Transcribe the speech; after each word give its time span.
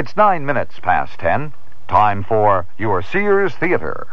It's 0.00 0.16
nine 0.16 0.46
minutes 0.46 0.80
past 0.80 1.18
ten. 1.18 1.52
Time 1.86 2.24
for 2.24 2.66
your 2.78 3.02
Sears 3.02 3.54
Theater. 3.56 4.06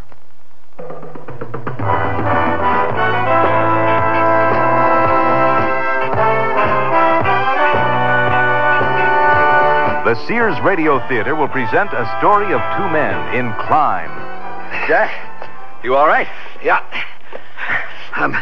The 10.04 10.16
Sears 10.28 10.60
Radio 10.60 11.00
Theater 11.08 11.36
will 11.36 11.48
present 11.48 11.94
a 11.94 12.06
story 12.20 12.54
of 12.54 12.60
two 12.76 12.90
men 12.90 13.34
in 13.34 13.54
crime. 13.54 14.12
Jack, 14.90 15.10
you 15.86 15.96
all 15.96 16.08
right? 16.08 16.28
Yeah. 16.62 16.84
I'm, 18.12 18.36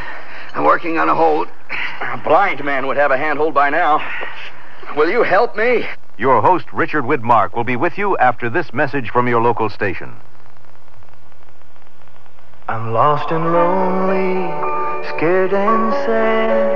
I'm 0.55 0.64
working 0.64 0.98
on 0.98 1.09
a 1.09 1.14
hold. 1.14 1.48
A 2.02 2.18
blind 2.23 2.64
man 2.64 2.88
would 2.88 2.98
have 2.98 3.12
a 3.12 3.18
handhold 3.18 3.54
by 3.54 3.70
now. 3.70 4.02
Will 4.98 5.12
you 5.12 5.21
help 5.21 5.55
me? 5.55 5.86
Your 6.18 6.41
host, 6.41 6.71
Richard 6.71 7.04
Widmark, 7.04 7.54
will 7.55 7.66
be 7.66 7.75
with 7.75 7.97
you 7.97 8.18
after 8.18 8.50
this 8.50 8.71
message 8.71 9.10
from 9.10 9.28
your 9.28 9.42
local 9.42 9.69
station. 9.69 10.15
I'm 12.69 12.93
lost 12.93 13.32
and 13.32 13.43
lonely, 13.51 14.47
scared 15.11 15.54
and 15.54 15.92
sad. 16.07 16.71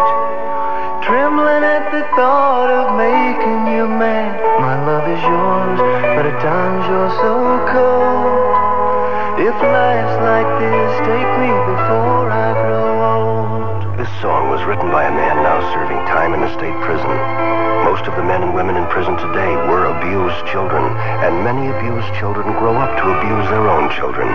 Trembling 1.07 1.63
at 1.63 1.87
the 1.89 2.03
thought 2.19 2.67
of 2.67 2.99
making 2.99 3.73
you 3.73 3.87
mad. 3.87 4.35
My 4.59 4.75
love 4.85 5.07
is 5.07 5.23
yours, 5.23 5.79
but 6.19 6.27
at 6.27 6.37
times 6.43 6.83
you're 6.91 7.13
so 7.23 7.63
cold. 7.71 9.39
If 9.39 9.55
life's 9.55 10.19
like 10.19 10.51
this, 10.59 10.91
take 11.07 11.31
me 11.39 11.47
before 11.47 12.27
I 12.27 12.51
grow 12.59 12.91
old. 13.07 13.97
This 13.97 14.11
song 14.21 14.49
was 14.49 14.61
written 14.67 14.91
by 14.91 15.05
a 15.07 15.11
man 15.11 15.37
now 15.47 15.63
serving 15.73 16.03
time 16.11 16.33
in 16.33 16.43
a 16.43 16.53
state 16.59 16.75
prison. 16.83 17.68
Most 17.83 18.07
of 18.07 18.15
the 18.15 18.23
men 18.23 18.43
and 18.43 18.53
women 18.53 18.75
in 18.75 18.85
prison 18.87 19.15
today 19.17 19.55
were 19.67 19.85
abused 19.85 20.45
children, 20.51 20.83
and 21.23 21.43
many 21.43 21.67
abused 21.67 22.13
children 22.15 22.51
grow 22.59 22.75
up 22.75 22.95
to 22.97 23.05
abuse 23.17 23.47
their 23.49 23.67
own 23.67 23.89
children. 23.91 24.27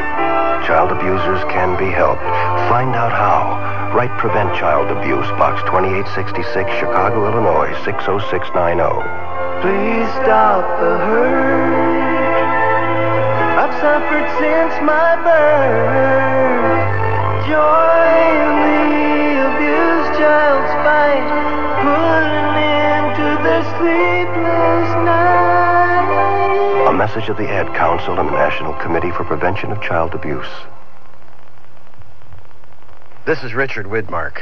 Child 0.64 0.92
abusers 0.92 1.44
can 1.52 1.76
be 1.76 1.90
helped. 1.90 2.24
Find 2.72 2.94
out 2.96 3.12
how. 3.12 3.92
Write 3.94 4.16
Prevent 4.18 4.54
Child 4.56 4.90
Abuse, 4.90 5.28
Box 5.38 5.62
2866, 5.68 6.70
Chicago, 6.80 7.30
Illinois, 7.30 7.70
60690. 7.84 8.80
Please 9.60 10.08
stop 10.24 10.64
the 10.80 10.98
hurt. 11.04 12.24
I've 13.60 13.74
suffered 13.80 14.28
since 14.40 14.74
my 14.82 15.16
birth. 15.22 16.84
Join 17.46 18.44
the 18.66 18.83
Message 26.94 27.28
of 27.28 27.36
the 27.36 27.48
Ad 27.48 27.66
Council 27.74 28.20
and 28.20 28.28
the 28.28 28.32
National 28.32 28.72
Committee 28.74 29.10
for 29.10 29.24
Prevention 29.24 29.72
of 29.72 29.82
Child 29.82 30.14
Abuse. 30.14 30.46
This 33.26 33.42
is 33.42 33.52
Richard 33.52 33.86
Widmark. 33.86 34.38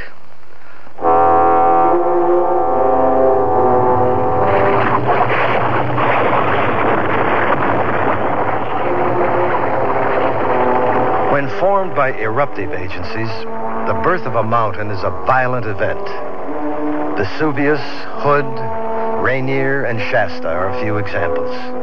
When 11.31 11.49
formed 11.59 11.95
by 11.95 12.13
eruptive 12.19 12.71
agencies, 12.71 13.29
the 13.87 13.99
birth 14.03 14.27
of 14.27 14.35
a 14.35 14.43
mountain 14.43 14.91
is 14.91 15.03
a 15.03 15.09
violent 15.25 15.65
event. 15.65 16.07
Vesuvius, 17.17 17.81
Hood, 18.21 18.45
Rainier, 19.23 19.85
and 19.85 19.99
Shasta 19.99 20.47
are 20.47 20.69
a 20.69 20.81
few 20.81 20.97
examples. 20.97 21.82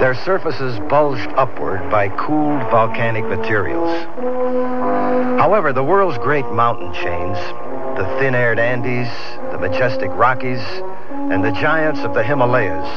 Their 0.00 0.14
surfaces 0.14 0.78
bulged 0.88 1.28
upward 1.36 1.90
by 1.90 2.08
cooled 2.08 2.62
volcanic 2.70 3.26
materials. 3.26 4.06
However, 5.38 5.74
the 5.74 5.84
world's 5.84 6.16
great 6.16 6.46
mountain 6.46 6.90
chains, 6.94 7.36
the 7.98 8.06
thin-aired 8.18 8.58
Andes, 8.58 9.08
the 9.52 9.58
majestic 9.58 10.10
Rockies, 10.14 10.62
and 11.10 11.44
the 11.44 11.52
giants 11.52 12.00
of 12.00 12.14
the 12.14 12.22
Himalayas, 12.22 12.88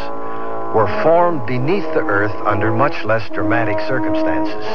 were 0.74 0.88
formed 1.03 1.46
beneath 1.46 1.84
the 1.94 2.00
earth 2.00 2.36
under 2.47 2.72
much 2.72 3.03
less 3.03 3.30
dramatic 3.31 3.80
circumstances, 3.81 4.66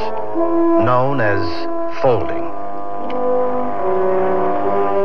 known 0.85 1.23
as 1.23 1.41
folding. 2.03 2.45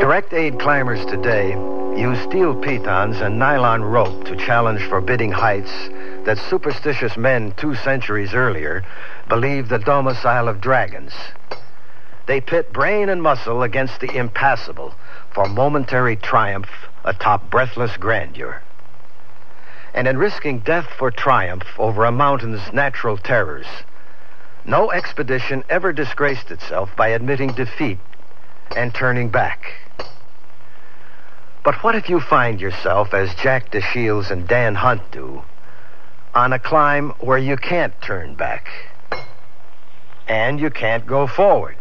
Direct 0.02 0.34
aid 0.34 0.60
climbers 0.60 1.06
today 1.06 1.56
use 1.98 2.20
steel 2.24 2.56
pitons 2.56 3.22
and 3.22 3.38
nylon 3.38 3.84
rope 3.84 4.24
to 4.26 4.36
challenge 4.36 4.82
forbidding 4.84 5.32
heights 5.32 5.72
that 6.26 6.38
superstitious 6.50 7.16
men 7.18 7.54
two 7.58 7.76
centuries 7.76 8.34
earlier 8.34 8.84
believed 9.30 9.70
the 9.70 9.78
domicile 9.78 10.48
of 10.48 10.60
dragons. 10.60 11.14
They 12.26 12.42
pit 12.42 12.74
brain 12.74 13.10
and 13.10 13.22
muscle 13.22 13.64
against 13.64 14.00
the 14.00 14.16
impassable 14.16 14.96
for 15.34 15.48
momentary 15.48 16.16
triumph 16.16 16.70
atop 17.04 17.50
breathless 17.52 17.98
grandeur. 17.98 18.62
And 19.94 20.08
in 20.08 20.18
risking 20.18 20.60
death 20.60 20.88
for 20.98 21.12
triumph 21.12 21.68
over 21.78 22.06
a 22.06 22.12
mountain's 22.12 22.74
natural 22.74 23.18
terrors, 23.18 23.68
no 24.66 24.92
expedition 24.92 25.64
ever 25.70 25.94
disgraced 25.94 26.50
itself 26.50 26.96
by 26.96 27.10
admitting 27.10 27.52
defeat 27.52 28.00
and 28.76 28.96
turning 28.96 29.30
back. 29.30 29.83
But 31.64 31.82
what 31.82 31.96
if 31.96 32.10
you 32.10 32.20
find 32.20 32.60
yourself, 32.60 33.14
as 33.14 33.34
Jack 33.36 33.72
DeShields 33.72 34.32
and 34.32 34.48
Dan 34.48 34.76
Hunt 34.76 35.02
do, 35.12 35.44
on 36.36 36.52
a 36.52 36.60
climb 36.60 37.12
where 37.20 37.38
you 37.38 37.56
can't 37.56 37.94
turn 38.02 38.36
back 38.36 38.68
and 40.28 40.60
you 40.60 40.70
can't 40.70 41.06
go 41.06 41.26
forward, 41.26 41.78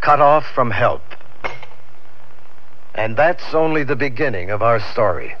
cut 0.00 0.20
off 0.20 0.46
from 0.54 0.70
help? 0.70 1.02
And 2.94 3.16
that's 3.16 3.52
only 3.52 3.82
the 3.82 3.96
beginning 3.96 4.50
of 4.50 4.62
our 4.62 4.78
story. 4.92 5.34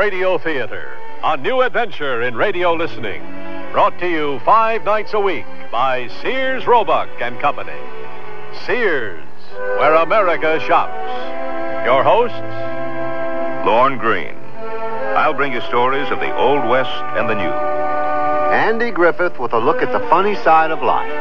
Radio 0.00 0.38
Theater, 0.38 0.96
a 1.22 1.36
new 1.36 1.60
adventure 1.60 2.22
in 2.22 2.34
radio 2.34 2.72
listening. 2.72 3.20
Brought 3.70 3.98
to 3.98 4.08
you 4.08 4.38
five 4.46 4.82
nights 4.82 5.12
a 5.12 5.20
week 5.20 5.44
by 5.70 6.08
Sears 6.22 6.66
Roebuck 6.66 7.10
and 7.20 7.38
Company. 7.38 7.78
Sears, 8.64 9.22
where 9.52 9.96
America 9.96 10.58
shops. 10.60 11.84
Your 11.84 12.02
hosts, 12.02 12.34
Lorne 13.66 13.98
Greene. 13.98 14.38
I'll 15.18 15.34
bring 15.34 15.52
you 15.52 15.60
stories 15.68 16.10
of 16.10 16.18
the 16.18 16.34
Old 16.34 16.66
West 16.66 16.96
and 17.18 17.28
the 17.28 17.34
New. 17.34 17.52
Andy 18.56 18.90
Griffith 18.90 19.38
with 19.38 19.52
a 19.52 19.58
look 19.58 19.82
at 19.82 19.92
the 19.92 20.08
funny 20.08 20.34
side 20.36 20.70
of 20.70 20.82
life. 20.82 21.12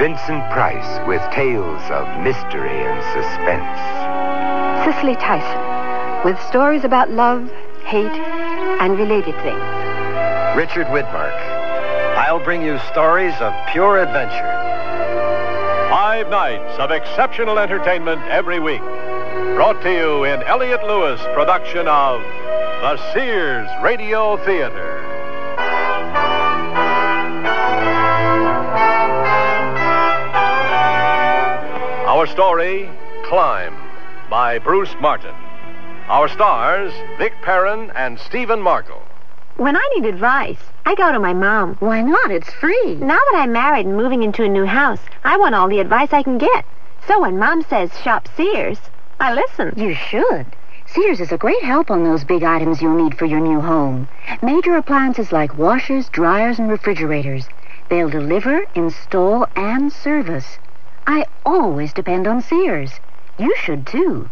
Vincent 0.00 0.50
Price 0.50 1.06
with 1.06 1.20
tales 1.30 1.82
of 1.90 2.08
mystery 2.24 2.72
and 2.72 3.02
suspense. 3.12 4.96
Cicely 4.96 5.14
Tyson 5.16 5.68
with 6.24 6.40
stories 6.48 6.82
about 6.84 7.10
love, 7.10 7.48
hate, 7.88 8.12
and 8.82 8.98
related 8.98 9.34
things. 9.36 9.64
Richard 10.54 10.88
Widmark. 10.88 11.32
I'll 12.18 12.42
bring 12.44 12.60
you 12.60 12.78
stories 12.90 13.32
of 13.40 13.54
pure 13.72 14.02
adventure. 14.02 14.52
Five 15.88 16.28
nights 16.28 16.78
of 16.78 16.90
exceptional 16.90 17.58
entertainment 17.58 18.20
every 18.28 18.60
week. 18.60 18.82
Brought 19.54 19.80
to 19.84 19.90
you 19.90 20.24
in 20.24 20.42
Elliott 20.42 20.84
Lewis 20.84 21.18
production 21.32 21.88
of 21.88 22.20
the 22.82 23.12
Sears 23.14 23.70
Radio 23.82 24.36
Theater. 24.44 25.02
Our 32.06 32.26
story, 32.26 32.90
Climb, 33.24 33.74
by 34.28 34.58
Bruce 34.58 34.94
Martin. 35.00 35.34
Our 36.08 36.28
stars, 36.28 36.90
Vic 37.18 37.34
Perrin 37.42 37.90
and 37.94 38.18
Stephen 38.18 38.62
Markle. 38.62 39.02
When 39.58 39.76
I 39.76 39.90
need 39.94 40.06
advice, 40.06 40.56
I 40.86 40.94
go 40.94 41.12
to 41.12 41.18
my 41.18 41.34
mom. 41.34 41.76
Why 41.80 42.00
not? 42.00 42.30
It's 42.30 42.50
free. 42.50 42.94
Now 42.94 43.18
that 43.18 43.40
I'm 43.40 43.52
married 43.52 43.84
and 43.84 43.94
moving 43.94 44.22
into 44.22 44.42
a 44.42 44.48
new 44.48 44.64
house, 44.64 45.00
I 45.22 45.36
want 45.36 45.54
all 45.54 45.68
the 45.68 45.80
advice 45.80 46.14
I 46.14 46.22
can 46.22 46.38
get. 46.38 46.64
So 47.06 47.20
when 47.20 47.38
mom 47.38 47.62
says 47.62 47.90
shop 48.00 48.26
Sears, 48.38 48.78
I 49.20 49.34
listen. 49.34 49.74
You 49.76 49.92
should. 49.92 50.46
Sears 50.86 51.20
is 51.20 51.30
a 51.32 51.36
great 51.36 51.62
help 51.62 51.90
on 51.90 52.04
those 52.04 52.24
big 52.24 52.42
items 52.42 52.80
you'll 52.80 52.96
need 52.96 53.18
for 53.18 53.26
your 53.26 53.40
new 53.40 53.60
home. 53.60 54.08
Major 54.42 54.78
appliances 54.78 55.30
like 55.30 55.58
washers, 55.58 56.08
dryers, 56.08 56.58
and 56.58 56.70
refrigerators. 56.70 57.46
They'll 57.90 58.08
deliver, 58.08 58.62
install, 58.74 59.46
and 59.56 59.92
service. 59.92 60.58
I 61.06 61.26
always 61.44 61.92
depend 61.92 62.26
on 62.26 62.40
Sears. 62.40 62.92
You 63.38 63.54
should 63.58 63.86
too. 63.86 64.30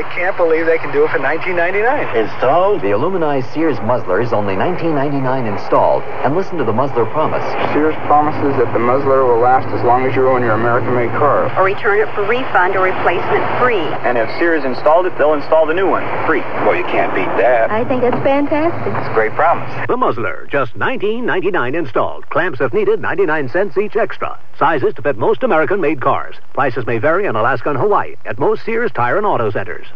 I 0.00 0.02
I 0.02 0.14
can't 0.14 0.36
believe 0.38 0.64
they 0.64 0.78
can 0.78 0.96
do 0.96 1.04
it 1.04 1.10
for 1.12 1.18
19.99. 1.20 1.76
Installed? 2.16 2.80
The 2.80 2.96
Illumini 2.96 3.44
Sears 3.52 3.76
muzzler 3.84 4.22
is 4.22 4.32
only 4.32 4.54
19.99 4.54 5.44
installed. 5.44 6.02
And 6.24 6.34
listen 6.34 6.56
to 6.56 6.64
the 6.64 6.72
muzzler 6.72 7.04
promise. 7.04 7.44
Sears 7.74 7.94
promises 8.08 8.56
that 8.56 8.72
the 8.72 8.78
muzzler 8.78 9.26
will 9.26 9.40
last 9.44 9.68
as 9.76 9.84
long 9.84 10.06
as 10.06 10.16
you 10.16 10.26
own 10.26 10.40
your 10.40 10.56
American-made 10.56 11.10
car. 11.20 11.52
Or 11.52 11.64
return 11.64 12.00
it 12.00 12.08
for 12.14 12.24
refund 12.24 12.76
or 12.76 12.88
replacement 12.88 13.44
free. 13.60 13.84
And 14.08 14.16
if 14.16 14.24
Sears 14.40 14.64
installed 14.64 15.04
it, 15.04 15.12
they'll 15.18 15.34
install 15.34 15.66
the 15.66 15.76
new 15.76 15.90
one 15.90 16.00
free. 16.24 16.40
Well, 16.64 16.74
you 16.74 16.84
can't 16.84 17.14
beat 17.14 17.28
that. 17.36 17.70
I 17.70 17.84
think 17.84 18.00
that's 18.00 18.24
fantastic. 18.24 18.96
It's 18.96 19.08
a 19.08 19.12
great 19.12 19.32
promise. 19.32 19.68
The 19.86 19.98
muzzler, 19.98 20.48
just 20.50 20.72
19.99 20.80 21.76
installed. 21.76 22.24
Clamps 22.30 22.62
if 22.62 22.72
needed, 22.72 23.02
99 23.02 23.50
cents 23.50 23.76
each 23.76 23.96
extra. 23.96 24.40
Sizes 24.56 24.94
to 24.94 25.02
fit 25.02 25.18
most 25.18 25.42
American-made 25.42 26.00
cars. 26.00 26.36
Prices 26.54 26.86
may 26.86 26.96
vary 26.96 27.26
in 27.26 27.36
Alaska 27.36 27.68
and 27.68 27.78
Hawaii 27.78 28.16
at 28.24 28.38
most 28.38 28.64
Sears 28.64 28.90
Tire 28.92 29.18
and 29.18 29.26
Auto 29.26 29.50
Centers. 29.50 29.89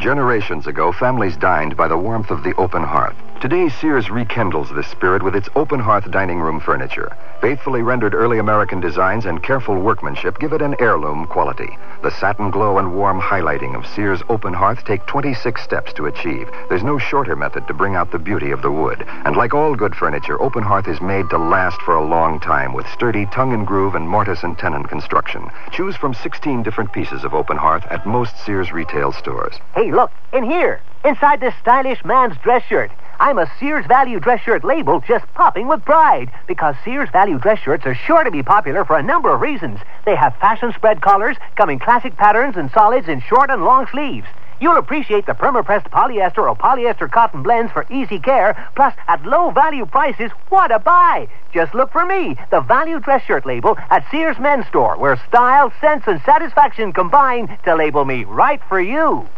Generations 0.00 0.66
ago, 0.66 0.92
families 0.92 1.36
dined 1.36 1.76
by 1.76 1.86
the 1.86 1.98
warmth 1.98 2.30
of 2.30 2.42
the 2.42 2.54
open 2.56 2.82
hearth. 2.82 3.29
Today, 3.40 3.70
Sears 3.70 4.10
rekindles 4.10 4.68
this 4.68 4.86
spirit 4.88 5.22
with 5.22 5.34
its 5.34 5.48
open 5.56 5.80
hearth 5.80 6.10
dining 6.10 6.40
room 6.40 6.60
furniture. 6.60 7.16
Faithfully 7.40 7.80
rendered 7.80 8.12
early 8.12 8.38
American 8.38 8.80
designs 8.80 9.24
and 9.24 9.42
careful 9.42 9.80
workmanship 9.80 10.38
give 10.38 10.52
it 10.52 10.60
an 10.60 10.76
heirloom 10.78 11.26
quality. 11.26 11.78
The 12.02 12.10
satin 12.10 12.50
glow 12.50 12.76
and 12.76 12.94
warm 12.94 13.18
highlighting 13.18 13.74
of 13.74 13.86
Sears 13.86 14.22
open 14.28 14.52
hearth 14.52 14.84
take 14.84 15.06
26 15.06 15.62
steps 15.62 15.94
to 15.94 16.04
achieve. 16.04 16.50
There's 16.68 16.82
no 16.82 16.98
shorter 16.98 17.34
method 17.34 17.66
to 17.68 17.72
bring 17.72 17.96
out 17.96 18.12
the 18.12 18.18
beauty 18.18 18.50
of 18.50 18.60
the 18.60 18.70
wood. 18.70 19.06
And 19.24 19.34
like 19.34 19.54
all 19.54 19.74
good 19.74 19.96
furniture, 19.96 20.38
open 20.42 20.62
hearth 20.62 20.86
is 20.86 21.00
made 21.00 21.30
to 21.30 21.38
last 21.38 21.80
for 21.80 21.94
a 21.94 22.04
long 22.06 22.40
time 22.40 22.74
with 22.74 22.86
sturdy 22.88 23.24
tongue 23.24 23.54
and 23.54 23.66
groove 23.66 23.94
and 23.94 24.06
mortise 24.06 24.42
and 24.42 24.58
tenon 24.58 24.84
construction. 24.84 25.48
Choose 25.72 25.96
from 25.96 26.12
16 26.12 26.62
different 26.62 26.92
pieces 26.92 27.24
of 27.24 27.32
open 27.32 27.56
hearth 27.56 27.86
at 27.88 28.06
most 28.06 28.36
Sears 28.44 28.70
retail 28.70 29.12
stores. 29.12 29.56
Hey, 29.74 29.92
look, 29.92 30.10
in 30.34 30.44
here, 30.44 30.82
inside 31.06 31.40
this 31.40 31.54
stylish 31.62 32.04
man's 32.04 32.36
dress 32.42 32.64
shirt. 32.64 32.90
I'm 33.20 33.36
a 33.36 33.52
Sears 33.60 33.84
Value 33.84 34.18
dress 34.18 34.40
shirt 34.40 34.64
label 34.64 35.02
just 35.06 35.26
popping 35.34 35.68
with 35.68 35.84
pride 35.84 36.32
because 36.48 36.74
Sears 36.82 37.10
Value 37.10 37.38
dress 37.38 37.58
shirts 37.58 37.84
are 37.84 37.94
sure 37.94 38.24
to 38.24 38.30
be 38.30 38.42
popular 38.42 38.82
for 38.82 38.96
a 38.96 39.02
number 39.02 39.28
of 39.28 39.42
reasons. 39.42 39.78
They 40.06 40.16
have 40.16 40.34
fashion 40.38 40.72
spread 40.74 41.02
collars, 41.02 41.36
come 41.54 41.68
in 41.68 41.78
classic 41.80 42.16
patterns 42.16 42.56
and 42.56 42.70
solids 42.70 43.08
in 43.08 43.20
short 43.20 43.50
and 43.50 43.62
long 43.62 43.86
sleeves. 43.88 44.26
You'll 44.58 44.78
appreciate 44.78 45.26
the 45.26 45.34
perma-pressed 45.34 45.90
polyester 45.90 46.48
or 46.48 46.56
polyester 46.56 47.12
cotton 47.12 47.42
blends 47.42 47.70
for 47.72 47.84
easy 47.90 48.18
care, 48.18 48.56
plus 48.74 48.94
at 49.06 49.22
low 49.26 49.50
value 49.50 49.84
prices, 49.84 50.30
what 50.48 50.72
a 50.72 50.78
buy! 50.78 51.28
Just 51.52 51.74
look 51.74 51.92
for 51.92 52.06
me, 52.06 52.38
the 52.50 52.62
Value 52.62 53.00
dress 53.00 53.22
shirt 53.26 53.44
label 53.44 53.76
at 53.90 54.10
Sears 54.10 54.38
Men's 54.38 54.66
Store, 54.68 54.96
where 54.96 55.20
style, 55.28 55.70
sense, 55.78 56.04
and 56.06 56.22
satisfaction 56.24 56.94
combine 56.94 57.58
to 57.64 57.74
label 57.74 58.06
me 58.06 58.24
right 58.24 58.62
for 58.66 58.80
you. 58.80 59.28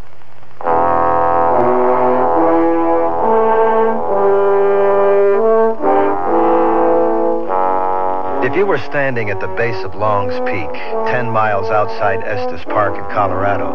If 8.43 8.57
you 8.57 8.67
were 8.67 8.79
standing 8.79 9.31
at 9.31 9.39
the 9.39 9.47
base 9.47 9.85
of 9.85 9.95
Long's 9.95 10.35
Peak, 10.51 10.73
10 11.15 11.31
miles 11.31 11.71
outside 11.71 12.25
Estes 12.25 12.65
Park 12.65 12.99
in 12.99 13.05
Colorado, 13.15 13.71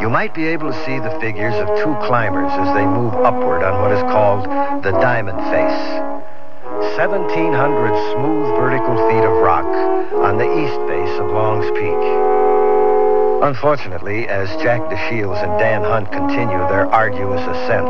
you 0.00 0.10
might 0.10 0.34
be 0.34 0.48
able 0.48 0.72
to 0.72 0.84
see 0.84 0.98
the 0.98 1.16
figures 1.20 1.54
of 1.54 1.68
two 1.78 1.94
climbers 2.02 2.50
as 2.50 2.74
they 2.74 2.84
move 2.84 3.14
upward 3.14 3.62
on 3.62 3.80
what 3.80 3.92
is 3.92 4.02
called 4.10 4.46
the 4.82 4.90
Diamond 4.98 5.38
Face. 5.54 6.18
1,700 6.98 7.94
smooth 8.18 8.50
vertical 8.58 8.98
feet 9.08 9.22
of 9.22 9.42
rock 9.46 9.70
on 10.26 10.38
the 10.38 10.50
east 10.58 10.80
base 10.90 11.14
of 11.20 11.30
Long's 11.30 11.70
Peak. 11.78 12.02
Unfortunately, 13.46 14.26
as 14.26 14.50
Jack 14.60 14.80
DeShields 14.90 15.38
and 15.40 15.56
Dan 15.56 15.84
Hunt 15.84 16.10
continue 16.10 16.58
their 16.66 16.86
arduous 16.86 17.42
ascent, 17.42 17.86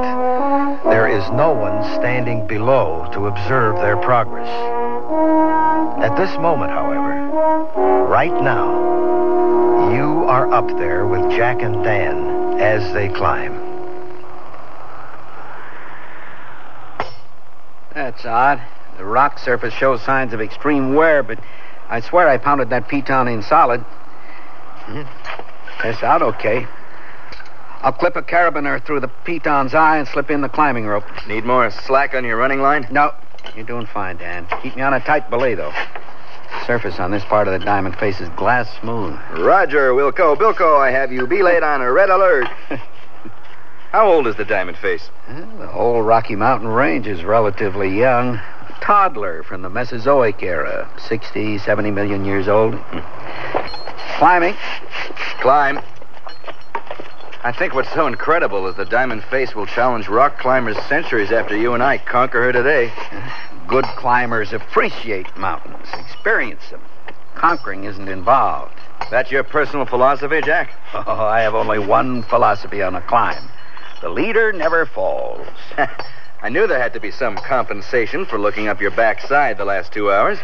there 0.85 1.09
is 1.09 1.25
no 1.31 1.53
one 1.53 1.83
standing 1.97 2.47
below 2.47 3.09
to 3.15 3.27
observe 3.29 3.77
their 3.77 3.97
progress. 3.97 4.78
At 5.09 6.17
this 6.17 6.37
moment, 6.39 6.71
however, 6.71 8.05
right 8.09 8.43
now, 8.43 9.91
you 9.91 10.25
are 10.25 10.53
up 10.53 10.69
there 10.77 11.07
with 11.07 11.31
Jack 11.31 11.63
and 11.63 11.83
Dan 11.83 12.61
as 12.61 12.93
they 12.93 13.09
climb. 13.09 13.55
That's 17.95 18.25
odd. 18.27 18.63
The 18.99 19.05
rock 19.05 19.39
surface 19.39 19.73
shows 19.73 20.03
signs 20.03 20.35
of 20.35 20.43
extreme 20.43 20.95
wear, 20.95 21.23
but 21.23 21.39
I 21.89 22.01
swear 22.01 22.29
I 22.29 22.37
pounded 22.37 22.69
that 22.71 22.89
piton 22.89 23.33
in 23.33 23.43
solid. 23.43 23.81
Hmm. 23.81 25.03
Tests 25.81 26.03
out 26.03 26.21
okay. 26.21 26.67
I'll 27.81 27.93
clip 27.93 28.17
a 28.17 28.23
carabiner 28.23 28.85
through 28.85 29.01
the 29.01 29.09
piton's 29.09 29.73
eye 29.73 29.97
and 29.97 30.07
slip 30.07 30.31
in 30.31 30.43
the 30.43 30.49
climbing 30.51 30.87
rope. 30.87 31.05
Need 31.27 31.47
more 31.47 31.71
slack 31.71 32.15
on 32.15 32.25
your 32.25 32.37
running 32.37 32.61
line? 32.61 32.87
No. 32.91 33.15
You're 33.55 33.67
doing 33.67 33.87
fine, 33.87 34.17
Dan. 34.17 34.47
Keep 34.63 34.77
me 34.77 34.83
on 34.83 34.95
a 34.95 35.01
tight 35.01 35.31
belay, 35.31 35.55
though. 35.55 35.73
Surface 36.67 36.99
on 36.99 37.11
this 37.11 37.25
part 37.25 37.49
of 37.49 37.59
the 37.59 37.65
diamond 37.65 37.97
face 37.97 38.21
is 38.21 38.29
glass 38.31 38.69
smooth. 38.81 39.19
Roger, 39.33 39.93
Wilco. 39.93 40.37
Bilko, 40.37 40.79
I 40.79 40.91
have 40.91 41.13
you 41.13 41.27
belayed 41.27 41.63
on 41.63 41.81
a 41.81 41.91
red 41.91 42.11
alert. 42.11 42.47
How 43.93 44.07
old 44.07 44.27
is 44.27 44.37
the 44.37 44.45
diamond 44.45 44.77
face? 44.77 45.09
Well, 45.29 45.59
the 45.59 45.67
whole 45.67 46.03
Rocky 46.03 46.37
Mountain 46.37 46.69
range 46.69 47.07
is 47.07 47.25
relatively 47.25 47.89
young. 47.89 48.35
A 48.35 48.77
toddler 48.83 49.43
from 49.43 49.63
the 49.63 49.71
Mesozoic 49.71 50.43
era. 50.43 50.91
60, 50.99 51.59
70 51.59 51.91
million 51.91 52.25
years 52.25 52.49
old. 52.49 52.75
Climbing. 54.19 54.55
Climb. 55.41 55.81
I 57.45 57.53
think 57.53 57.73
what's 57.73 57.93
so 57.93 58.09
incredible 58.09 58.67
is 58.67 58.75
the 58.75 58.85
diamond 58.85 59.23
face 59.25 59.55
will 59.55 59.67
challenge 59.67 60.09
rock 60.09 60.39
climbers 60.39 60.77
centuries 60.89 61.31
after 61.31 61.57
you 61.57 61.73
and 61.73 61.83
I 61.83 61.99
conquer 61.99 62.43
her 62.43 62.53
today. 62.53 62.93
Good 63.69 63.85
climbers 63.97 64.53
appreciate 64.53 65.37
mountains, 65.37 65.87
experience 66.01 66.69
them. 66.71 66.81
Conquering 67.37 67.85
isn't 67.85 68.09
involved. 68.09 68.75
That's 69.13 69.31
your 69.31 69.45
personal 69.45 69.87
philosophy, 69.87 70.41
Jack? 70.41 70.73
Oh, 70.95 71.25
I 71.27 71.41
have 71.43 71.55
only 71.55 71.79
one 71.79 72.25
philosophy 72.25 72.83
on 72.83 72.97
a 72.97 73.03
climb. 73.03 73.49
The 74.01 74.09
leader 74.09 74.53
never 74.53 74.85
falls. 74.85 75.47
I 76.43 76.49
knew 76.49 76.67
there 76.67 76.81
had 76.81 76.93
to 76.95 77.01
be 77.01 77.11
some 77.11 77.37
compensation 77.37 78.27
for 78.27 78.39
looking 78.39 78.69
up 78.69 78.81
your 78.81 78.91
backside 78.91 79.59
the 79.59 79.65
last 79.65 79.93
two 79.93 80.11
hours. 80.11 80.39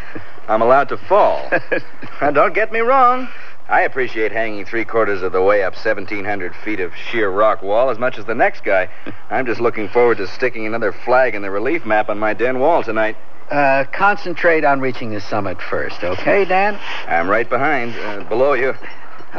I'm 0.49 0.63
allowed 0.63 0.89
to 0.91 0.97
fall. 0.97 1.51
and 2.21 2.35
don't 2.35 2.55
get 2.55 2.73
me 2.73 2.81
wrong. 2.81 3.29
I 3.69 3.83
appreciate 3.83 4.31
hanging 4.31 4.67
three 4.67 4.85
quarters 4.85 5.23
of 5.23 5.33
the 5.33 5.41
way 5.41 5.63
up 5.63 5.73
1,700 5.73 6.55
feet 6.57 6.81
of 6.81 6.93
sheer 6.95 7.31
rock 7.31 7.63
wall 7.63 7.89
as 7.89 7.99
much 7.99 8.19
as 8.19 8.27
the 8.27 8.35
next 8.35 8.63
guy. 8.63 8.91
I'm 9.31 9.47
just 9.47 9.61
looking 9.61 9.89
forward 9.89 10.19
to 10.19 10.27
sticking 10.27 10.67
another 10.67 10.93
flag 10.93 11.35
in 11.35 11.41
the 11.41 11.51
relief 11.51 11.87
map 11.87 12.11
on 12.11 12.19
my 12.19 12.35
den 12.35 12.59
wall 12.59 12.83
tonight. 12.83 13.17
Uh, 13.51 13.85
concentrate 13.93 14.65
on 14.65 14.81
reaching 14.81 15.11
the 15.11 15.21
summit 15.21 15.61
first, 15.61 16.03
okay, 16.03 16.45
Dan? 16.45 16.79
I'm 17.07 17.29
right 17.29 17.49
behind, 17.49 17.95
uh, 17.97 18.25
below 18.25 18.55
you. 18.55 18.75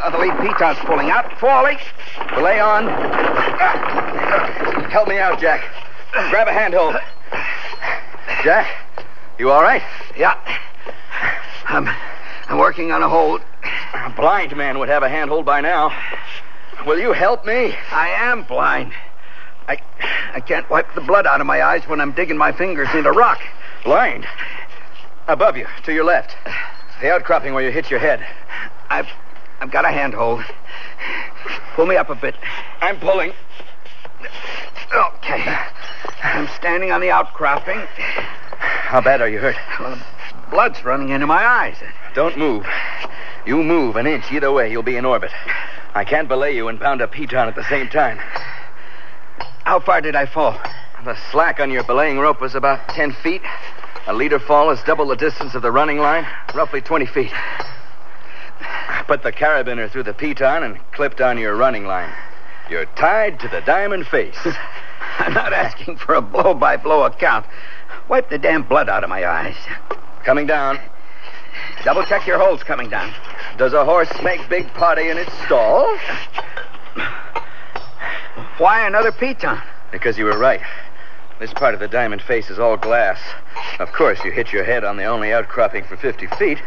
Oh, 0.03 0.11
the 0.11 0.17
lead 0.17 0.33
piton's 0.37 0.77
pulling 0.85 1.09
out, 1.09 1.39
falling. 1.39 1.77
Belay 2.35 2.59
on. 2.59 2.87
Help 4.89 5.07
me 5.07 5.17
out, 5.17 5.39
Jack. 5.39 5.63
Grab 6.29 6.47
a 6.47 6.53
handhold. 6.53 6.95
Jack, 8.43 8.67
you 9.39 9.51
all 9.51 9.61
right? 9.61 9.81
Yeah. 10.17 10.37
I'm, 11.67 11.87
I'm 12.47 12.57
working 12.57 12.91
on 12.91 13.01
a 13.01 13.09
hold. 13.09 13.41
A 14.03 14.09
blind 14.15 14.55
man 14.55 14.77
would 14.79 14.89
have 14.89 15.03
a 15.03 15.09
handhold 15.09 15.45
by 15.45 15.61
now. 15.61 15.91
Will 16.85 16.99
you 16.99 17.13
help 17.13 17.45
me? 17.45 17.73
I 17.91 18.09
am 18.09 18.43
blind. 18.43 18.93
I, 19.67 19.81
I 20.33 20.41
can't 20.41 20.69
wipe 20.69 20.93
the 20.93 21.01
blood 21.01 21.25
out 21.25 21.39
of 21.41 21.47
my 21.47 21.63
eyes 21.63 21.87
when 21.87 22.01
I'm 22.01 22.11
digging 22.11 22.37
my 22.37 22.51
fingers 22.51 22.89
into 22.93 23.11
rock. 23.11 23.39
Blind? 23.83 24.27
Above 25.27 25.57
you, 25.57 25.65
to 25.85 25.93
your 25.93 26.03
left. 26.03 26.35
The 27.01 27.11
outcropping 27.11 27.53
where 27.53 27.63
you 27.63 27.71
hit 27.71 27.89
your 27.89 27.99
head. 27.99 28.25
I've, 28.89 29.07
I've 29.59 29.71
got 29.71 29.85
a 29.85 29.89
handhold. 29.89 30.43
Pull 31.75 31.85
me 31.85 31.95
up 31.95 32.09
a 32.09 32.15
bit. 32.15 32.35
I'm 32.81 32.99
pulling. 32.99 33.31
Okay. 34.93 35.57
I'm 36.21 36.47
standing 36.49 36.91
on 36.91 37.01
the 37.01 37.11
outcropping. 37.11 37.79
How 38.57 39.01
bad 39.01 39.21
are 39.21 39.29
you 39.29 39.39
hurt? 39.39 39.55
Well, 39.79 39.99
blood's 40.51 40.83
running 40.83 41.09
into 41.09 41.27
my 41.27 41.45
eyes. 41.45 41.77
Don't 42.15 42.37
move. 42.37 42.65
You 43.45 43.61
move 43.61 43.97
an 43.97 44.07
inch 44.07 44.31
either 44.31 44.51
way, 44.51 44.71
you'll 44.71 44.83
be 44.83 44.95
in 44.95 45.03
orbit. 45.03 45.31
I 45.93 46.05
can't 46.05 46.29
belay 46.29 46.55
you 46.55 46.69
and 46.69 46.79
pound 46.79 47.01
a 47.01 47.07
piton 47.07 47.47
at 47.47 47.55
the 47.55 47.63
same 47.65 47.89
time. 47.89 48.17
How 49.65 49.81
far 49.81 49.99
did 49.99 50.15
I 50.15 50.25
fall? 50.25 50.57
The 51.03 51.17
slack 51.29 51.59
on 51.59 51.69
your 51.69 51.83
belaying 51.83 52.17
rope 52.17 52.39
was 52.39 52.55
about 52.55 52.87
10 52.89 53.11
feet. 53.21 53.41
A 54.07 54.13
leader 54.13 54.39
fall 54.39 54.71
is 54.71 54.81
double 54.83 55.07
the 55.07 55.15
distance 55.15 55.55
of 55.55 55.61
the 55.61 55.71
running 55.71 55.97
line, 55.99 56.25
roughly 56.53 56.79
20 56.79 57.05
feet. 57.05 57.31
I 58.61 59.03
Put 59.05 59.21
the 59.21 59.33
carabiner 59.33 59.91
through 59.91 60.03
the 60.03 60.13
piton 60.13 60.63
and 60.63 60.79
clipped 60.93 61.19
on 61.19 61.37
your 61.37 61.55
running 61.55 61.85
line. 61.85 62.13
You're 62.69 62.85
tied 62.85 63.41
to 63.41 63.49
the 63.49 63.61
diamond 63.61 64.07
face. 64.07 64.37
I'm 65.19 65.33
not 65.33 65.51
asking 65.51 65.97
for 65.97 66.15
a 66.15 66.21
blow 66.21 66.53
by 66.53 66.77
blow 66.77 67.03
account. 67.03 67.45
Wipe 68.07 68.29
the 68.29 68.37
damn 68.37 68.63
blood 68.63 68.87
out 68.87 69.03
of 69.03 69.09
my 69.09 69.25
eyes. 69.27 69.57
Coming 70.23 70.47
down. 70.47 70.79
Double 71.85 72.03
check 72.03 72.25
your 72.25 72.39
holes 72.39 72.63
coming 72.63 72.89
down. 72.89 73.13
Does 73.57 73.73
a 73.73 73.85
horse 73.85 74.09
make 74.23 74.49
big 74.49 74.67
potty 74.73 75.09
in 75.09 75.19
its 75.19 75.31
stall? 75.45 75.95
Why 78.57 78.87
another 78.87 79.11
piton? 79.11 79.61
Because 79.91 80.17
you 80.17 80.25
were 80.25 80.37
right. 80.37 80.61
This 81.39 81.53
part 81.53 81.75
of 81.75 81.79
the 81.79 81.87
diamond 81.87 82.23
face 82.23 82.49
is 82.49 82.57
all 82.57 82.75
glass. 82.75 83.19
Of 83.77 83.91
course, 83.91 84.17
you 84.25 84.31
hit 84.31 84.51
your 84.51 84.63
head 84.63 84.83
on 84.83 84.97
the 84.97 85.03
only 85.03 85.31
outcropping 85.31 85.83
for 85.83 85.95
50 85.95 86.25
feet. 86.39 86.57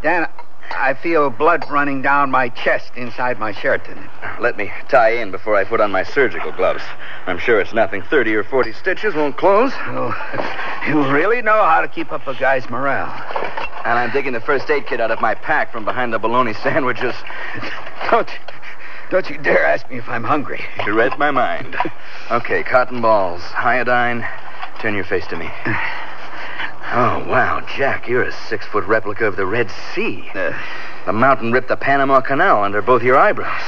Dan, 0.00 0.26
I 0.70 0.94
feel 0.94 1.30
blood 1.30 1.64
running 1.70 2.02
down 2.02 2.30
my 2.30 2.48
chest 2.50 2.92
inside 2.96 3.38
my 3.38 3.52
shirt. 3.52 3.88
Let 4.40 4.56
me 4.56 4.70
tie 4.88 5.10
in 5.10 5.30
before 5.30 5.56
I 5.56 5.64
put 5.64 5.80
on 5.80 5.90
my 5.90 6.02
surgical 6.02 6.52
gloves. 6.52 6.82
I'm 7.26 7.38
sure 7.38 7.60
it's 7.60 7.72
nothing. 7.72 8.02
30 8.02 8.34
or 8.34 8.44
40 8.44 8.72
stitches 8.72 9.14
won't 9.14 9.36
close. 9.36 9.72
Oh, 9.74 10.14
you 10.88 11.10
really 11.12 11.42
know 11.42 11.64
how 11.64 11.80
to 11.80 11.88
keep 11.88 12.12
up 12.12 12.26
a 12.26 12.34
guy's 12.34 12.68
morale. 12.68 13.10
And 13.84 13.98
I'm 13.98 14.10
digging 14.10 14.32
the 14.32 14.40
first 14.40 14.68
aid 14.70 14.86
kit 14.86 15.00
out 15.00 15.10
of 15.10 15.20
my 15.20 15.34
pack 15.34 15.72
from 15.72 15.84
behind 15.84 16.12
the 16.12 16.18
bologna 16.18 16.54
sandwiches. 16.54 17.14
Don't, 18.10 18.28
don't 19.10 19.28
you 19.30 19.38
dare 19.38 19.64
ask 19.64 19.88
me 19.90 19.98
if 19.98 20.08
I'm 20.08 20.24
hungry. 20.24 20.64
You 20.86 20.94
read 20.94 21.18
my 21.18 21.30
mind. 21.30 21.76
Okay, 22.30 22.62
cotton 22.62 23.00
balls, 23.00 23.42
iodine. 23.56 24.26
Turn 24.80 24.94
your 24.94 25.04
face 25.04 25.26
to 25.28 25.36
me. 25.36 25.50
Oh, 26.90 27.22
wow, 27.28 27.60
Jack, 27.76 28.08
you're 28.08 28.22
a 28.22 28.32
six 28.32 28.64
foot 28.66 28.84
replica 28.84 29.26
of 29.26 29.36
the 29.36 29.44
Red 29.44 29.70
Sea. 29.94 30.24
Uh, 30.34 30.58
the 31.04 31.12
mountain 31.12 31.52
ripped 31.52 31.68
the 31.68 31.76
Panama 31.76 32.22
Canal 32.22 32.64
under 32.64 32.80
both 32.80 33.02
your 33.02 33.18
eyebrows. 33.18 33.60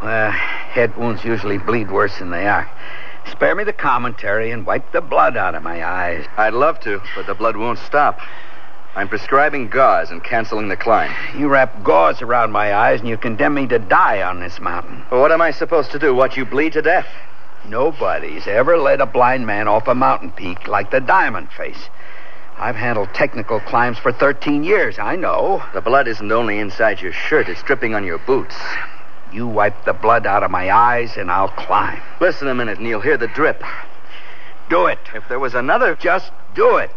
Well, 0.00 0.30
head 0.30 0.96
wounds 0.96 1.24
usually 1.24 1.58
bleed 1.58 1.90
worse 1.90 2.16
than 2.20 2.30
they 2.30 2.46
are. 2.46 2.70
Spare 3.28 3.56
me 3.56 3.64
the 3.64 3.72
commentary 3.72 4.52
and 4.52 4.64
wipe 4.64 4.92
the 4.92 5.00
blood 5.00 5.36
out 5.36 5.56
of 5.56 5.64
my 5.64 5.84
eyes. 5.84 6.26
I'd 6.36 6.54
love 6.54 6.78
to, 6.80 7.02
but 7.16 7.26
the 7.26 7.34
blood 7.34 7.56
won't 7.56 7.80
stop. 7.80 8.20
I'm 8.94 9.08
prescribing 9.08 9.68
gauze 9.68 10.12
and 10.12 10.22
canceling 10.22 10.68
the 10.68 10.76
climb. 10.76 11.12
You 11.36 11.48
wrap 11.48 11.82
gauze 11.82 12.22
around 12.22 12.52
my 12.52 12.72
eyes 12.72 13.00
and 13.00 13.08
you 13.08 13.16
condemn 13.16 13.54
me 13.54 13.66
to 13.66 13.80
die 13.80 14.22
on 14.22 14.38
this 14.38 14.60
mountain. 14.60 15.02
Well, 15.10 15.20
what 15.20 15.32
am 15.32 15.42
I 15.42 15.50
supposed 15.50 15.90
to 15.90 15.98
do? 15.98 16.14
Watch 16.14 16.36
you 16.36 16.44
bleed 16.44 16.74
to 16.74 16.82
death? 16.82 17.08
Nobody's 17.66 18.46
ever 18.46 18.78
led 18.78 19.00
a 19.00 19.06
blind 19.06 19.44
man 19.44 19.66
off 19.66 19.88
a 19.88 19.94
mountain 19.94 20.30
peak 20.30 20.68
like 20.68 20.92
the 20.92 21.00
Diamond 21.00 21.48
Face. 21.50 21.88
I've 22.56 22.76
handled 22.76 23.12
technical 23.14 23.60
climbs 23.60 23.98
for 23.98 24.12
13 24.12 24.64
years. 24.64 24.98
I 24.98 25.16
know. 25.16 25.62
The 25.74 25.80
blood 25.80 26.06
isn't 26.08 26.32
only 26.32 26.58
inside 26.58 27.00
your 27.00 27.12
shirt, 27.12 27.48
it's 27.48 27.62
dripping 27.62 27.94
on 27.94 28.04
your 28.04 28.18
boots. 28.18 28.56
You 29.32 29.48
wipe 29.48 29.84
the 29.84 29.92
blood 29.92 30.26
out 30.26 30.44
of 30.44 30.50
my 30.50 30.70
eyes, 30.70 31.16
and 31.16 31.30
I'll 31.30 31.48
climb. 31.48 32.00
Listen 32.20 32.46
a 32.46 32.54
minute, 32.54 32.80
Neil. 32.80 33.00
Hear 33.00 33.16
the 33.16 33.26
drip. 33.26 33.62
Do 34.70 34.86
it. 34.86 35.00
If 35.12 35.28
there 35.28 35.40
was 35.40 35.54
another. 35.54 35.96
Just 35.96 36.30
do 36.54 36.76
it. 36.76 36.90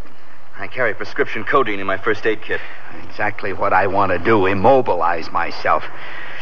I 0.60 0.68
carry 0.68 0.94
prescription 0.94 1.44
codeine 1.44 1.80
in 1.80 1.88
my 1.88 1.98
first 1.98 2.26
aid 2.26 2.42
kit. 2.42 2.62
Exactly 3.04 3.54
what 3.54 3.74
I 3.74 3.88
want 3.88 4.12
to 4.12 4.20
do 4.20 4.46
immobilize 4.46 5.32
myself. 5.32 5.84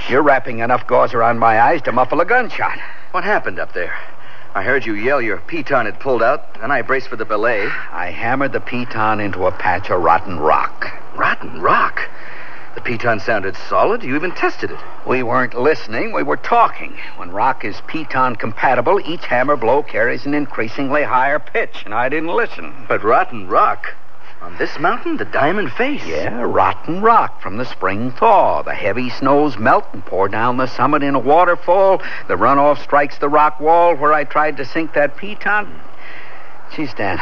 You're 0.09 0.21
wrapping 0.21 0.59
enough 0.59 0.87
gauze 0.87 1.13
around 1.13 1.39
my 1.39 1.59
eyes 1.59 1.81
to 1.83 1.91
muffle 1.91 2.21
a 2.21 2.25
gunshot. 2.25 2.77
What 3.11 3.23
happened 3.23 3.59
up 3.59 3.73
there? 3.73 3.93
I 4.55 4.63
heard 4.63 4.85
you 4.85 4.93
yell 4.93 5.21
your 5.21 5.39
piton 5.39 5.85
had 5.85 5.99
pulled 5.99 6.23
out, 6.23 6.57
and 6.61 6.71
I 6.71 6.81
braced 6.81 7.09
for 7.09 7.17
the 7.17 7.25
belay. 7.25 7.67
I 7.91 8.11
hammered 8.11 8.53
the 8.53 8.61
piton 8.61 9.19
into 9.19 9.47
a 9.47 9.51
patch 9.51 9.89
of 9.89 10.01
rotten 10.01 10.39
rock. 10.39 10.87
Rotten 11.13 11.61
rock? 11.61 11.99
The 12.73 12.79
piton 12.79 13.19
sounded 13.19 13.57
solid. 13.57 14.01
You 14.01 14.15
even 14.15 14.31
tested 14.31 14.71
it. 14.71 14.79
We 15.05 15.23
weren't 15.23 15.55
listening, 15.55 16.13
we 16.13 16.23
were 16.23 16.37
talking. 16.37 16.97
When 17.17 17.31
rock 17.31 17.65
is 17.65 17.81
piton 17.81 18.37
compatible, 18.37 19.01
each 19.05 19.25
hammer 19.25 19.57
blow 19.57 19.83
carries 19.83 20.25
an 20.25 20.33
increasingly 20.33 21.03
higher 21.03 21.39
pitch, 21.39 21.83
and 21.83 21.93
I 21.93 22.07
didn't 22.07 22.33
listen. 22.33 22.85
But 22.87 23.03
rotten 23.03 23.49
rock? 23.49 23.93
On 24.45 24.55
this 24.57 24.77
mountain, 24.77 25.17
the 25.17 25.25
diamond 25.25 25.71
face? 25.71 26.05
Yeah, 26.05 26.39
rotten 26.43 27.01
rock 27.01 27.41
from 27.41 27.57
the 27.57 27.65
spring 27.65 28.11
thaw. 28.11 28.61
The 28.61 28.75
heavy 28.75 29.09
snows 29.09 29.57
melt 29.57 29.85
and 29.91 30.05
pour 30.05 30.29
down 30.29 30.57
the 30.57 30.67
summit 30.67 31.01
in 31.01 31.15
a 31.15 31.19
waterfall. 31.19 31.97
The 32.27 32.35
runoff 32.35 32.77
strikes 32.77 33.17
the 33.17 33.27
rock 33.27 33.59
wall 33.59 33.95
where 33.95 34.13
I 34.13 34.23
tried 34.23 34.57
to 34.57 34.65
sink 34.65 34.93
that 34.93 35.17
piton. 35.17 35.67
Geez, 36.75 36.93
Dan, 36.93 37.17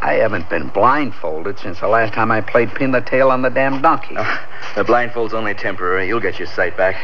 I 0.00 0.12
haven't 0.20 0.48
been 0.48 0.68
blindfolded 0.68 1.58
since 1.58 1.80
the 1.80 1.88
last 1.88 2.14
time 2.14 2.30
I 2.30 2.40
played 2.40 2.72
pin 2.72 2.92
the 2.92 3.00
tail 3.00 3.32
on 3.32 3.42
the 3.42 3.50
damn 3.50 3.82
donkey. 3.82 4.14
Oh, 4.16 4.46
the 4.76 4.84
blindfold's 4.84 5.34
only 5.34 5.54
temporary. 5.54 6.06
You'll 6.06 6.20
get 6.20 6.38
your 6.38 6.46
sight 6.46 6.76
back. 6.76 6.94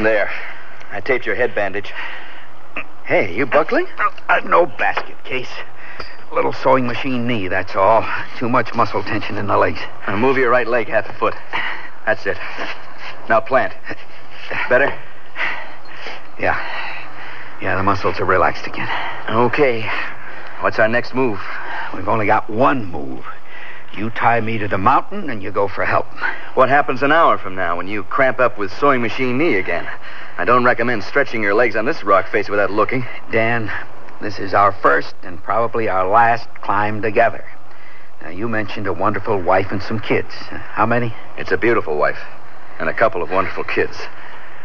There. 0.00 0.28
I 0.90 1.00
taped 1.00 1.24
your 1.24 1.36
head 1.36 1.54
bandage. 1.54 1.92
Hey, 3.04 3.32
you 3.32 3.46
buckling? 3.46 3.86
Uh, 4.28 4.40
no 4.40 4.66
basket 4.66 5.22
case. 5.22 5.52
Little 6.32 6.52
sewing 6.52 6.86
machine 6.86 7.26
knee, 7.26 7.48
that's 7.48 7.76
all. 7.76 8.04
Too 8.38 8.48
much 8.48 8.74
muscle 8.74 9.02
tension 9.02 9.38
in 9.38 9.46
the 9.46 9.56
legs. 9.56 9.80
Now 10.06 10.16
move 10.16 10.36
your 10.36 10.50
right 10.50 10.66
leg 10.66 10.88
half 10.88 11.08
a 11.08 11.12
foot. 11.12 11.34
That's 12.04 12.26
it. 12.26 12.36
Now 13.28 13.40
plant. 13.40 13.72
Better? 14.68 14.96
Yeah. 16.38 16.56
Yeah, 17.62 17.76
the 17.76 17.82
muscles 17.82 18.20
are 18.20 18.24
relaxed 18.24 18.66
again. 18.66 18.88
Okay. 19.28 19.88
What's 20.60 20.78
our 20.78 20.88
next 20.88 21.14
move? 21.14 21.40
We've 21.94 22.08
only 22.08 22.26
got 22.26 22.50
one 22.50 22.84
move. 22.84 23.24
You 23.96 24.10
tie 24.10 24.40
me 24.40 24.58
to 24.58 24.68
the 24.68 24.78
mountain 24.78 25.30
and 25.30 25.42
you 25.42 25.50
go 25.50 25.68
for 25.68 25.84
help. 25.84 26.06
What 26.54 26.68
happens 26.68 27.02
an 27.02 27.12
hour 27.12 27.38
from 27.38 27.54
now 27.54 27.76
when 27.76 27.88
you 27.88 28.02
cramp 28.02 28.40
up 28.40 28.58
with 28.58 28.70
sewing 28.72 29.00
machine 29.00 29.38
knee 29.38 29.54
again? 29.54 29.88
I 30.36 30.44
don't 30.44 30.64
recommend 30.64 31.02
stretching 31.02 31.42
your 31.42 31.54
legs 31.54 31.76
on 31.76 31.86
this 31.86 32.04
rock 32.04 32.28
face 32.28 32.48
without 32.48 32.70
looking. 32.70 33.06
Dan, 33.30 33.70
this 34.20 34.38
is 34.38 34.54
our 34.54 34.72
first 34.72 35.14
and 35.22 35.42
probably 35.42 35.88
our 35.88 36.08
last 36.08 36.48
climb 36.62 37.02
together. 37.02 37.44
Now, 38.22 38.30
you 38.30 38.48
mentioned 38.48 38.86
a 38.86 38.92
wonderful 38.92 39.40
wife 39.40 39.70
and 39.70 39.82
some 39.82 40.00
kids. 40.00 40.32
How 40.34 40.86
many? 40.86 41.14
It's 41.36 41.52
a 41.52 41.56
beautiful 41.56 41.96
wife 41.96 42.18
and 42.78 42.88
a 42.88 42.94
couple 42.94 43.22
of 43.22 43.30
wonderful 43.30 43.64
kids. 43.64 43.96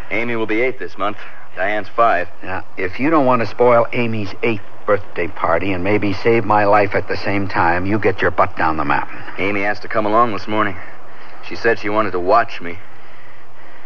Amy 0.10 0.36
will 0.36 0.46
be 0.46 0.62
eight 0.62 0.80
this 0.80 0.98
month. 0.98 1.18
Diane's 1.56 1.90
five. 1.90 2.30
Now, 2.42 2.66
if 2.78 3.00
you 3.00 3.10
don't 3.10 3.26
want 3.26 3.42
to 3.42 3.46
spoil 3.46 3.88
Amy's 3.92 4.34
eighth 4.42 4.64
birthday 4.86 5.28
party 5.28 5.74
and 5.74 5.84
maybe 5.84 6.14
save 6.14 6.46
my 6.46 6.66
life 6.66 6.96
at 6.96 7.08
the 7.08 7.18
same 7.18 7.48
time, 7.48 7.86
you 7.86 8.00
get 8.00 8.22
your 8.22 8.32
butt 8.32 8.56
down 8.58 8.78
the 8.78 8.86
mountain. 8.86 9.22
Amy 9.38 9.64
asked 9.64 9.82
to 9.82 9.88
come 9.88 10.06
along 10.06 10.32
this 10.32 10.48
morning. 10.48 10.78
She 11.48 11.56
said 11.56 11.80
she 11.80 11.90
wanted 11.90 12.12
to 12.12 12.20
watch 12.20 12.62
me. 12.62 12.80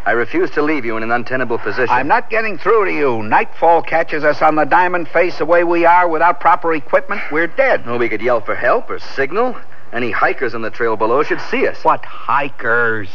I 0.06 0.12
refuse 0.12 0.52
to 0.52 0.62
leave 0.62 0.86
you 0.86 0.98
in 0.98 1.04
an 1.04 1.12
untenable 1.12 1.58
position. 1.58 1.90
I'm 1.90 2.08
not 2.08 2.30
getting 2.30 2.60
through 2.60 2.86
to 2.86 2.92
you. 2.92 3.24
Nightfall 3.24 3.82
catches 3.82 4.24
us 4.24 4.40
on 4.42 4.56
the 4.56 4.66
diamond 4.66 5.10
face 5.10 5.40
the 5.40 5.46
way 5.46 5.64
we 5.64 5.86
are 5.86 6.08
without 6.08 6.40
proper 6.40 6.76
equipment. 6.76 7.22
We're 7.32 7.48
dead. 7.48 7.88
Well, 7.88 7.98
we 7.98 8.08
could 8.08 8.22
yell 8.22 8.40
for 8.40 8.56
help 8.56 8.90
or 8.92 9.00
signal. 9.00 9.58
Any 9.92 10.12
hikers 10.12 10.54
on 10.54 10.62
the 10.62 10.70
trail 10.70 10.96
below 10.96 11.24
should 11.24 11.42
see 11.42 11.68
us. 11.68 11.84
What 11.84 12.06
hikers? 12.06 13.10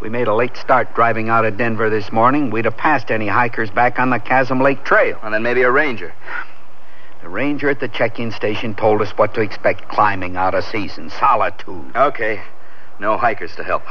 We 0.00 0.10
made 0.10 0.28
a 0.28 0.34
late 0.34 0.56
start 0.56 0.94
driving 0.94 1.28
out 1.28 1.44
of 1.44 1.56
Denver 1.56 1.90
this 1.90 2.12
morning. 2.12 2.50
We'd 2.50 2.66
have 2.66 2.76
passed 2.76 3.10
any 3.10 3.26
hikers 3.26 3.70
back 3.70 3.98
on 3.98 4.10
the 4.10 4.18
Chasm 4.18 4.60
Lake 4.60 4.84
Trail. 4.84 5.18
And 5.22 5.34
then 5.34 5.42
maybe 5.42 5.62
a 5.62 5.70
ranger. 5.72 6.14
The 7.22 7.28
ranger 7.28 7.68
at 7.68 7.80
the 7.80 7.88
check-in 7.88 8.30
station 8.30 8.74
told 8.74 9.00
us 9.00 9.10
what 9.12 9.34
to 9.34 9.40
expect 9.40 9.88
climbing 9.88 10.36
out 10.36 10.54
of 10.54 10.64
season. 10.64 11.10
Solitude. 11.10 11.96
Okay. 11.96 12.42
No 13.00 13.16
hikers 13.16 13.56
to 13.56 13.64
help. 13.64 13.82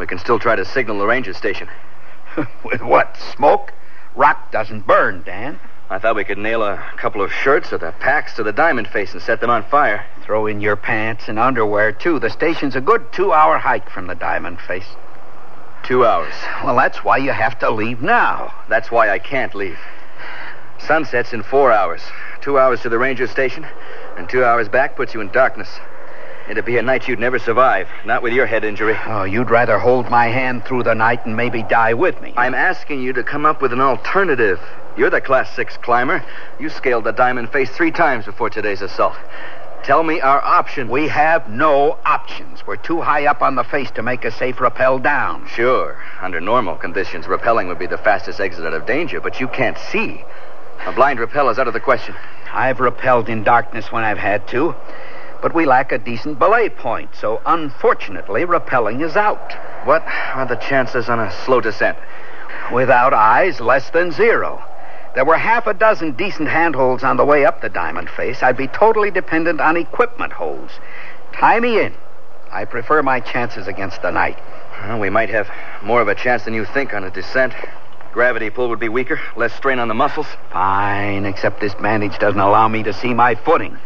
We 0.00 0.06
can 0.06 0.18
still 0.18 0.38
try 0.38 0.56
to 0.56 0.64
signal 0.64 0.98
the 0.98 1.06
ranger 1.06 1.34
station. 1.34 1.68
With 2.64 2.80
what? 2.80 3.18
Smoke? 3.36 3.74
Rock 4.16 4.50
doesn't 4.50 4.86
burn, 4.86 5.22
Dan. 5.24 5.60
I 5.90 5.98
thought 5.98 6.16
we 6.16 6.24
could 6.24 6.38
nail 6.38 6.62
a 6.62 6.82
couple 6.96 7.20
of 7.20 7.30
shirts 7.30 7.70
or 7.70 7.76
the 7.76 7.92
packs 8.00 8.34
to 8.36 8.42
the 8.42 8.50
diamond 8.50 8.88
face 8.88 9.12
and 9.12 9.20
set 9.20 9.42
them 9.42 9.50
on 9.50 9.62
fire. 9.64 10.06
Throw 10.24 10.46
in 10.46 10.62
your 10.62 10.74
pants 10.74 11.28
and 11.28 11.38
underwear, 11.38 11.92
too. 11.92 12.18
The 12.18 12.30
station's 12.30 12.74
a 12.76 12.80
good 12.80 13.12
two-hour 13.12 13.58
hike 13.58 13.90
from 13.90 14.06
the 14.06 14.14
diamond 14.14 14.58
face. 14.60 14.88
Two 15.82 16.06
hours. 16.06 16.32
Well, 16.64 16.76
that's 16.76 17.04
why 17.04 17.18
you 17.18 17.32
have 17.32 17.58
to 17.58 17.70
leave 17.70 18.00
now. 18.00 18.54
That's 18.70 18.90
why 18.90 19.10
I 19.10 19.18
can't 19.18 19.54
leave. 19.54 19.78
Sunset's 20.78 21.34
in 21.34 21.42
four 21.42 21.72
hours. 21.72 22.00
Two 22.40 22.58
hours 22.58 22.80
to 22.80 22.88
the 22.88 22.98
ranger 22.98 23.26
station, 23.26 23.66
and 24.16 24.30
two 24.30 24.44
hours 24.46 24.66
back 24.66 24.96
puts 24.96 25.12
you 25.12 25.20
in 25.20 25.28
darkness. 25.28 25.68
It'd 26.50 26.64
be 26.64 26.78
a 26.78 26.82
night 26.82 27.06
you'd 27.06 27.20
never 27.20 27.38
survive, 27.38 27.86
not 28.04 28.24
with 28.24 28.32
your 28.32 28.44
head 28.44 28.64
injury. 28.64 28.96
Oh, 29.06 29.22
you'd 29.22 29.50
rather 29.50 29.78
hold 29.78 30.10
my 30.10 30.26
hand 30.26 30.64
through 30.64 30.82
the 30.82 30.96
night 30.96 31.24
and 31.24 31.36
maybe 31.36 31.62
die 31.62 31.94
with 31.94 32.20
me. 32.20 32.34
I'm 32.36 32.54
asking 32.54 33.02
you 33.02 33.12
to 33.12 33.22
come 33.22 33.46
up 33.46 33.62
with 33.62 33.72
an 33.72 33.80
alternative. 33.80 34.60
You're 34.96 35.10
the 35.10 35.20
Class 35.20 35.54
6 35.54 35.76
climber. 35.76 36.24
You 36.58 36.68
scaled 36.68 37.04
the 37.04 37.12
diamond 37.12 37.52
face 37.52 37.70
three 37.70 37.92
times 37.92 38.24
before 38.24 38.50
today's 38.50 38.82
assault. 38.82 39.14
Tell 39.84 40.02
me 40.02 40.20
our 40.20 40.42
option. 40.42 40.88
We 40.88 41.06
have 41.06 41.48
no 41.48 41.96
options. 42.04 42.66
We're 42.66 42.74
too 42.74 43.00
high 43.00 43.26
up 43.26 43.42
on 43.42 43.54
the 43.54 43.62
face 43.62 43.92
to 43.92 44.02
make 44.02 44.24
a 44.24 44.32
safe 44.32 44.60
rappel 44.60 44.98
down. 44.98 45.46
Sure. 45.46 46.02
Under 46.20 46.40
normal 46.40 46.74
conditions, 46.74 47.26
rappelling 47.26 47.68
would 47.68 47.78
be 47.78 47.86
the 47.86 47.96
fastest 47.96 48.40
exit 48.40 48.66
out 48.66 48.74
of 48.74 48.86
danger, 48.86 49.20
but 49.20 49.38
you 49.38 49.46
can't 49.46 49.78
see. 49.78 50.24
A 50.84 50.90
blind 50.90 51.20
rappel 51.20 51.48
is 51.48 51.60
out 51.60 51.68
of 51.68 51.74
the 51.74 51.80
question. 51.80 52.16
I've 52.52 52.78
rappelled 52.78 53.28
in 53.28 53.44
darkness 53.44 53.92
when 53.92 54.02
I've 54.02 54.18
had 54.18 54.48
to, 54.48 54.74
but 55.42 55.54
we 55.54 55.66
lack 55.66 55.92
a 55.92 55.98
decent 55.98 56.38
belay 56.38 56.68
point, 56.68 57.10
so 57.14 57.40
unfortunately, 57.46 58.44
rappelling 58.44 59.02
is 59.02 59.16
out. 59.16 59.52
What 59.86 60.02
are 60.34 60.46
the 60.46 60.56
chances 60.56 61.08
on 61.08 61.20
a 61.20 61.32
slow 61.44 61.60
descent? 61.60 61.96
Without 62.72 63.14
eyes, 63.14 63.60
less 63.60 63.90
than 63.90 64.12
zero. 64.12 64.62
There 65.14 65.24
were 65.24 65.38
half 65.38 65.66
a 65.66 65.74
dozen 65.74 66.12
decent 66.12 66.48
handholds 66.48 67.02
on 67.02 67.16
the 67.16 67.24
way 67.24 67.44
up 67.44 67.60
the 67.60 67.68
diamond 67.68 68.08
face. 68.10 68.42
I'd 68.42 68.56
be 68.56 68.68
totally 68.68 69.10
dependent 69.10 69.60
on 69.60 69.76
equipment 69.76 70.32
holds. 70.32 70.72
Tie 71.32 71.58
me 71.58 71.80
in. 71.80 71.94
I 72.52 72.64
prefer 72.64 73.02
my 73.02 73.20
chances 73.20 73.66
against 73.66 74.02
the 74.02 74.10
night. 74.10 74.38
Well, 74.82 75.00
we 75.00 75.10
might 75.10 75.30
have 75.30 75.48
more 75.82 76.00
of 76.00 76.08
a 76.08 76.14
chance 76.14 76.44
than 76.44 76.54
you 76.54 76.64
think 76.64 76.94
on 76.94 77.04
a 77.04 77.10
descent. 77.10 77.54
Gravity 78.12 78.50
pull 78.50 78.68
would 78.68 78.80
be 78.80 78.88
weaker, 78.88 79.20
less 79.36 79.52
strain 79.54 79.78
on 79.78 79.88
the 79.88 79.94
muscles. 79.94 80.26
Fine, 80.52 81.26
except 81.26 81.60
this 81.60 81.74
bandage 81.74 82.18
doesn't 82.18 82.40
allow 82.40 82.68
me 82.68 82.82
to 82.82 82.92
see 82.92 83.14
my 83.14 83.34
footing. 83.34 83.78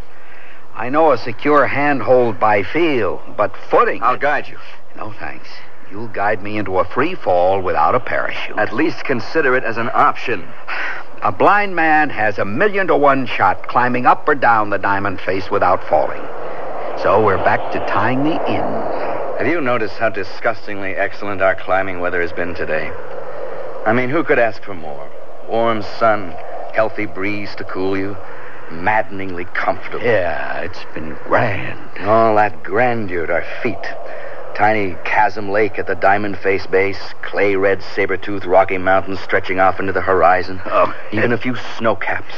I 0.77 0.89
know 0.89 1.13
a 1.13 1.19
secure 1.19 1.67
handhold 1.67 2.41
by 2.41 2.65
feel, 2.65 3.23
but 3.37 3.57
footing. 3.71 4.03
I'll 4.03 4.17
guide 4.17 4.49
you. 4.49 4.59
No, 4.97 5.13
thanks. 5.13 5.49
You'll 5.89 6.09
guide 6.09 6.43
me 6.43 6.59
into 6.59 6.79
a 6.81 6.85
free 6.85 7.15
fall 7.15 7.61
without 7.61 7.95
a 7.95 8.01
parachute. 8.01 8.59
At 8.59 8.75
least 8.75 9.05
consider 9.05 9.55
it 9.55 9.63
as 9.63 9.77
an 9.77 9.89
option. 9.95 10.45
A 11.23 11.31
blind 11.31 11.77
man 11.77 12.11
has 12.11 12.39
a 12.39 12.45
million 12.45 12.89
to 12.89 12.97
one 12.97 13.27
shot 13.27 13.69
climbing 13.69 14.05
up 14.05 14.29
or 14.29 14.35
down 14.35 14.71
the 14.71 14.79
diamond 14.79 15.21
face 15.21 15.49
without 15.49 15.85
falling. 15.89 16.23
So 17.03 17.25
we're 17.25 17.39
back 17.39 17.71
to 17.73 17.79
tying 17.87 18.25
me 18.25 18.33
in. 18.33 18.65
Have 19.39 19.47
you 19.47 19.61
noticed 19.61 19.95
how 19.99 20.09
disgustingly 20.09 20.97
excellent 20.97 21.41
our 21.41 21.55
climbing 21.55 22.01
weather 22.01 22.21
has 22.21 22.33
been 22.33 22.55
today? 22.55 22.91
I 23.87 23.93
mean, 23.93 24.09
who 24.09 24.25
could 24.25 24.41
ask 24.41 24.63
for 24.65 24.75
more? 24.75 25.09
Warm 25.49 25.83
sun, 25.83 26.31
healthy 26.75 27.07
breeze 27.07 27.55
to 27.57 27.65
cool 27.65 27.97
you, 27.97 28.17
maddeningly 28.83 29.45
comfortable. 29.47 30.05
Yeah, 30.05 30.61
it's 30.61 30.85
been 30.95 31.15
grand. 31.25 32.07
All 32.07 32.35
that 32.37 32.63
grandeur 32.63 33.25
at 33.25 33.31
our 33.31 33.45
feet. 33.63 33.77
Tiny 34.55 34.97
chasm 35.05 35.51
lake 35.51 35.79
at 35.79 35.87
the 35.87 35.97
Diamond 35.97 36.39
Face 36.39 36.67
base, 36.67 37.01
clay 37.23 37.57
red 37.57 37.83
saber 37.83 38.17
tooth 38.17 38.45
Rocky 38.45 38.79
Mountains 38.79 39.19
stretching 39.21 39.59
off 39.59 39.81
into 39.81 39.93
the 39.93 40.01
horizon. 40.01 40.61
Oh, 40.67 40.95
even 41.13 41.33
a 41.33 41.39
few 41.39 41.57
snow 41.77 41.97
caps. 41.97 42.35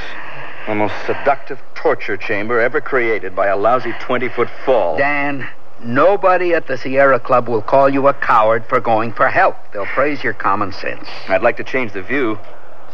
The 0.66 0.74
most 0.74 0.94
seductive 1.04 1.60
torture 1.74 2.16
chamber 2.16 2.58
ever 2.58 2.80
created 2.80 3.36
by 3.36 3.48
a 3.48 3.56
lousy 3.56 3.92
20 4.00 4.28
foot 4.30 4.48
fall. 4.64 4.96
Dan, 4.96 5.46
nobody 5.84 6.54
at 6.54 6.66
the 6.66 6.78
Sierra 6.78 7.20
Club 7.20 7.48
will 7.48 7.62
call 7.62 7.88
you 7.88 8.08
a 8.08 8.14
coward 8.14 8.64
for 8.66 8.80
going 8.80 9.12
for 9.12 9.28
help. 9.28 9.56
They'll 9.72 9.86
praise 9.86 10.24
your 10.24 10.32
common 10.32 10.72
sense. 10.72 11.06
I'd 11.28 11.42
like 11.42 11.58
to 11.58 11.64
change 11.64 11.92
the 11.92 12.02
view. 12.02 12.38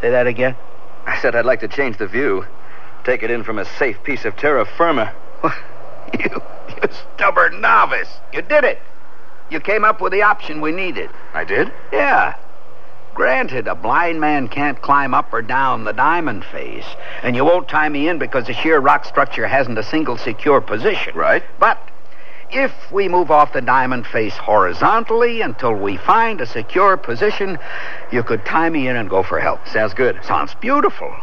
Say 0.01 0.11
that 0.11 0.27
again? 0.27 0.57
I 1.07 1.19
said 1.21 1.35
I'd 1.35 1.47
like 1.47 1.61
to 1.61 1.69
change 1.69 1.97
the 1.97 2.07
view. 2.07 2.45
Take 3.05 3.23
it 3.23 3.31
in 3.31 3.43
from 3.45 3.59
a 3.59 3.65
safe 3.65 4.03
piece 4.03 4.25
of 4.25 4.37
terra 4.37 4.65
firma. 4.65 5.13
You, 6.19 6.43
you 6.69 6.89
stubborn 7.15 7.61
novice. 7.63 8.09
You 8.35 8.43
did 8.43 8.65
it. 8.65 8.83
You 9.51 9.61
came 9.61 9.85
up 9.85 10.01
with 10.01 10.13
the 10.13 10.23
option 10.23 10.61
we 10.61 10.73
needed. 10.73 11.09
I 11.33 11.45
did? 11.45 11.73
Yeah. 11.91 12.37
Granted, 13.15 13.69
a 13.69 13.75
blind 13.75 14.21
man 14.21 14.49
can't 14.49 14.81
climb 14.81 15.13
up 15.15 15.33
or 15.33 15.43
down 15.43 15.85
the 15.85 15.93
diamond 15.93 16.45
face, 16.45 16.87
and 17.23 17.37
you 17.37 17.45
won't 17.45 17.69
tie 17.69 17.89
me 17.89 18.09
in 18.09 18.19
because 18.19 18.47
the 18.47 18.55
sheer 18.55 18.79
rock 18.79 19.05
structure 19.05 19.47
hasn't 19.47 19.79
a 19.79 19.83
single 19.83 20.17
secure 20.17 20.61
position. 20.61 21.15
Right. 21.15 21.43
But 21.59 21.79
if 22.51 22.73
we 22.91 23.09
move 23.09 23.31
off 23.31 23.53
the 23.53 23.61
diamond 23.61 24.07
face 24.07 24.37
horizontally 24.37 25.43
until 25.43 25.75
we 25.75 25.99
find 25.99 26.41
a 26.41 26.47
secure 26.47 26.97
position, 26.97 27.59
you 28.11 28.23
could 28.23 28.45
tie 28.47 28.71
me 28.71 28.89
in 28.89 28.97
and 28.97 29.11
go 29.11 29.23
for 29.23 29.41
help. 29.41 29.67
Sounds 29.69 29.93
good. 29.95 30.23
Sounds 30.25 30.55
beautiful. 30.55 31.15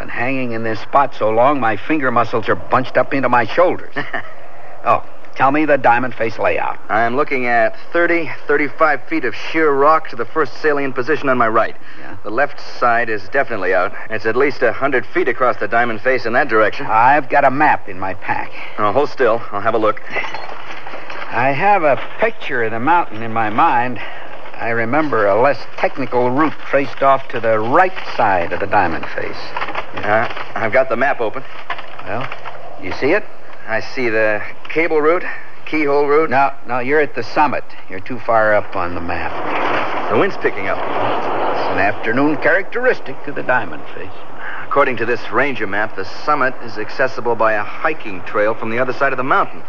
Been 0.00 0.08
hanging 0.08 0.52
in 0.52 0.62
this 0.62 0.80
spot 0.80 1.14
so 1.14 1.28
long 1.28 1.60
my 1.60 1.76
finger 1.76 2.10
muscles 2.10 2.48
are 2.48 2.54
bunched 2.54 2.96
up 2.96 3.12
into 3.12 3.28
my 3.28 3.44
shoulders. 3.44 3.94
oh, 4.86 5.04
tell 5.34 5.50
me 5.50 5.66
the 5.66 5.76
diamond 5.76 6.14
face 6.14 6.38
layout. 6.38 6.78
I'm 6.88 7.16
looking 7.16 7.44
at 7.44 7.76
30, 7.92 8.30
35 8.46 9.04
feet 9.08 9.26
of 9.26 9.34
sheer 9.34 9.70
rock 9.70 10.08
to 10.08 10.16
the 10.16 10.24
first 10.24 10.54
salient 10.62 10.94
position 10.94 11.28
on 11.28 11.36
my 11.36 11.48
right. 11.48 11.76
Yeah. 11.98 12.16
The 12.22 12.30
left 12.30 12.58
side 12.78 13.10
is 13.10 13.28
definitely 13.28 13.74
out. 13.74 13.92
It's 14.08 14.24
at 14.24 14.36
least 14.36 14.62
a 14.62 14.68
100 14.68 15.04
feet 15.04 15.28
across 15.28 15.58
the 15.58 15.68
diamond 15.68 16.00
face 16.00 16.24
in 16.24 16.32
that 16.32 16.48
direction. 16.48 16.86
I've 16.86 17.28
got 17.28 17.44
a 17.44 17.50
map 17.50 17.86
in 17.86 18.00
my 18.00 18.14
pack. 18.14 18.50
Oh, 18.78 18.92
hold 18.92 19.10
still. 19.10 19.42
I'll 19.52 19.60
have 19.60 19.74
a 19.74 19.78
look. 19.78 20.00
I 20.08 21.52
have 21.54 21.82
a 21.82 22.00
picture 22.20 22.62
of 22.62 22.70
the 22.70 22.80
mountain 22.80 23.22
in 23.22 23.34
my 23.34 23.50
mind. 23.50 23.98
I 23.98 24.70
remember 24.70 25.26
a 25.26 25.38
less 25.38 25.58
technical 25.76 26.30
route 26.30 26.58
traced 26.70 27.02
off 27.02 27.28
to 27.28 27.40
the 27.40 27.58
right 27.58 27.92
side 28.16 28.54
of 28.54 28.60
the 28.60 28.66
diamond 28.66 29.04
face. 29.06 29.79
Yeah, 30.00 30.52
I've 30.54 30.72
got 30.72 30.88
the 30.88 30.96
map 30.96 31.20
open. 31.20 31.44
Well, 32.04 32.26
you 32.82 32.92
see 32.92 33.12
it? 33.12 33.24
I 33.66 33.80
see 33.80 34.08
the 34.08 34.42
cable 34.70 35.00
route, 35.00 35.24
keyhole 35.66 36.06
route. 36.06 36.30
No, 36.30 36.52
no, 36.66 36.78
you're 36.78 37.00
at 37.00 37.14
the 37.14 37.22
summit. 37.22 37.64
You're 37.88 38.00
too 38.00 38.18
far 38.20 38.54
up 38.54 38.74
on 38.74 38.94
the 38.94 39.00
map. 39.00 40.10
The 40.10 40.18
wind's 40.18 40.36
picking 40.38 40.68
up. 40.68 40.78
It's 40.78 41.68
an 41.68 41.78
afternoon 41.78 42.36
characteristic 42.38 43.14
of 43.28 43.34
the 43.34 43.42
diamond 43.42 43.84
face. 43.94 44.10
According 44.66 44.96
to 44.96 45.06
this 45.06 45.30
ranger 45.30 45.66
map, 45.66 45.96
the 45.96 46.04
summit 46.04 46.54
is 46.64 46.78
accessible 46.78 47.34
by 47.36 47.52
a 47.52 47.62
hiking 47.62 48.22
trail 48.24 48.54
from 48.54 48.70
the 48.70 48.78
other 48.78 48.92
side 48.92 49.12
of 49.12 49.18
the 49.18 49.22
mountain. 49.22 49.62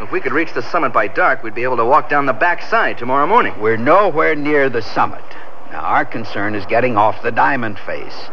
If 0.00 0.12
we 0.12 0.20
could 0.20 0.32
reach 0.32 0.52
the 0.52 0.62
summit 0.62 0.92
by 0.92 1.08
dark, 1.08 1.42
we'd 1.42 1.54
be 1.54 1.62
able 1.62 1.78
to 1.78 1.84
walk 1.84 2.08
down 2.08 2.26
the 2.26 2.32
back 2.32 2.62
side 2.62 2.98
tomorrow 2.98 3.26
morning. 3.26 3.58
We're 3.60 3.76
nowhere 3.76 4.34
near 4.34 4.68
the 4.68 4.82
summit. 4.82 5.24
Now, 5.72 5.80
our 5.80 6.04
concern 6.04 6.54
is 6.54 6.66
getting 6.66 6.96
off 6.96 7.22
the 7.22 7.32
diamond 7.32 7.78
face. 7.78 8.30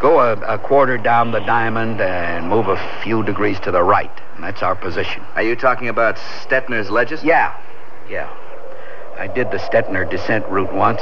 Go 0.00 0.20
a, 0.20 0.34
a 0.40 0.58
quarter 0.58 0.98
down 0.98 1.32
the 1.32 1.40
diamond 1.40 2.00
and 2.00 2.48
move 2.48 2.68
a 2.68 3.00
few 3.02 3.22
degrees 3.22 3.58
to 3.60 3.70
the 3.70 3.82
right. 3.82 4.10
And 4.34 4.44
that's 4.44 4.62
our 4.62 4.76
position. 4.76 5.22
Are 5.34 5.42
you 5.42 5.56
talking 5.56 5.88
about 5.88 6.16
Stettner's 6.16 6.90
ledges? 6.90 7.24
Yeah, 7.24 7.58
yeah. 8.08 8.28
I 9.18 9.26
did 9.26 9.50
the 9.50 9.56
Stettner 9.56 10.08
descent 10.08 10.46
route 10.48 10.72
once. 10.74 11.00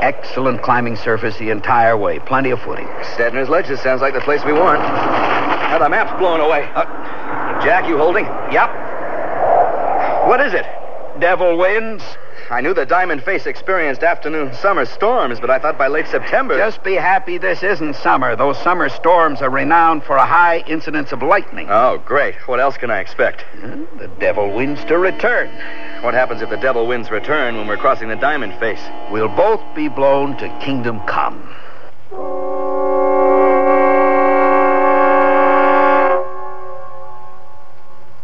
Excellent 0.00 0.62
climbing 0.62 0.96
surface 0.96 1.36
the 1.38 1.50
entire 1.50 1.96
way. 1.96 2.20
Plenty 2.20 2.50
of 2.50 2.60
footing. 2.60 2.86
Stettner's 3.16 3.48
ledges 3.48 3.80
sounds 3.80 4.00
like 4.00 4.14
the 4.14 4.20
place 4.20 4.44
we 4.44 4.52
want. 4.52 4.80
Now 4.80 5.78
the 5.78 5.88
map's 5.88 6.16
blown 6.18 6.40
away. 6.40 6.70
Uh, 6.74 6.84
Jack, 7.62 7.88
you 7.88 7.98
holding? 7.98 8.24
Yep. 8.24 8.70
What 10.28 10.40
is 10.40 10.54
it? 10.54 10.66
Devil 11.18 11.56
winds. 11.56 12.02
I 12.50 12.60
knew 12.60 12.74
the 12.74 12.84
Diamond 12.84 13.22
Face 13.22 13.46
experienced 13.46 14.02
afternoon 14.02 14.52
summer 14.54 14.84
storms, 14.84 15.40
but 15.40 15.50
I 15.50 15.58
thought 15.58 15.78
by 15.78 15.88
late 15.88 16.06
September. 16.08 16.56
Just 16.56 16.82
be 16.82 16.94
happy 16.94 17.38
this 17.38 17.62
isn't 17.62 17.94
summer. 17.94 18.34
Those 18.36 18.58
summer 18.58 18.88
storms 18.88 19.40
are 19.40 19.50
renowned 19.50 20.04
for 20.04 20.16
a 20.16 20.26
high 20.26 20.58
incidence 20.66 21.12
of 21.12 21.22
lightning. 21.22 21.68
Oh, 21.70 22.02
great. 22.04 22.34
What 22.48 22.60
else 22.60 22.76
can 22.76 22.90
I 22.90 22.98
expect? 23.00 23.44
The 23.98 24.10
devil 24.18 24.52
winds 24.52 24.84
to 24.86 24.98
return. 24.98 25.48
What 26.02 26.14
happens 26.14 26.42
if 26.42 26.50
the 26.50 26.56
devil 26.56 26.86
winds 26.86 27.10
return 27.10 27.56
when 27.56 27.66
we're 27.66 27.76
crossing 27.76 28.08
the 28.08 28.16
Diamond 28.16 28.58
Face? 28.58 28.82
We'll 29.10 29.28
both 29.28 29.62
be 29.74 29.88
blown 29.88 30.36
to 30.38 30.48
kingdom 30.60 31.00
come. 31.06 31.54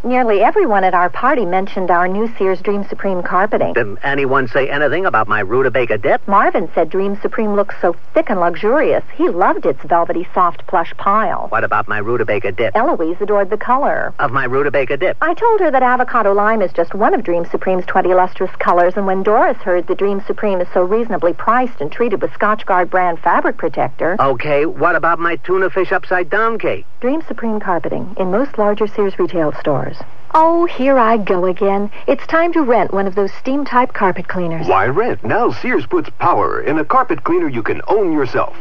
Nearly 0.08 0.40
everyone 0.40 0.84
at 0.84 0.94
our 0.94 1.10
party 1.10 1.44
mentioned 1.44 1.90
our 1.90 2.08
new 2.08 2.34
Sears 2.38 2.62
Dream 2.62 2.82
Supreme 2.88 3.22
carpeting. 3.22 3.74
Did 3.74 3.98
anyone 4.02 4.48
say 4.48 4.66
anything 4.70 5.04
about 5.04 5.28
my 5.28 5.40
rutabaga 5.40 5.98
dip? 5.98 6.26
Marvin 6.26 6.70
said 6.74 6.88
Dream 6.88 7.18
Supreme 7.20 7.54
looks 7.54 7.74
so 7.82 7.94
thick 8.14 8.30
and 8.30 8.40
luxurious. 8.40 9.04
He 9.14 9.28
loved 9.28 9.66
its 9.66 9.82
velvety, 9.82 10.26
soft 10.32 10.66
plush 10.66 10.96
pile. 10.96 11.48
What 11.48 11.62
about 11.62 11.88
my 11.88 11.98
rutabaga 11.98 12.52
dip? 12.52 12.74
Eloise 12.74 13.18
adored 13.20 13.50
the 13.50 13.58
color. 13.58 14.14
Of 14.18 14.30
my 14.30 14.44
rutabaga 14.44 14.96
dip? 14.96 15.18
I 15.20 15.34
told 15.34 15.60
her 15.60 15.70
that 15.70 15.82
avocado 15.82 16.32
lime 16.32 16.62
is 16.62 16.72
just 16.72 16.94
one 16.94 17.12
of 17.12 17.22
Dream 17.22 17.44
Supreme's 17.44 17.84
20 17.84 18.14
lustrous 18.14 18.56
colors, 18.58 18.94
and 18.96 19.06
when 19.06 19.22
Doris 19.22 19.58
heard 19.58 19.88
that 19.88 19.98
Dream 19.98 20.22
Supreme 20.26 20.62
is 20.62 20.68
so 20.72 20.84
reasonably 20.84 21.34
priced 21.34 21.82
and 21.82 21.92
treated 21.92 22.22
with 22.22 22.30
Scotchgard 22.30 22.88
brand 22.88 23.18
fabric 23.18 23.58
protector. 23.58 24.16
Okay, 24.18 24.64
what 24.64 24.96
about 24.96 25.18
my 25.18 25.36
tuna 25.36 25.68
fish 25.68 25.92
upside 25.92 26.30
down 26.30 26.58
cake? 26.58 26.86
Dream 27.02 27.20
Supreme 27.28 27.60
carpeting 27.60 28.16
in 28.18 28.30
most 28.30 28.56
larger 28.56 28.86
Sears 28.86 29.18
retail 29.18 29.52
stores. 29.60 29.97
Oh, 30.34 30.66
here 30.66 30.98
I 30.98 31.16
go 31.16 31.46
again. 31.46 31.90
It's 32.06 32.26
time 32.26 32.52
to 32.52 32.62
rent 32.62 32.92
one 32.92 33.06
of 33.06 33.14
those 33.14 33.32
steam 33.32 33.64
type 33.64 33.92
carpet 33.92 34.28
cleaners. 34.28 34.66
Why 34.66 34.86
rent? 34.86 35.24
Now 35.24 35.50
Sears 35.50 35.86
puts 35.86 36.10
power 36.18 36.60
in 36.60 36.78
a 36.78 36.84
carpet 36.84 37.24
cleaner 37.24 37.48
you 37.48 37.62
can 37.62 37.80
own 37.88 38.12
yourself. 38.12 38.54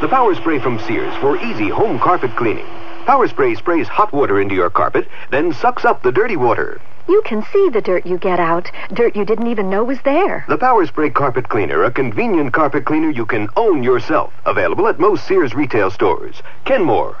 The 0.00 0.08
Power 0.08 0.34
Spray 0.34 0.58
from 0.58 0.78
Sears 0.80 1.14
for 1.16 1.36
easy 1.36 1.68
home 1.68 1.98
carpet 1.98 2.34
cleaning. 2.36 2.66
Power 3.06 3.28
Spray 3.28 3.54
sprays 3.54 3.86
hot 3.86 4.12
water 4.12 4.40
into 4.40 4.54
your 4.54 4.70
carpet, 4.70 5.06
then 5.30 5.52
sucks 5.52 5.84
up 5.84 6.02
the 6.02 6.10
dirty 6.10 6.36
water. 6.36 6.80
You 7.06 7.20
can 7.26 7.44
see 7.52 7.68
the 7.68 7.82
dirt 7.82 8.06
you 8.06 8.16
get 8.16 8.40
out, 8.40 8.70
dirt 8.94 9.14
you 9.14 9.26
didn't 9.26 9.48
even 9.48 9.68
know 9.68 9.84
was 9.84 10.00
there. 10.04 10.46
The 10.48 10.56
Power 10.56 10.86
Spray 10.86 11.10
Carpet 11.10 11.50
Cleaner, 11.50 11.84
a 11.84 11.90
convenient 11.90 12.54
carpet 12.54 12.86
cleaner 12.86 13.10
you 13.10 13.26
can 13.26 13.50
own 13.56 13.82
yourself. 13.82 14.32
Available 14.46 14.88
at 14.88 14.98
most 14.98 15.26
Sears 15.26 15.54
retail 15.54 15.90
stores. 15.90 16.42
Kenmore. 16.64 17.18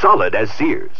Solid 0.00 0.34
as 0.34 0.50
Sears. 0.52 0.96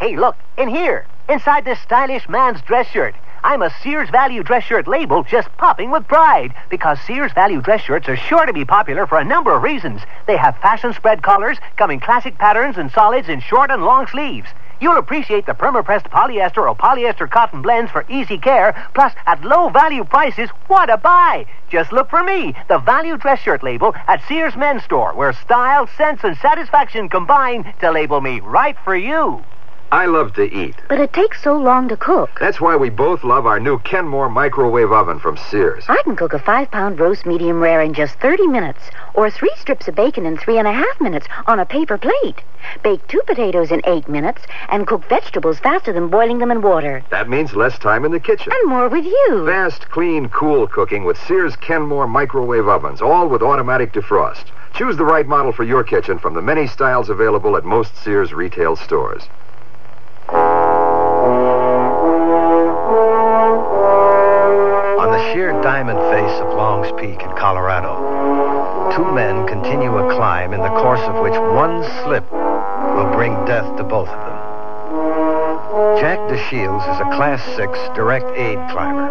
Hey, 0.00 0.16
look, 0.16 0.34
in 0.58 0.68
here, 0.68 1.06
inside 1.28 1.64
this 1.64 1.78
stylish 1.82 2.28
man's 2.28 2.60
dress 2.62 2.88
shirt. 2.88 3.14
I'm 3.44 3.62
a 3.62 3.70
Sears 3.80 4.10
Value 4.10 4.42
dress 4.42 4.64
shirt 4.64 4.88
label 4.88 5.22
just 5.22 5.48
popping 5.56 5.92
with 5.92 6.08
pride 6.08 6.52
because 6.68 6.98
Sears 7.06 7.32
Value 7.32 7.62
dress 7.62 7.80
shirts 7.80 8.08
are 8.08 8.16
sure 8.16 8.44
to 8.46 8.52
be 8.52 8.64
popular 8.64 9.06
for 9.06 9.18
a 9.18 9.24
number 9.24 9.54
of 9.54 9.62
reasons. 9.62 10.02
They 10.26 10.36
have 10.36 10.58
fashion 10.58 10.92
spread 10.94 11.22
collars, 11.22 11.58
come 11.76 11.92
in 11.92 12.00
classic 12.00 12.38
patterns 12.38 12.76
and 12.76 12.90
solids 12.90 13.28
in 13.28 13.40
short 13.40 13.70
and 13.70 13.84
long 13.84 14.08
sleeves. 14.08 14.48
You'll 14.80 14.96
appreciate 14.96 15.44
the 15.44 15.52
perma-pressed 15.52 16.06
polyester 16.06 16.66
or 16.66 16.74
polyester 16.74 17.30
cotton 17.30 17.60
blends 17.60 17.90
for 17.90 18.06
easy 18.08 18.38
care, 18.38 18.72
plus 18.94 19.12
at 19.26 19.44
low 19.44 19.68
value 19.68 20.04
prices, 20.04 20.48
what 20.68 20.88
a 20.88 20.96
buy! 20.96 21.44
Just 21.68 21.92
look 21.92 22.08
for 22.08 22.24
me, 22.24 22.54
the 22.68 22.78
Value 22.78 23.18
Dress 23.18 23.40
Shirt 23.40 23.62
label 23.62 23.94
at 24.08 24.22
Sears 24.26 24.56
Men's 24.56 24.82
Store, 24.84 25.12
where 25.14 25.34
style, 25.34 25.86
sense, 25.98 26.24
and 26.24 26.36
satisfaction 26.38 27.10
combine 27.10 27.74
to 27.80 27.90
label 27.90 28.22
me 28.22 28.40
right 28.40 28.76
for 28.82 28.96
you. 28.96 29.44
I 29.92 30.06
love 30.06 30.34
to 30.34 30.44
eat. 30.44 30.76
But 30.88 31.00
it 31.00 31.12
takes 31.12 31.42
so 31.42 31.56
long 31.56 31.88
to 31.88 31.96
cook. 31.96 32.30
That's 32.38 32.60
why 32.60 32.76
we 32.76 32.90
both 32.90 33.24
love 33.24 33.44
our 33.44 33.58
new 33.58 33.80
Kenmore 33.80 34.28
microwave 34.28 34.92
oven 34.92 35.18
from 35.18 35.36
Sears. 35.36 35.84
I 35.88 36.00
can 36.04 36.14
cook 36.14 36.32
a 36.32 36.38
five 36.38 36.70
pound 36.70 37.00
roast 37.00 37.26
medium 37.26 37.58
rare 37.58 37.82
in 37.82 37.92
just 37.92 38.14
30 38.20 38.46
minutes, 38.46 38.78
or 39.14 39.30
three 39.30 39.52
strips 39.58 39.88
of 39.88 39.96
bacon 39.96 40.26
in 40.26 40.36
three 40.36 40.58
and 40.58 40.68
a 40.68 40.72
half 40.72 41.00
minutes 41.00 41.26
on 41.48 41.58
a 41.58 41.66
paper 41.66 41.98
plate. 41.98 42.40
Bake 42.84 43.04
two 43.08 43.20
potatoes 43.26 43.72
in 43.72 43.82
eight 43.84 44.08
minutes, 44.08 44.42
and 44.68 44.86
cook 44.86 45.08
vegetables 45.08 45.58
faster 45.58 45.92
than 45.92 46.06
boiling 46.06 46.38
them 46.38 46.52
in 46.52 46.62
water. 46.62 47.02
That 47.10 47.28
means 47.28 47.56
less 47.56 47.76
time 47.76 48.04
in 48.04 48.12
the 48.12 48.20
kitchen. 48.20 48.52
And 48.52 48.70
more 48.70 48.88
with 48.88 49.04
you. 49.04 49.44
Fast, 49.44 49.90
clean, 49.90 50.28
cool 50.28 50.68
cooking 50.68 51.02
with 51.02 51.18
Sears 51.26 51.56
Kenmore 51.56 52.06
microwave 52.06 52.68
ovens, 52.68 53.02
all 53.02 53.26
with 53.28 53.42
automatic 53.42 53.92
defrost. 53.92 54.44
Choose 54.72 54.96
the 54.96 55.04
right 55.04 55.26
model 55.26 55.50
for 55.50 55.64
your 55.64 55.82
kitchen 55.82 56.18
from 56.20 56.34
the 56.34 56.42
many 56.42 56.68
styles 56.68 57.10
available 57.10 57.56
at 57.56 57.64
most 57.64 57.96
Sears 57.96 58.32
retail 58.32 58.76
stores. 58.76 59.28
On 63.50 65.10
the 65.10 65.32
sheer 65.32 65.50
diamond 65.62 65.98
face 66.14 66.40
of 66.40 66.54
Long's 66.54 66.92
Peak 67.00 67.20
in 67.20 67.36
Colorado, 67.36 67.98
two 68.94 69.12
men 69.12 69.46
continue 69.48 69.96
a 69.98 70.14
climb 70.14 70.52
in 70.52 70.60
the 70.60 70.68
course 70.68 71.00
of 71.00 71.20
which 71.22 71.34
one 71.34 71.82
slip 72.04 72.30
will 72.30 73.10
bring 73.12 73.32
death 73.46 73.76
to 73.76 73.82
both 73.82 74.08
of 74.08 74.20
them. 74.20 74.38
Jack 75.98 76.18
DeShields 76.30 76.94
is 76.94 77.00
a 77.00 77.10
Class 77.16 77.44
6 77.56 77.76
direct 77.96 78.30
aid 78.38 78.58
climber, 78.70 79.10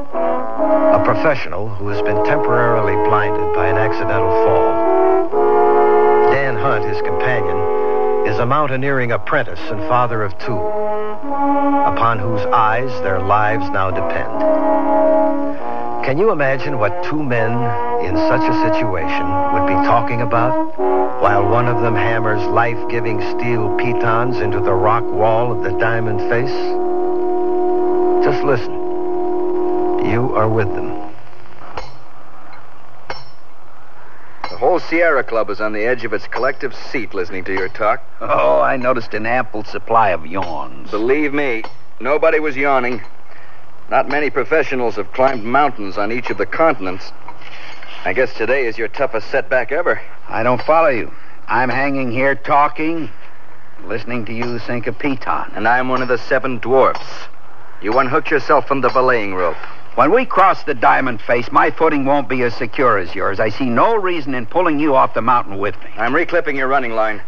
a 0.95 1.03
professional 1.03 1.67
who 1.67 1.89
has 1.89 2.01
been 2.03 2.23
temporarily 2.23 2.95
blinded 3.09 3.53
by 3.53 3.67
an 3.67 3.77
accidental 3.77 4.31
fall. 4.45 6.31
Dan 6.31 6.55
Hunt, 6.55 6.85
his 6.85 7.01
companion, 7.01 7.68
is 8.27 8.39
a 8.39 8.45
mountaineering 8.45 9.11
apprentice 9.11 9.59
and 9.69 9.79
father 9.87 10.23
of 10.23 10.37
two, 10.39 10.57
upon 10.57 12.19
whose 12.19 12.41
eyes 12.47 12.91
their 13.01 13.19
lives 13.19 13.69
now 13.69 13.91
depend. 13.91 14.31
Can 16.05 16.17
you 16.17 16.31
imagine 16.31 16.79
what 16.79 17.03
two 17.03 17.21
men 17.21 17.51
in 18.03 18.15
such 18.15 18.41
a 18.41 18.53
situation 18.71 19.27
would 19.53 19.67
be 19.67 19.73
talking 19.85 20.21
about 20.21 20.77
while 21.21 21.47
one 21.47 21.67
of 21.67 21.81
them 21.81 21.95
hammers 21.95 22.41
life-giving 22.47 23.19
steel 23.37 23.75
pitons 23.77 24.37
into 24.37 24.59
the 24.59 24.73
rock 24.73 25.03
wall 25.03 25.51
of 25.51 25.61
the 25.61 25.77
diamond 25.77 26.19
face? 26.29 26.49
Just 28.23 28.43
listen. 28.43 28.73
You 30.09 30.33
are 30.35 30.49
with 30.49 30.69
them. 30.69 30.95
The 34.49 34.57
whole 34.69 34.79
Sierra 34.79 35.23
Club 35.23 35.49
is 35.49 35.59
on 35.59 35.73
the 35.73 35.83
edge 35.83 36.05
of 36.05 36.13
its 36.13 36.27
collective 36.27 36.75
seat 36.75 37.15
listening 37.15 37.43
to 37.43 37.51
your 37.51 37.69
talk. 37.69 38.03
Oh, 38.21 38.61
I 38.61 38.77
noticed 38.77 39.15
an 39.15 39.25
ample 39.25 39.63
supply 39.63 40.09
of 40.09 40.27
yawns. 40.27 40.91
Believe 40.91 41.33
me, 41.33 41.63
nobody 41.99 42.39
was 42.39 42.55
yawning. 42.55 43.01
Not 43.89 44.09
many 44.09 44.29
professionals 44.29 44.97
have 44.97 45.11
climbed 45.11 45.43
mountains 45.43 45.97
on 45.97 46.11
each 46.11 46.29
of 46.29 46.37
the 46.37 46.45
continents. 46.45 47.11
I 48.05 48.13
guess 48.13 48.31
today 48.35 48.67
is 48.67 48.77
your 48.77 48.89
toughest 48.89 49.31
setback 49.31 49.71
ever. 49.71 49.99
I 50.27 50.43
don't 50.43 50.61
follow 50.61 50.89
you. 50.89 51.11
I'm 51.47 51.69
hanging 51.69 52.11
here 52.11 52.35
talking, 52.35 53.09
listening 53.85 54.25
to 54.25 54.33
you 54.33 54.59
sink 54.59 54.85
a 54.85 54.91
piton. 54.91 55.51
And 55.57 55.67
I'm 55.67 55.89
one 55.89 56.03
of 56.03 56.09
the 56.09 56.19
seven 56.19 56.59
dwarfs. 56.59 57.27
You 57.81 57.97
unhooked 57.97 58.29
yourself 58.29 58.67
from 58.67 58.81
the 58.81 58.89
belaying 58.89 59.33
rope. 59.33 59.57
When 59.99 60.11
we 60.11 60.25
cross 60.25 60.63
the 60.63 60.73
diamond 60.73 61.21
face, 61.21 61.51
my 61.51 61.71
footing 61.71 62.05
won't 62.05 62.29
be 62.29 62.41
as 62.43 62.55
secure 62.55 62.97
as 62.97 63.13
yours. 63.13 63.37
I 63.37 63.49
see 63.49 63.65
no 63.65 63.97
reason 63.97 64.33
in 64.33 64.45
pulling 64.45 64.79
you 64.79 64.95
off 64.95 65.13
the 65.13 65.21
mountain 65.21 65.57
with 65.57 65.75
me. 65.83 65.89
I'm 65.97 66.15
reclipping 66.15 66.55
your 66.55 66.69
running 66.69 66.93
line. 66.93 67.21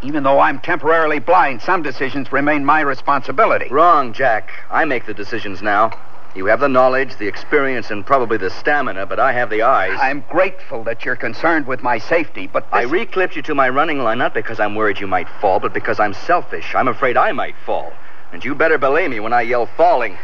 Even 0.00 0.22
though 0.22 0.40
I'm 0.40 0.60
temporarily 0.60 1.18
blind, 1.18 1.60
some 1.60 1.82
decisions 1.82 2.32
remain 2.32 2.64
my 2.64 2.80
responsibility. 2.80 3.68
Wrong, 3.68 4.14
Jack. 4.14 4.50
I 4.70 4.86
make 4.86 5.04
the 5.04 5.12
decisions 5.12 5.60
now. 5.60 5.90
You 6.34 6.46
have 6.46 6.60
the 6.60 6.68
knowledge, 6.70 7.18
the 7.18 7.28
experience, 7.28 7.90
and 7.90 8.06
probably 8.06 8.38
the 8.38 8.48
stamina, 8.48 9.04
but 9.04 9.20
I 9.20 9.34
have 9.34 9.50
the 9.50 9.60
eyes. 9.60 9.98
I'm 10.00 10.24
grateful 10.30 10.82
that 10.84 11.04
you're 11.04 11.14
concerned 11.14 11.66
with 11.66 11.82
my 11.82 11.98
safety, 11.98 12.46
but 12.46 12.70
this... 12.70 12.72
I 12.72 12.82
reclipped 12.84 13.36
you 13.36 13.42
to 13.42 13.54
my 13.54 13.68
running 13.68 13.98
line 13.98 14.16
not 14.16 14.32
because 14.32 14.60
I'm 14.60 14.76
worried 14.76 14.98
you 14.98 15.06
might 15.06 15.28
fall, 15.42 15.60
but 15.60 15.74
because 15.74 16.00
I'm 16.00 16.14
selfish. 16.14 16.74
I'm 16.74 16.88
afraid 16.88 17.18
I 17.18 17.32
might 17.32 17.56
fall. 17.66 17.92
And 18.32 18.42
you 18.42 18.54
better 18.54 18.78
belay 18.78 19.08
me 19.08 19.20
when 19.20 19.34
I 19.34 19.42
yell 19.42 19.66
falling. 19.66 20.16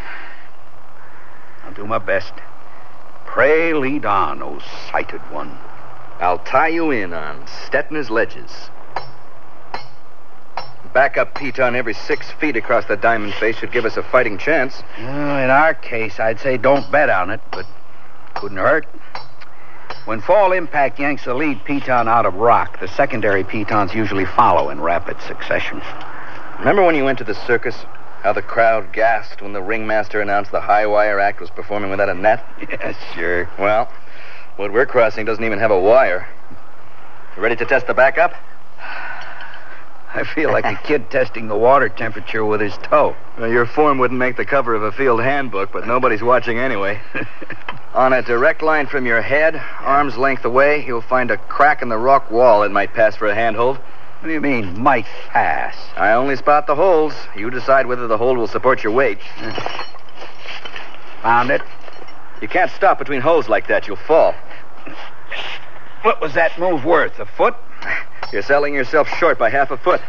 I'll 1.66 1.74
do 1.74 1.86
my 1.86 1.98
best. 1.98 2.32
Pray 3.26 3.74
lead 3.74 4.06
on, 4.06 4.42
O 4.42 4.60
sighted 4.90 5.20
one. 5.32 5.58
I'll 6.20 6.38
tie 6.38 6.68
you 6.68 6.90
in 6.90 7.12
on 7.12 7.44
Stettner's 7.46 8.08
ledges. 8.08 8.70
Backup 10.94 11.34
piton 11.34 11.74
every 11.74 11.92
six 11.92 12.30
feet 12.32 12.56
across 12.56 12.86
the 12.86 12.96
diamond 12.96 13.34
face 13.34 13.56
should 13.56 13.72
give 13.72 13.84
us 13.84 13.98
a 13.98 14.02
fighting 14.02 14.38
chance. 14.38 14.82
Well, 14.98 15.44
in 15.44 15.50
our 15.50 15.74
case, 15.74 16.18
I'd 16.18 16.40
say 16.40 16.56
don't 16.56 16.90
bet 16.90 17.10
on 17.10 17.30
it, 17.30 17.40
but 17.50 17.66
couldn't 18.34 18.56
hurt. 18.56 18.86
When 20.06 20.22
fall 20.22 20.52
impact 20.52 20.98
yanks 20.98 21.24
the 21.24 21.34
lead 21.34 21.64
piton 21.64 22.08
out 22.08 22.24
of 22.24 22.34
rock, 22.34 22.80
the 22.80 22.88
secondary 22.88 23.44
pitons 23.44 23.92
usually 23.92 24.24
follow 24.24 24.70
in 24.70 24.80
rapid 24.80 25.20
succession. 25.20 25.82
Remember 26.60 26.82
when 26.84 26.94
you 26.94 27.04
went 27.04 27.18
to 27.18 27.24
the 27.24 27.34
circus? 27.34 27.76
How 28.26 28.32
the 28.32 28.42
crowd 28.42 28.92
gasped 28.92 29.40
when 29.40 29.52
the 29.52 29.62
ringmaster 29.62 30.20
announced 30.20 30.50
the 30.50 30.60
high 30.60 30.84
wire 30.84 31.20
act 31.20 31.40
was 31.40 31.48
performing 31.48 31.90
without 31.90 32.08
a 32.08 32.14
net? 32.14 32.44
Yes, 32.68 32.96
sure. 33.14 33.48
Well, 33.56 33.88
what 34.56 34.72
we're 34.72 34.84
crossing 34.84 35.24
doesn't 35.24 35.44
even 35.44 35.60
have 35.60 35.70
a 35.70 35.78
wire. 35.78 36.26
You 37.36 37.42
ready 37.42 37.54
to 37.54 37.64
test 37.64 37.86
the 37.86 37.94
backup? 37.94 38.34
I 40.12 40.24
feel 40.34 40.50
like 40.50 40.64
a 40.64 40.74
kid 40.84 41.08
testing 41.08 41.46
the 41.46 41.56
water 41.56 41.88
temperature 41.88 42.44
with 42.44 42.60
his 42.60 42.76
toe. 42.78 43.14
Well, 43.38 43.48
your 43.48 43.64
form 43.64 43.98
wouldn't 43.98 44.18
make 44.18 44.36
the 44.36 44.44
cover 44.44 44.74
of 44.74 44.82
a 44.82 44.90
field 44.90 45.22
handbook, 45.22 45.70
but 45.70 45.86
nobody's 45.86 46.20
watching 46.20 46.58
anyway. 46.58 47.00
On 47.94 48.12
a 48.12 48.22
direct 48.22 48.60
line 48.60 48.88
from 48.88 49.06
your 49.06 49.22
head, 49.22 49.54
arm's 49.78 50.16
length 50.16 50.44
away, 50.44 50.84
you'll 50.84 51.00
find 51.00 51.30
a 51.30 51.36
crack 51.36 51.80
in 51.80 51.88
the 51.88 51.96
rock 51.96 52.28
wall 52.32 52.62
that 52.62 52.72
might 52.72 52.92
pass 52.92 53.14
for 53.14 53.28
a 53.28 53.36
handhold. 53.36 53.78
What 54.20 54.28
do 54.28 54.32
you 54.32 54.40
mean, 54.40 54.80
might 54.80 55.06
pass? 55.28 55.76
I 55.96 56.12
only 56.12 56.36
spot 56.36 56.66
the 56.66 56.74
holes. 56.74 57.14
You 57.36 57.50
decide 57.50 57.86
whether 57.86 58.06
the 58.06 58.18
hold 58.18 58.38
will 58.38 58.48
support 58.48 58.82
your 58.82 58.92
weight. 58.92 59.18
Found 61.22 61.50
it. 61.50 61.62
You 62.40 62.48
can't 62.48 62.70
stop 62.70 62.98
between 62.98 63.20
holes 63.20 63.48
like 63.48 63.68
that. 63.68 63.86
You'll 63.86 63.96
fall. 63.96 64.34
What 66.02 66.20
was 66.20 66.34
that 66.34 66.58
move 66.58 66.84
worth? 66.84 67.18
A 67.18 67.26
foot? 67.26 67.54
You're 68.32 68.42
selling 68.42 68.74
yourself 68.74 69.08
short 69.18 69.38
by 69.38 69.50
half 69.50 69.70
a 69.70 69.76
foot. 69.76 70.00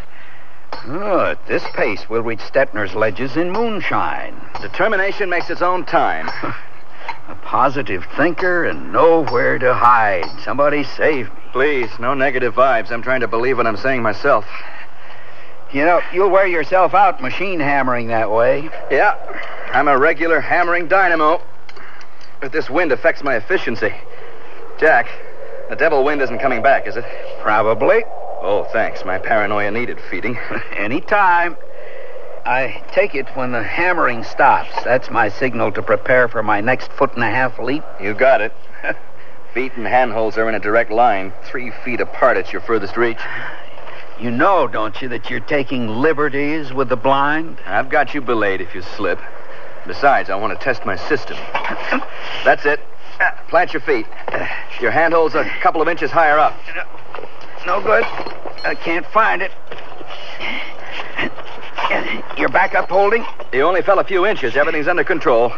Oh, 0.86 1.32
at 1.32 1.48
this 1.48 1.63
pace, 1.76 2.08
we'll 2.10 2.24
reach 2.24 2.39
Stettner's 2.39 2.93
ledges 2.93 3.36
in 3.36 3.52
moonshine. 3.52 4.39
Determination 4.62 5.30
makes 5.30 5.50
its 5.50 5.62
own 5.62 5.86
time. 5.86 6.30
A 7.30 7.36
positive 7.36 8.06
thinker 8.15 8.65
and 8.65 8.91
nowhere 8.93 9.60
to 9.60 9.74
hide. 9.74 10.26
Somebody 10.43 10.84
save 10.84 11.28
me. 11.28 11.46
Please, 11.58 11.89
no 12.00 12.13
negative 12.13 12.54
vibes. 12.54 12.91
I'm 12.91 13.02
trying 13.02 13.22
to 13.22 13.28
believe 13.28 13.58
what 13.58 13.65
I'm 13.65 13.78
saying 13.78 14.04
myself. 14.04 14.46
You 15.74 15.86
know, 15.86 16.02
you'll 16.13 16.30
wear 16.30 16.46
yourself 16.46 16.93
out 16.93 17.20
machine 17.20 17.60
hammering 17.60 18.10
that 18.10 18.30
way. 18.30 18.70
Yeah, 18.91 19.15
I'm 19.74 19.88
a 19.88 19.98
regular 19.98 20.39
hammering 20.39 20.88
dynamo. 20.88 21.41
But 22.39 22.52
this 22.52 22.70
wind 22.70 22.91
affects 22.91 23.24
my 23.24 23.38
efficiency. 23.38 23.91
Jack, 24.78 25.08
the 25.67 25.76
devil 25.76 26.04
wind 26.04 26.22
isn't 26.22 26.38
coming 26.38 26.62
back, 26.62 26.86
is 26.86 26.96
it? 26.96 27.06
Probably. 27.41 28.04
Oh, 28.43 28.67
thanks. 28.72 29.04
My 29.04 29.17
paranoia 29.17 29.72
needed 29.72 30.00
feeding. 30.12 30.38
Any 30.78 31.02
time. 31.02 31.58
I 32.46 32.84
take 32.91 33.15
it 33.15 33.36
when 33.36 33.52
the 33.52 33.63
hammering 33.63 34.24
stops. 34.24 34.76
That's 34.84 35.10
my 35.10 35.30
signal 35.30 35.72
to 35.72 35.82
prepare 35.82 36.28
for 36.28 36.43
my 36.43 36.62
next 36.62 36.91
foot 36.91 37.15
and 37.15 37.24
a 37.24 37.32
half 37.32 37.58
leap. 37.58 37.84
You 38.00 38.13
got 38.13 38.41
it. 38.41 38.54
Feet 39.58 39.74
and 39.76 39.88
handholds 39.88 40.38
are 40.38 40.48
in 40.48 40.54
a 40.54 40.60
direct 40.60 40.91
line, 40.91 41.34
three 41.46 41.72
feet 41.84 42.00
apart 42.00 42.38
at 42.38 42.54
your 42.54 42.62
furthest 42.62 42.96
reach. 42.96 43.17
You 44.22 44.30
know, 44.30 44.67
don't 44.67 45.02
you, 45.02 45.10
that 45.10 45.32
you're 45.32 45.39
taking 45.39 45.88
liberties 45.88 46.72
with 46.72 46.89
the 46.89 46.96
blind? 46.96 47.58
I've 47.65 47.89
got 47.89 48.13
you 48.13 48.22
belayed 48.22 48.62
if 48.62 48.76
you 48.76 48.84
slip. 48.84 49.20
Besides, 49.88 50.30
I 50.30 50.36
want 50.36 50.56
to 50.56 50.63
test 50.63 50.86
my 50.86 50.96
system. 50.96 51.38
That's 52.46 52.67
it. 52.67 52.80
Plant 53.50 53.74
your 53.74 53.82
feet. 53.82 54.06
Your 54.80 54.91
handholds 54.91 55.34
are 55.34 55.41
a 55.41 55.60
couple 55.62 55.82
of 55.82 55.88
inches 55.88 56.12
higher 56.12 56.38
up. 56.38 56.56
No 57.65 57.82
good. 57.82 58.04
I 58.63 58.76
can't 58.76 59.08
find 59.08 59.41
it. 59.41 59.52
You're 62.38 62.50
back 62.50 62.76
up 62.76 62.89
holding? 62.89 63.26
You 63.52 63.63
only 63.63 63.82
fell 63.82 63.98
a 63.98 64.04
few 64.04 64.28
inches. 64.28 64.56
Everything's 64.56 64.88
under 64.88 65.04
control. 65.04 65.52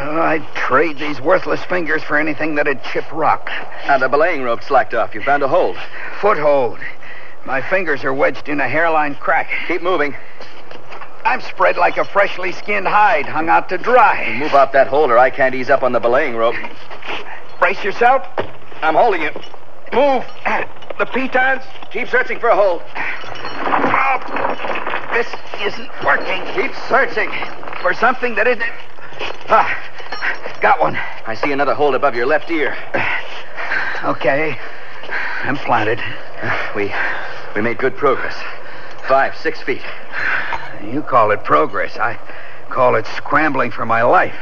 Oh, 0.00 0.20
I'd 0.20 0.46
trade 0.54 0.96
these 0.98 1.20
worthless 1.20 1.64
fingers 1.64 2.04
for 2.04 2.16
anything 2.16 2.54
that'd 2.54 2.84
chip 2.84 3.10
rock. 3.10 3.50
Now, 3.88 3.98
the 3.98 4.08
belaying 4.08 4.42
rope 4.42 4.62
slacked 4.62 4.94
off. 4.94 5.12
You 5.12 5.22
found 5.22 5.42
a 5.42 5.48
hold. 5.48 5.76
Foothold. 6.20 6.78
My 7.44 7.60
fingers 7.60 8.04
are 8.04 8.14
wedged 8.14 8.48
in 8.48 8.60
a 8.60 8.68
hairline 8.68 9.16
crack. 9.16 9.50
Keep 9.66 9.82
moving. 9.82 10.14
I'm 11.24 11.40
spread 11.40 11.76
like 11.76 11.96
a 11.96 12.04
freshly 12.04 12.52
skinned 12.52 12.86
hide, 12.86 13.26
hung 13.26 13.48
out 13.48 13.68
to 13.70 13.78
dry. 13.78 14.36
Move 14.38 14.54
off 14.54 14.70
that 14.72 14.86
hold, 14.86 15.10
or 15.10 15.18
I 15.18 15.30
can't 15.30 15.54
ease 15.54 15.68
up 15.68 15.82
on 15.82 15.92
the 15.92 16.00
belaying 16.00 16.36
rope. 16.36 16.54
Brace 17.58 17.82
yourself. 17.82 18.24
I'm 18.82 18.94
holding 18.94 19.22
you. 19.22 19.30
Move. 19.92 20.24
The 20.98 21.06
pitons. 21.06 21.64
Keep 21.90 22.08
searching 22.08 22.38
for 22.38 22.50
a 22.50 22.56
hold. 22.56 22.82
This 25.12 25.26
isn't 25.60 25.90
working. 26.04 26.44
Keep 26.54 26.72
searching 26.88 27.30
for 27.82 27.92
something 27.94 28.36
that 28.36 28.46
isn't. 28.46 28.70
Ah, 29.48 30.58
got 30.60 30.80
one. 30.80 30.96
I 31.26 31.34
see 31.34 31.52
another 31.52 31.74
hold 31.74 31.94
above 31.94 32.14
your 32.14 32.26
left 32.26 32.50
ear. 32.50 32.76
Okay. 34.04 34.56
I'm 35.42 35.56
planted. 35.56 36.00
We 36.76 36.92
we 37.54 37.62
made 37.62 37.78
good 37.78 37.96
progress. 37.96 38.34
Five, 39.08 39.36
six 39.36 39.60
feet. 39.62 39.82
You 40.84 41.02
call 41.02 41.30
it 41.30 41.42
progress. 41.44 41.96
I 41.96 42.18
call 42.68 42.94
it 42.94 43.06
scrambling 43.06 43.70
for 43.70 43.86
my 43.86 44.02
life. 44.02 44.36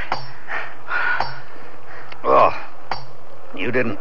Oh, 2.25 2.53
you 3.55 3.71
didn't 3.71 4.01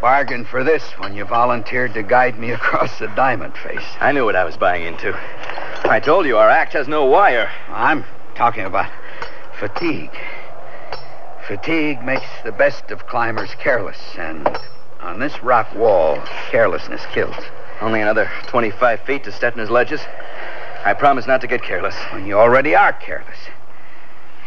bargain 0.00 0.44
for 0.44 0.64
this 0.64 0.82
when 0.98 1.14
you 1.14 1.24
volunteered 1.24 1.94
to 1.94 2.02
guide 2.02 2.38
me 2.38 2.50
across 2.52 2.98
the 2.98 3.06
diamond 3.08 3.54
face. 3.56 3.84
I 4.00 4.12
knew 4.12 4.24
what 4.24 4.36
I 4.36 4.44
was 4.44 4.56
buying 4.56 4.84
into. 4.84 5.14
I 5.84 6.00
told 6.00 6.26
you 6.26 6.38
our 6.38 6.48
act 6.48 6.72
has 6.72 6.88
no 6.88 7.04
wire. 7.04 7.50
I'm 7.68 8.04
talking 8.34 8.64
about 8.64 8.90
fatigue. 9.58 10.10
Fatigue 11.46 12.02
makes 12.02 12.26
the 12.44 12.52
best 12.52 12.90
of 12.90 13.06
climbers 13.06 13.54
careless, 13.56 13.98
and 14.18 14.48
on 15.00 15.18
this 15.20 15.42
rock 15.42 15.74
wall, 15.74 16.18
carelessness 16.50 17.04
kills. 17.12 17.36
Only 17.80 18.00
another 18.00 18.30
25 18.46 19.00
feet 19.00 19.24
to 19.24 19.30
Stettner's 19.30 19.70
ledges. 19.70 20.00
I 20.84 20.94
promise 20.94 21.26
not 21.26 21.40
to 21.42 21.46
get 21.46 21.62
careless. 21.62 21.94
Well, 22.12 22.22
you 22.22 22.38
already 22.38 22.74
are 22.74 22.92
careless. 22.92 23.38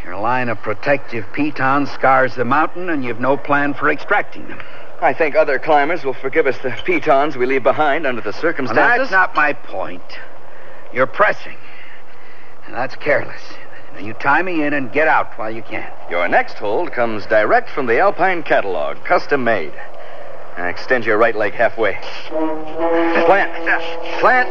Your 0.03 0.17
line 0.17 0.49
of 0.49 0.59
protective 0.61 1.25
pitons 1.33 1.91
scars 1.91 2.35
the 2.35 2.45
mountain, 2.45 2.89
and 2.89 3.03
you've 3.03 3.19
no 3.19 3.37
plan 3.37 3.73
for 3.73 3.89
extracting 3.91 4.47
them. 4.47 4.59
I 5.01 5.13
think 5.13 5.35
other 5.35 5.59
climbers 5.59 6.03
will 6.03 6.13
forgive 6.13 6.47
us 6.47 6.57
the 6.59 6.71
pitons 6.85 7.37
we 7.37 7.45
leave 7.45 7.61
behind 7.63 8.07
under 8.07 8.21
the 8.21 8.31
Well, 8.31 8.41
circumstances. 8.41 8.97
that's 8.97 9.11
not 9.11 9.35
my 9.35 9.53
point. 9.53 10.01
You're 10.91 11.05
pressing, 11.05 11.57
and 12.65 12.73
that's 12.73 12.95
careless. 12.95 13.41
Now, 13.97 14.05
you 14.05 14.13
tie 14.13 14.43
me 14.43 14.63
in 14.63 14.73
and 14.73 14.91
get 14.91 15.07
out 15.07 15.39
while 15.39 15.49
you 15.49 15.63
can. 15.63 15.91
Your 16.11 16.27
next 16.27 16.59
hold 16.59 16.91
comes 16.91 17.25
direct 17.25 17.67
from 17.71 17.87
the 17.87 17.99
Alpine 17.99 18.43
catalog, 18.43 19.03
custom 19.03 19.43
made. 19.43 19.73
Now 20.55 20.67
extend 20.67 21.03
your 21.03 21.17
right 21.17 21.35
leg 21.35 21.53
halfway. 21.53 21.97
Plant. 22.29 23.51
Plant. 24.19 24.49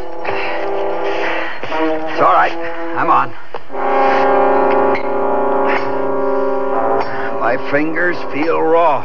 It's 2.11 2.21
all 2.21 2.33
right. 2.33 2.53
I'm 2.97 3.09
on. 3.09 3.31
My 7.39 7.57
fingers 7.71 8.17
feel 8.33 8.61
raw. 8.61 9.03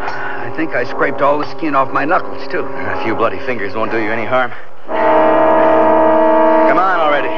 I 0.00 0.50
think 0.56 0.70
I 0.70 0.84
scraped 0.84 1.20
all 1.20 1.38
the 1.38 1.50
skin 1.58 1.74
off 1.74 1.92
my 1.92 2.06
knuckles, 2.06 2.48
too. 2.48 2.60
A 2.60 3.02
few 3.04 3.14
bloody 3.14 3.38
fingers 3.40 3.74
won't 3.74 3.90
do 3.90 3.98
you 3.98 4.10
any 4.10 4.24
harm. 4.24 4.50
Come 4.86 6.78
on 6.78 7.00
already. 7.00 7.28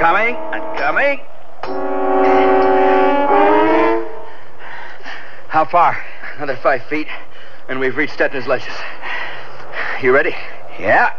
Coming. 0.00 0.36
I'm 0.36 0.78
coming. 0.78 1.20
How 5.50 5.64
far? 5.64 6.00
Another 6.36 6.54
five 6.54 6.84
feet, 6.84 7.08
and 7.68 7.80
we've 7.80 7.96
reached 7.96 8.16
Stettner's 8.16 8.46
ledges. 8.46 8.72
You 10.00 10.12
ready? 10.12 10.30
Yeah. 10.78 11.12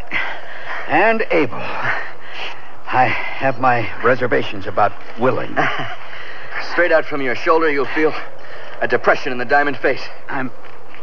And 0.87 1.27
able. 1.31 1.57
I 1.57 3.07
have 3.07 3.59
my 3.59 3.93
reservations 4.01 4.67
about 4.67 4.93
willing. 5.19 5.53
Straight 6.71 6.93
out 6.93 7.03
from 7.03 7.21
your 7.21 7.35
shoulder, 7.35 7.69
you'll 7.69 7.83
feel 7.87 8.13
a 8.79 8.87
depression 8.87 9.33
in 9.33 9.37
the 9.37 9.43
diamond 9.43 9.75
face. 9.75 10.01
I'm 10.29 10.49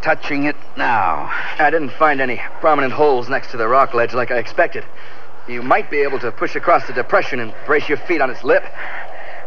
touching 0.01 0.45
it 0.45 0.57
now. 0.79 1.29
I 1.59 1.69
didn't 1.69 1.91
find 1.91 2.23
any 2.23 2.41
prominent 2.61 2.95
holes 2.95 3.29
next 3.29 3.51
to 3.51 3.59
the 3.59 3.69
rock 3.69 3.93
ledge 3.93 4.15
like 4.15 4.31
I 4.31 4.39
expected. 4.39 4.87
You 5.47 5.61
might 5.61 5.91
be 5.91 5.99
able 5.99 6.19
to 6.21 6.33
push 6.33 6.57
across 6.57 6.87
the 6.87 6.95
depression 6.95 7.41
and 7.41 7.53
brace 7.67 7.91
your 7.91 7.99
feet 7.99 8.23
on 8.23 8.31
its 8.31 8.43
lip. 8.43 8.65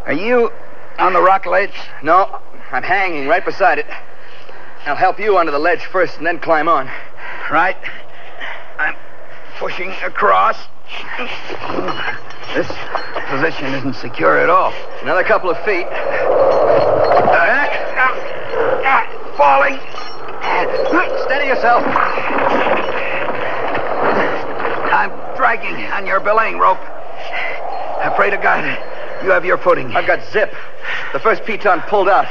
Are 0.05 0.13
you 0.13 0.51
on 0.99 1.13
the 1.13 1.21
rock 1.21 1.47
ledge? 1.47 1.73
No, 2.03 2.41
I'm 2.71 2.83
hanging 2.83 3.27
right 3.27 3.43
beside 3.43 3.79
it. 3.79 3.85
I'll 4.85 4.95
help 4.95 5.19
you 5.19 5.37
onto 5.37 5.51
the 5.51 5.59
ledge 5.59 5.83
first 5.85 6.17
and 6.17 6.25
then 6.25 6.39
climb 6.39 6.69
on. 6.69 6.89
Right. 7.51 7.75
I'm 8.79 8.95
pushing 9.59 9.91
across. 10.03 10.57
This 12.55 12.67
position 13.29 13.73
isn't 13.73 13.95
secure 13.95 14.37
at 14.39 14.49
all. 14.49 14.73
Another 15.01 15.23
couple 15.23 15.49
of 15.49 15.57
feet. 15.65 15.87
falling. 19.37 19.79
Steady 21.25 21.47
yourself. 21.47 21.83
I'm 24.93 25.11
dragging 25.35 25.75
on 25.91 26.05
your 26.05 26.19
belaying 26.19 26.57
rope. 26.57 26.79
I 26.79 28.13
pray 28.15 28.29
to 28.29 28.37
God 28.37 28.90
you 29.23 29.29
have 29.29 29.45
your 29.45 29.57
footing. 29.57 29.95
I've 29.95 30.07
got 30.07 30.23
zip. 30.31 30.53
The 31.13 31.19
first 31.19 31.43
piton 31.43 31.85
pulled 31.87 32.09
out. 32.09 32.27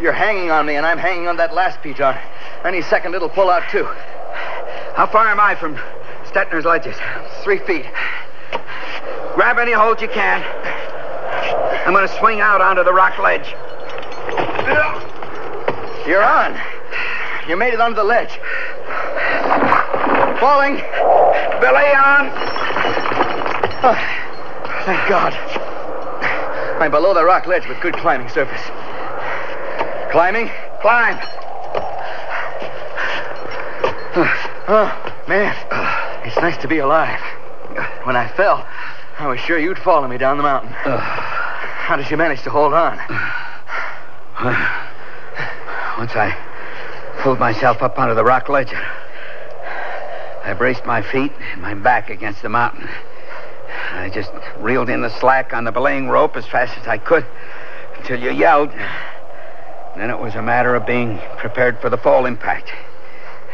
You're 0.00 0.12
hanging 0.12 0.50
on 0.50 0.66
me, 0.66 0.76
and 0.76 0.86
I'm 0.86 0.98
hanging 0.98 1.26
on 1.26 1.36
that 1.38 1.54
last 1.54 1.80
piton. 1.82 2.18
Any 2.64 2.82
second 2.82 3.14
it'll 3.14 3.28
pull 3.28 3.50
out, 3.50 3.68
too. 3.70 3.84
How 4.94 5.08
far 5.10 5.28
am 5.28 5.40
I 5.40 5.54
from 5.54 5.76
Stettner's 6.26 6.64
ledges? 6.64 6.96
Three 7.42 7.58
feet. 7.58 7.86
Grab 9.34 9.58
any 9.58 9.72
hold 9.72 10.00
you 10.00 10.08
can. 10.08 10.42
I'm 11.86 11.92
going 11.92 12.06
to 12.06 12.18
swing 12.18 12.40
out 12.40 12.60
onto 12.60 12.84
the 12.84 12.92
rock 12.92 13.18
ledge. 13.18 13.54
You're 16.06 16.24
on. 16.24 16.58
You 17.48 17.56
made 17.56 17.74
it 17.74 17.80
onto 17.80 17.96
the 17.96 18.04
ledge. 18.04 18.38
Falling. 20.38 20.76
Belay 21.60 21.92
on. 21.94 22.30
Oh, 23.82 23.96
thank 24.84 25.08
God. 25.08 25.57
I'm 26.80 26.92
below 26.92 27.12
the 27.12 27.24
rock 27.24 27.46
ledge 27.46 27.66
with 27.66 27.80
good 27.80 27.96
climbing 27.96 28.28
surface. 28.28 28.62
Climbing? 30.12 30.48
Climb. 30.80 31.18
Oh, 34.14 34.62
oh, 34.68 35.14
man. 35.26 35.56
It's 36.24 36.36
nice 36.36 36.56
to 36.58 36.68
be 36.68 36.78
alive. 36.78 37.20
When 38.04 38.14
I 38.14 38.28
fell, 38.28 38.64
I 39.18 39.26
was 39.26 39.40
sure 39.40 39.58
you'd 39.58 39.78
follow 39.78 40.06
me 40.06 40.18
down 40.18 40.36
the 40.36 40.44
mountain. 40.44 40.70
How 40.70 41.96
did 41.96 42.08
you 42.10 42.16
manage 42.16 42.42
to 42.42 42.50
hold 42.50 42.72
on? 42.72 42.96
Once 45.98 46.12
I 46.14 46.36
pulled 47.18 47.40
myself 47.40 47.82
up 47.82 47.98
onto 47.98 48.14
the 48.14 48.24
rock 48.24 48.48
ledge, 48.48 48.72
I 50.44 50.54
braced 50.56 50.86
my 50.86 51.02
feet 51.02 51.32
and 51.52 51.60
my 51.60 51.74
back 51.74 52.08
against 52.08 52.42
the 52.42 52.48
mountain. 52.48 52.88
I 53.92 54.10
just 54.10 54.30
reeled 54.58 54.88
in 54.88 55.02
the 55.02 55.10
slack 55.20 55.52
on 55.52 55.64
the 55.64 55.72
belaying 55.72 56.08
rope 56.08 56.36
as 56.36 56.46
fast 56.46 56.76
as 56.78 56.86
I 56.86 56.98
could 56.98 57.26
until 57.96 58.20
you 58.20 58.30
yelled. 58.30 58.70
Then 59.96 60.10
it 60.10 60.18
was 60.18 60.34
a 60.34 60.42
matter 60.42 60.74
of 60.74 60.86
being 60.86 61.18
prepared 61.38 61.80
for 61.80 61.90
the 61.90 61.96
fall 61.96 62.26
impact. 62.26 62.72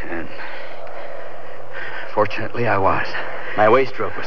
And 0.04 0.28
fortunately, 2.12 2.66
I 2.66 2.78
was. 2.78 3.06
My 3.56 3.68
waist 3.68 3.98
rope 3.98 4.16
was 4.16 4.26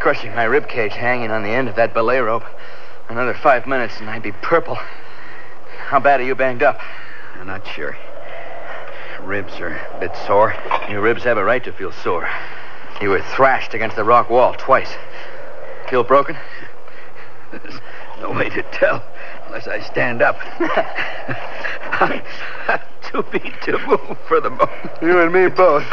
crushing 0.00 0.34
my 0.34 0.44
rib 0.44 0.68
cage 0.68 0.92
hanging 0.92 1.30
on 1.30 1.42
the 1.42 1.50
end 1.50 1.68
of 1.68 1.76
that 1.76 1.94
belay 1.94 2.18
rope. 2.18 2.44
Another 3.08 3.34
five 3.34 3.66
minutes 3.66 3.98
and 4.00 4.10
I'd 4.10 4.22
be 4.22 4.32
purple. 4.32 4.78
How 5.86 6.00
bad 6.00 6.20
are 6.20 6.24
you 6.24 6.34
banged 6.34 6.62
up? 6.62 6.80
I'm 7.34 7.46
not 7.46 7.66
sure. 7.66 7.96
Ribs 9.22 9.54
are 9.60 9.76
a 9.94 10.00
bit 10.00 10.14
sore. 10.26 10.54
Your 10.88 11.00
ribs 11.00 11.24
have 11.24 11.38
a 11.38 11.44
right 11.44 11.62
to 11.64 11.72
feel 11.72 11.92
sore. 11.92 12.28
You 13.00 13.10
were 13.10 13.20
thrashed 13.20 13.74
against 13.74 13.96
the 13.96 14.04
rock 14.04 14.30
wall 14.30 14.54
twice. 14.54 14.94
Feel 15.90 16.02
broken? 16.02 16.36
There's 17.52 17.80
no 18.20 18.32
way 18.32 18.48
to 18.48 18.62
tell 18.72 19.02
unless 19.46 19.68
I 19.68 19.80
stand 19.80 20.22
up. 20.22 20.36
I'm 22.00 22.22
too 23.02 23.22
beat 23.30 23.60
to 23.62 23.78
move 23.86 24.18
for 24.26 24.40
the 24.40 24.50
moment. 24.50 24.90
You 25.02 25.20
and 25.20 25.32
me 25.32 25.48
both. 25.48 25.84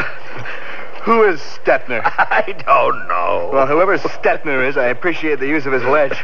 Who 1.03 1.23
is 1.23 1.39
Stettner? 1.41 2.01
I 2.03 2.55
don't 2.65 3.07
know. 3.07 3.49
Well, 3.51 3.67
whoever 3.67 3.97
Stettner 3.97 4.67
is, 4.67 4.77
I 4.77 4.87
appreciate 4.87 5.39
the 5.39 5.47
use 5.47 5.65
of 5.65 5.73
his 5.73 5.83
ledge. 5.83 6.17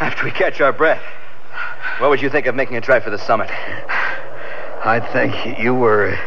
After 0.00 0.24
we 0.24 0.30
catch 0.30 0.60
our 0.60 0.72
breath, 0.72 1.02
what 1.98 2.10
would 2.10 2.22
you 2.22 2.30
think 2.30 2.46
of 2.46 2.54
making 2.54 2.76
a 2.76 2.80
try 2.80 3.00
for 3.00 3.10
the 3.10 3.18
summit? 3.18 3.50
I'd 4.84 5.08
think 5.12 5.58
you 5.58 5.74
were 5.74 6.10
a 6.10 6.18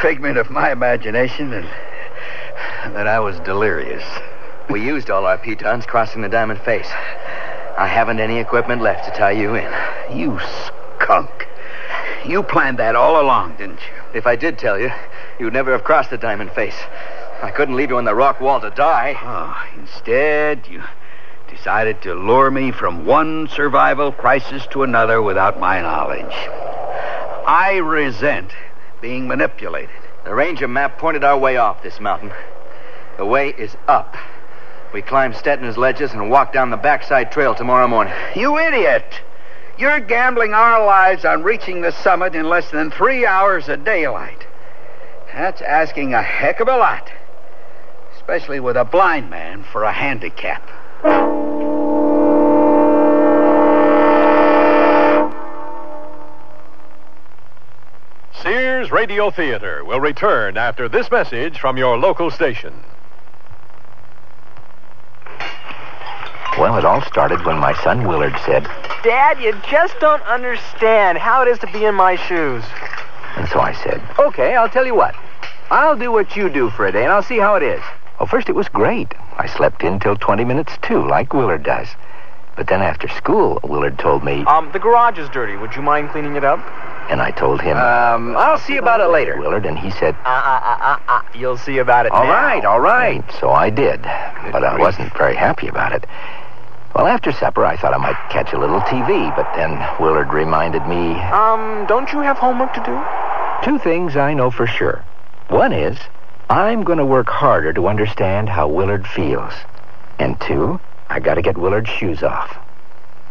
figment 0.00 0.38
of 0.38 0.50
my 0.50 0.72
imagination 0.72 1.52
and 1.52 1.68
that 2.90 3.06
I 3.06 3.20
was 3.20 3.38
delirious. 3.40 4.04
We 4.68 4.84
used 4.84 5.10
all 5.10 5.26
our 5.26 5.38
pitons 5.38 5.86
crossing 5.86 6.22
the 6.22 6.28
diamond 6.28 6.60
face. 6.60 6.88
I 7.76 7.86
haven't 7.86 8.20
any 8.20 8.38
equipment 8.38 8.82
left 8.82 9.04
to 9.06 9.10
tie 9.12 9.32
you 9.32 9.54
in. 9.54 9.72
You 10.16 10.38
skunk. 10.66 11.46
You 12.26 12.42
planned 12.42 12.78
that 12.78 12.94
all 12.94 13.20
along, 13.20 13.56
didn't 13.56 13.80
you? 13.80 14.18
If 14.18 14.26
I 14.26 14.36
did 14.36 14.58
tell 14.58 14.78
you, 14.78 14.90
you'd 15.38 15.52
never 15.52 15.72
have 15.72 15.84
crossed 15.84 16.10
the 16.10 16.18
diamond 16.18 16.52
face. 16.52 16.78
I 17.42 17.50
couldn't 17.50 17.76
leave 17.76 17.90
you 17.90 17.96
on 17.96 18.04
the 18.04 18.14
rock 18.14 18.40
wall 18.40 18.60
to 18.60 18.70
die. 18.70 19.16
Oh, 19.20 19.80
instead, 19.80 20.68
you 20.68 20.82
decided 21.48 22.00
to 22.02 22.14
lure 22.14 22.50
me 22.50 22.70
from 22.70 23.04
one 23.04 23.48
survival 23.48 24.12
crisis 24.12 24.66
to 24.68 24.82
another 24.82 25.20
without 25.20 25.58
my 25.58 25.80
knowledge. 25.80 26.32
I 27.46 27.80
resent 27.82 28.52
being 29.00 29.26
manipulated. 29.26 29.90
The 30.24 30.34
ranger 30.34 30.68
map 30.68 30.98
pointed 30.98 31.24
our 31.24 31.36
way 31.36 31.56
off 31.56 31.82
this 31.82 31.98
mountain. 31.98 32.32
The 33.16 33.26
way 33.26 33.50
is 33.50 33.76
up. 33.88 34.16
We 34.92 35.02
climb 35.02 35.32
Stettner's 35.32 35.78
ledges 35.78 36.12
and 36.12 36.30
walk 36.30 36.52
down 36.52 36.70
the 36.70 36.76
backside 36.76 37.32
trail 37.32 37.54
tomorrow 37.54 37.88
morning. 37.88 38.12
You 38.34 38.58
idiot! 38.58 39.20
You're 39.78 40.00
gambling 40.00 40.52
our 40.52 40.84
lives 40.84 41.24
on 41.24 41.42
reaching 41.42 41.80
the 41.80 41.92
summit 41.92 42.34
in 42.34 42.48
less 42.48 42.70
than 42.70 42.90
three 42.90 43.24
hours 43.24 43.68
of 43.68 43.84
daylight. 43.84 44.46
That's 45.32 45.62
asking 45.62 46.12
a 46.12 46.22
heck 46.22 46.60
of 46.60 46.68
a 46.68 46.76
lot, 46.76 47.10
especially 48.16 48.60
with 48.60 48.76
a 48.76 48.84
blind 48.84 49.30
man 49.30 49.64
for 49.64 49.84
a 49.84 49.92
handicap. 49.92 50.62
Sears 58.42 58.90
Radio 58.90 59.30
Theater 59.30 59.84
will 59.84 60.00
return 60.00 60.58
after 60.58 60.88
this 60.88 61.10
message 61.10 61.58
from 61.58 61.78
your 61.78 61.96
local 61.96 62.30
station. 62.30 62.74
Well, 66.62 66.78
it 66.78 66.84
all 66.84 67.02
started 67.02 67.44
when 67.44 67.58
my 67.58 67.74
son 67.82 68.06
Willard 68.06 68.36
said, 68.46 68.62
Dad, 69.02 69.42
you 69.42 69.52
just 69.68 69.98
don't 69.98 70.22
understand 70.22 71.18
how 71.18 71.42
it 71.42 71.48
is 71.48 71.58
to 71.58 71.66
be 71.72 71.86
in 71.86 71.96
my 71.96 72.14
shoes. 72.14 72.62
and 73.34 73.48
so 73.48 73.58
I 73.58 73.72
said, 73.72 74.00
Okay, 74.16 74.54
I'll 74.54 74.68
tell 74.68 74.86
you 74.86 74.94
what. 74.94 75.16
I'll 75.72 75.96
do 75.96 76.12
what 76.12 76.36
you 76.36 76.48
do 76.48 76.70
for 76.70 76.86
a 76.86 76.92
day, 76.92 77.02
and 77.02 77.12
I'll 77.12 77.20
see 77.24 77.38
how 77.38 77.56
it 77.56 77.64
is. 77.64 77.82
Well, 78.20 78.28
first 78.28 78.48
it 78.48 78.54
was 78.54 78.68
great. 78.68 79.12
I 79.38 79.48
slept 79.48 79.82
in 79.82 79.98
till 79.98 80.14
20 80.14 80.44
minutes 80.44 80.74
too, 80.82 81.04
like 81.04 81.32
Willard 81.34 81.64
does. 81.64 81.88
But 82.54 82.68
then 82.68 82.80
after 82.80 83.08
school, 83.08 83.58
Willard 83.64 83.98
told 83.98 84.22
me, 84.22 84.44
Um, 84.44 84.70
the 84.72 84.78
garage 84.78 85.18
is 85.18 85.28
dirty. 85.30 85.56
Would 85.56 85.74
you 85.74 85.82
mind 85.82 86.10
cleaning 86.10 86.36
it 86.36 86.44
up? 86.44 86.60
and 87.10 87.20
I 87.20 87.32
told 87.32 87.60
him, 87.60 87.76
Um, 87.76 88.36
I'll 88.36 88.56
see 88.56 88.76
about 88.76 89.00
it 89.00 89.08
later. 89.08 89.36
Willard, 89.36 89.66
and 89.66 89.76
he 89.76 89.90
said, 89.90 90.14
Uh, 90.24 90.28
uh, 90.28 90.60
uh, 90.62 90.78
uh, 90.80 90.98
uh. 91.08 91.22
You'll 91.34 91.58
see 91.58 91.78
about 91.78 92.06
it 92.06 92.12
All 92.12 92.22
now. 92.22 92.30
right, 92.30 92.64
all 92.64 92.78
right. 92.78 93.20
And 93.20 93.34
so 93.40 93.50
I 93.50 93.68
did, 93.70 94.00
but 94.52 94.62
I 94.62 94.78
wasn't 94.78 95.12
very 95.18 95.34
happy 95.34 95.66
about 95.66 95.90
it. 95.92 96.06
Well, 96.94 97.06
after 97.06 97.32
supper, 97.32 97.64
I 97.64 97.76
thought 97.76 97.94
I 97.94 97.98
might 97.98 98.16
catch 98.30 98.52
a 98.52 98.58
little 98.58 98.80
TV, 98.80 99.34
but 99.34 99.50
then 99.54 99.70
Willard 99.98 100.32
reminded 100.32 100.86
me 100.86 101.12
Um, 101.14 101.86
don't 101.86 102.12
you 102.12 102.20
have 102.20 102.38
homework 102.38 102.72
to 102.74 102.82
do? 102.84 103.00
two 103.64 103.78
things 103.78 104.16
I 104.16 104.34
know 104.34 104.50
for 104.50 104.66
sure. 104.66 105.04
One 105.48 105.72
is, 105.72 105.96
I'm 106.50 106.82
going 106.82 106.98
to 106.98 107.04
work 107.06 107.28
harder 107.28 107.72
to 107.74 107.86
understand 107.86 108.48
how 108.48 108.66
Willard 108.68 109.06
feels. 109.06 109.52
And 110.18 110.38
two, 110.40 110.80
I 111.08 111.20
got 111.20 111.34
to 111.34 111.42
get 111.42 111.56
Willard's 111.56 111.88
shoes 111.88 112.22
off. 112.24 112.58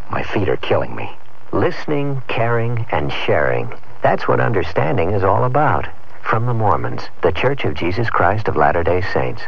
My 0.10 0.24
feet 0.24 0.48
are 0.48 0.58
killing 0.58 0.96
me. 0.96 1.10
Listening, 1.52 2.24
caring, 2.30 2.86
and 2.92 3.12
sharing. 3.12 3.74
That's 4.02 4.26
what 4.28 4.40
understanding 4.40 5.12
is 5.12 5.24
all 5.24 5.44
about. 5.44 5.86
From 6.24 6.46
the 6.46 6.54
Mormons, 6.54 7.04
the 7.22 7.32
Church 7.34 7.66
of 7.66 7.74
Jesus 7.74 8.10
Christ 8.10 8.48
of 8.48 8.56
Latter 8.56 8.84
day 8.84 9.02
Saints. 9.14 9.42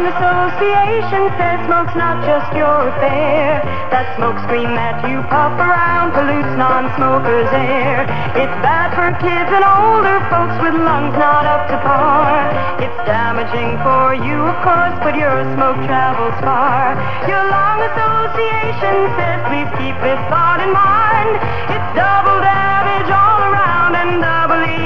Lung 0.00 0.08
association 0.16 1.28
says 1.36 1.60
smoke's 1.68 1.92
not 1.92 2.24
just 2.24 2.48
your 2.56 2.88
affair. 2.88 3.60
That 3.92 4.08
smoke 4.16 4.40
screen 4.48 4.72
that 4.72 5.04
you 5.04 5.20
puff 5.28 5.52
around 5.60 6.16
pollutes 6.16 6.56
non-smokers' 6.56 7.52
air. 7.52 8.08
It's 8.32 8.56
bad 8.64 8.96
for 8.96 9.12
kids 9.20 9.50
and 9.52 9.60
older 9.60 10.16
folks 10.32 10.56
with 10.64 10.72
lungs 10.72 11.12
not 11.20 11.44
up 11.44 11.68
to 11.68 11.76
par. 11.84 12.48
It's 12.80 12.96
damaging 13.04 13.76
for 13.84 14.16
you, 14.16 14.40
of 14.40 14.56
course, 14.64 14.96
but 15.04 15.20
your 15.20 15.44
smoke 15.52 15.80
travels 15.84 16.36
far. 16.40 16.96
Your 17.28 17.44
lung 17.52 17.84
association 17.84 18.96
says 19.20 19.38
please 19.52 19.70
keep 19.76 19.96
this 20.00 20.20
thought 20.32 20.64
in 20.64 20.72
mind. 20.72 21.36
It's 21.76 21.88
double 21.92 22.40
damage 22.40 23.10
all 23.12 23.52
around 23.52 24.00
and 24.00 24.24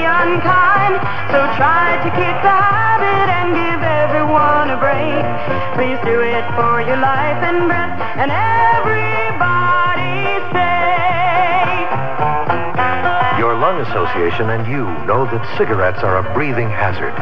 unkind. 0.03 0.99
So 1.31 1.39
try 1.55 1.95
to 2.03 2.09
kick 2.11 2.35
the 2.43 2.51
habit 2.51 3.31
and 3.31 3.55
give 3.55 3.79
everyone 3.79 4.71
a 4.71 4.77
break. 4.77 5.23
Please 5.79 5.99
do 6.03 6.19
it 6.19 6.43
for 6.59 6.81
your 6.81 6.97
life 6.97 7.39
and 7.43 7.67
breath 7.67 7.99
and 8.19 8.31
everybody's 8.31 10.43
sake. 10.51 11.91
Your 13.39 13.55
lung 13.55 13.79
association 13.85 14.49
and 14.49 14.67
you 14.67 14.83
know 15.07 15.25
that 15.31 15.45
cigarettes 15.57 16.03
are 16.03 16.17
a 16.17 16.33
breathing 16.33 16.69
hazard. 16.69 17.13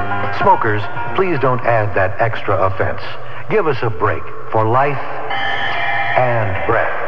Smokers, 0.41 0.81
please 1.15 1.39
don't 1.39 1.61
add 1.61 1.93
that 1.95 2.19
extra 2.21 2.57
offense. 2.65 3.01
Give 3.49 3.67
us 3.67 3.77
a 3.81 3.89
break 3.89 4.23
for 4.51 4.65
life 4.65 4.97
and 6.17 6.65
breath. 6.67 7.02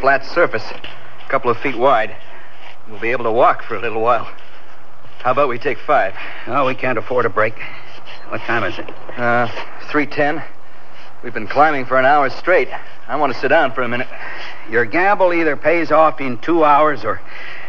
Flat 0.00 0.24
surface, 0.24 0.64
a 0.64 1.28
couple 1.28 1.50
of 1.50 1.58
feet 1.58 1.76
wide. 1.76 2.16
We'll 2.88 3.00
be 3.00 3.10
able 3.10 3.24
to 3.24 3.32
walk 3.32 3.62
for 3.64 3.76
a 3.76 3.80
little 3.80 4.00
while. 4.00 4.24
How 5.18 5.32
about 5.32 5.50
we 5.50 5.58
take 5.58 5.78
five? 5.78 6.14
Oh, 6.46 6.66
we 6.66 6.74
can't 6.74 6.96
afford 6.96 7.26
a 7.26 7.28
break. 7.28 7.54
What 8.30 8.40
time 8.40 8.64
is 8.64 8.78
it? 8.78 8.88
Uh, 9.18 9.46
310. 9.90 10.42
We've 11.22 11.34
been 11.34 11.46
climbing 11.46 11.84
for 11.84 11.98
an 11.98 12.06
hour 12.06 12.30
straight. 12.30 12.70
I 13.08 13.16
want 13.16 13.34
to 13.34 13.38
sit 13.38 13.48
down 13.48 13.72
for 13.72 13.82
a 13.82 13.88
minute. 13.88 14.08
Your 14.70 14.86
gamble 14.86 15.34
either 15.34 15.54
pays 15.54 15.92
off 15.92 16.18
in 16.18 16.38
two 16.38 16.64
hours 16.64 17.04
or 17.04 17.20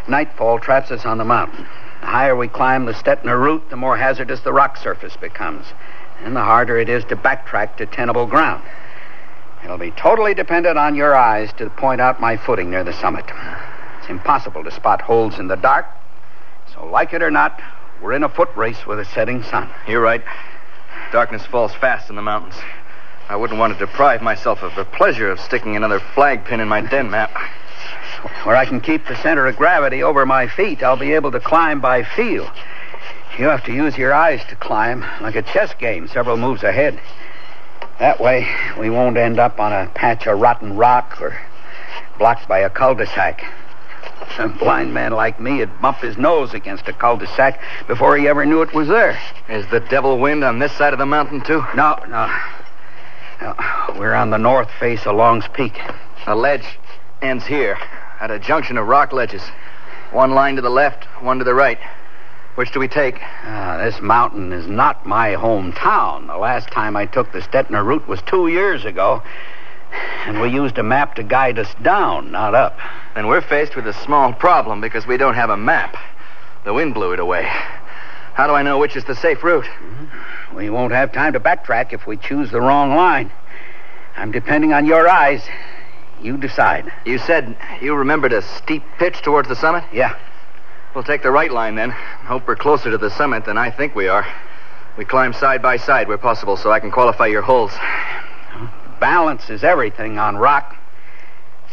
nightfall 0.08 0.58
traps 0.58 0.89
us 0.89 1.06
on 1.06 1.17
the 1.17 1.26
mountain. 1.26 1.67
The 2.00 2.08
higher 2.08 2.36
we 2.38 2.48
climb 2.48 2.86
the 2.86 2.94
Stettner 2.94 3.38
route, 3.38 3.70
the 3.70 3.76
more 3.76 3.98
hazardous 3.98 4.39
the 4.39 4.54
rock 4.54 4.78
surface 4.78 5.17
becomes. 5.17 5.65
And 6.24 6.34
the 6.34 6.44
harder 6.44 6.78
it 6.78 6.88
is 6.88 7.04
to 7.06 7.17
backtrack 7.17 7.76
to 7.76 7.86
tenable 7.86 8.26
ground. 8.26 8.63
It'll 9.63 9.78
be 9.78 9.91
totally 9.91 10.34
dependent 10.34 10.78
on 10.78 10.95
your 10.95 11.15
eyes 11.15 11.52
to 11.54 11.69
point 11.69 12.02
out 12.02 12.19
my 12.19 12.38
footing 12.38 12.69
near 12.69 12.84
the 12.84 12.93
summit. 12.93 13.26
It's 14.00 14.10
impossible 14.10 14.63
to 14.63 14.71
spot 14.71 15.02
holes 15.02 15.39
in 15.39 15.47
the 15.47 15.56
dark. 15.56 15.86
So, 16.74 16.86
like 16.86 17.13
it 17.13 17.21
or 17.21 17.32
not, 17.32 17.62
we're 18.02 18.13
in 18.13 18.24
a 18.24 18.30
foot 18.30 18.50
race 18.56 18.86
with 18.86 19.00
a 19.00 19.06
setting 19.06 19.43
sun. 19.43 19.69
You're 19.88 20.02
right. 20.02 20.24
Darkness 21.12 21.45
falls 21.45 21.74
fast 21.76 22.10
in 22.10 22.15
the 22.15 22.21
mountains. 22.21 22.56
I 23.30 23.36
wouldn't 23.36 23.60
want 23.60 23.74
to 23.74 23.80
deprive 23.80 24.21
myself 24.21 24.63
of 24.63 24.76
the 24.76 24.86
pleasure 24.86 25.30
of 25.30 25.39
sticking 25.39 25.76
another 25.76 26.00
flag 26.00 26.45
pin 26.45 26.60
in 26.60 26.67
my 26.67 26.82
den 26.82 27.10
map. 27.10 27.32
Where 28.43 28.56
I 28.56 28.65
can 28.65 28.82
keep 28.82 29.08
the 29.08 29.15
center 29.15 29.47
of 29.47 29.56
gravity 29.56 30.04
over 30.04 30.26
my 30.26 30.47
feet, 30.47 30.84
I'll 30.84 30.97
be 30.97 31.13
able 31.13 31.32
to 31.32 31.39
climb 31.39 31.80
by 31.80 32.04
feel. 32.04 32.52
You 33.38 33.45
have 33.45 33.63
to 33.65 33.74
use 33.74 33.97
your 33.97 34.13
eyes 34.13 34.43
to 34.50 34.56
climb, 34.56 35.06
like 35.21 35.36
a 35.36 35.41
chess 35.41 35.74
game, 35.76 36.08
several 36.08 36.38
moves 36.38 36.63
ahead. 36.63 37.00
That 38.01 38.19
way, 38.19 38.49
we 38.79 38.89
won't 38.89 39.15
end 39.15 39.37
up 39.37 39.59
on 39.59 39.71
a 39.71 39.85
patch 39.93 40.25
of 40.25 40.39
rotten 40.39 40.75
rock 40.75 41.21
or 41.21 41.39
blocked 42.17 42.47
by 42.47 42.57
a 42.57 42.69
cul-de-sac. 42.71 43.43
A 44.39 44.49
blind 44.49 44.91
man 44.91 45.11
like 45.11 45.39
me 45.39 45.59
would 45.59 45.79
bump 45.79 45.99
his 45.99 46.17
nose 46.17 46.55
against 46.55 46.87
a 46.87 46.93
cul-de-sac 46.93 47.61
before 47.85 48.17
he 48.17 48.27
ever 48.27 48.43
knew 48.43 48.63
it 48.63 48.73
was 48.73 48.87
there. 48.87 49.21
Is 49.47 49.67
the 49.67 49.81
devil 49.81 50.17
wind 50.17 50.43
on 50.43 50.57
this 50.57 50.71
side 50.71 50.93
of 50.93 50.99
the 50.99 51.05
mountain, 51.05 51.41
too? 51.41 51.63
No, 51.75 51.95
no. 52.09 52.27
no 53.39 53.55
we're 53.99 54.15
on 54.15 54.31
the 54.31 54.37
north 54.37 54.71
face 54.79 55.05
of 55.05 55.15
Long's 55.15 55.47
Peak. 55.53 55.79
The 56.25 56.33
ledge 56.33 56.79
ends 57.21 57.45
here, 57.45 57.77
at 58.19 58.31
a 58.31 58.39
junction 58.39 58.79
of 58.79 58.87
rock 58.87 59.13
ledges. 59.13 59.43
One 60.09 60.31
line 60.31 60.55
to 60.55 60.63
the 60.63 60.71
left, 60.71 61.03
one 61.21 61.37
to 61.37 61.43
the 61.43 61.53
right. 61.53 61.77
Which 62.62 62.74
do 62.74 62.80
we 62.80 62.88
take? 62.88 63.19
Ah, 63.43 63.82
this 63.84 64.00
mountain 64.02 64.54
is 64.54 64.67
not 64.67 65.04
my 65.04 65.30
hometown. 65.30 66.28
The 66.28 66.38
last 66.38 66.69
time 66.69 66.95
I 66.95 67.08
took 67.08 67.32
the 67.32 67.39
Stettner 67.39 67.84
route 67.84 68.08
was 68.08 68.21
two 68.21 68.50
years 68.50 68.86
ago. 68.86 69.24
And 70.28 70.39
we 70.39 70.50
used 70.50 70.78
a 70.78 70.84
map 70.84 71.15
to 71.15 71.24
guide 71.24 71.58
us 71.58 71.74
down, 71.82 72.32
not 72.32 72.54
up. 72.54 72.78
Then 73.15 73.26
we're 73.26 73.41
faced 73.41 73.76
with 73.76 73.88
a 73.88 73.93
small 73.93 74.32
problem 74.32 74.80
because 74.80 75.08
we 75.08 75.17
don't 75.17 75.33
have 75.33 75.50
a 75.50 75.58
map. 75.58 75.98
The 76.63 76.71
wind 76.71 76.94
blew 76.94 77.13
it 77.13 77.19
away. 77.19 77.46
How 78.35 78.46
do 78.46 78.54
I 78.54 78.62
know 78.62 78.77
which 78.77 78.96
is 78.96 79.06
the 79.06 79.15
safe 79.15 79.44
route? 79.44 79.67
We 80.56 80.69
won't 80.69 80.94
have 80.94 81.12
time 81.12 81.33
to 81.33 81.40
backtrack 81.40 81.94
if 81.94 82.06
we 82.06 82.15
choose 82.15 82.52
the 82.52 82.62
wrong 82.62 82.96
line. 82.96 83.31
I'm 84.15 84.31
depending 84.31 84.71
on 84.71 84.85
your 84.85 85.10
eyes. 85.10 85.42
You 86.21 86.38
decide. 86.38 86.94
You 87.08 87.17
said 87.17 87.58
you 87.81 87.96
remembered 87.96 88.33
a 88.33 88.44
steep 88.44 88.83
pitch 89.00 89.23
towards 89.23 89.50
the 89.50 89.56
summit? 89.56 89.83
Yeah. 89.92 90.15
We'll 90.94 91.04
take 91.06 91.23
the 91.23 91.31
right 91.31 91.52
line 91.52 91.75
then. 91.75 91.92
Hope 91.92 92.48
we're 92.48 92.58
closer 92.58 92.92
to 92.92 92.98
the 92.98 93.10
summit 93.10 93.46
than 93.46 93.58
I 93.58 93.71
think 93.71 93.96
we 93.96 94.10
are. 94.10 94.25
We 94.98 95.06
climb 95.06 95.31
side 95.31 95.62
by 95.62 95.77
side 95.77 96.10
where 96.10 96.17
possible 96.17 96.58
so 96.58 96.69
I 96.69 96.81
can 96.81 96.92
qualify 96.92 97.27
your 97.27 97.42
holes. 97.42 97.71
Balance 99.00 99.50
is 99.50 99.63
everything 99.63 100.19
on 100.19 100.35
rock. 100.35 100.75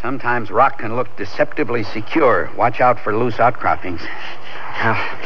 Sometimes 0.01 0.53
rock 0.53 0.79
can 0.79 0.95
look 0.95 1.16
deceptively 1.16 1.83
secure. 1.83 2.49
Watch 2.57 2.81
out 2.81 3.01
for 3.01 3.16
loose 3.16 3.41
outcroppings. 3.41 4.01
Now, 4.01 5.19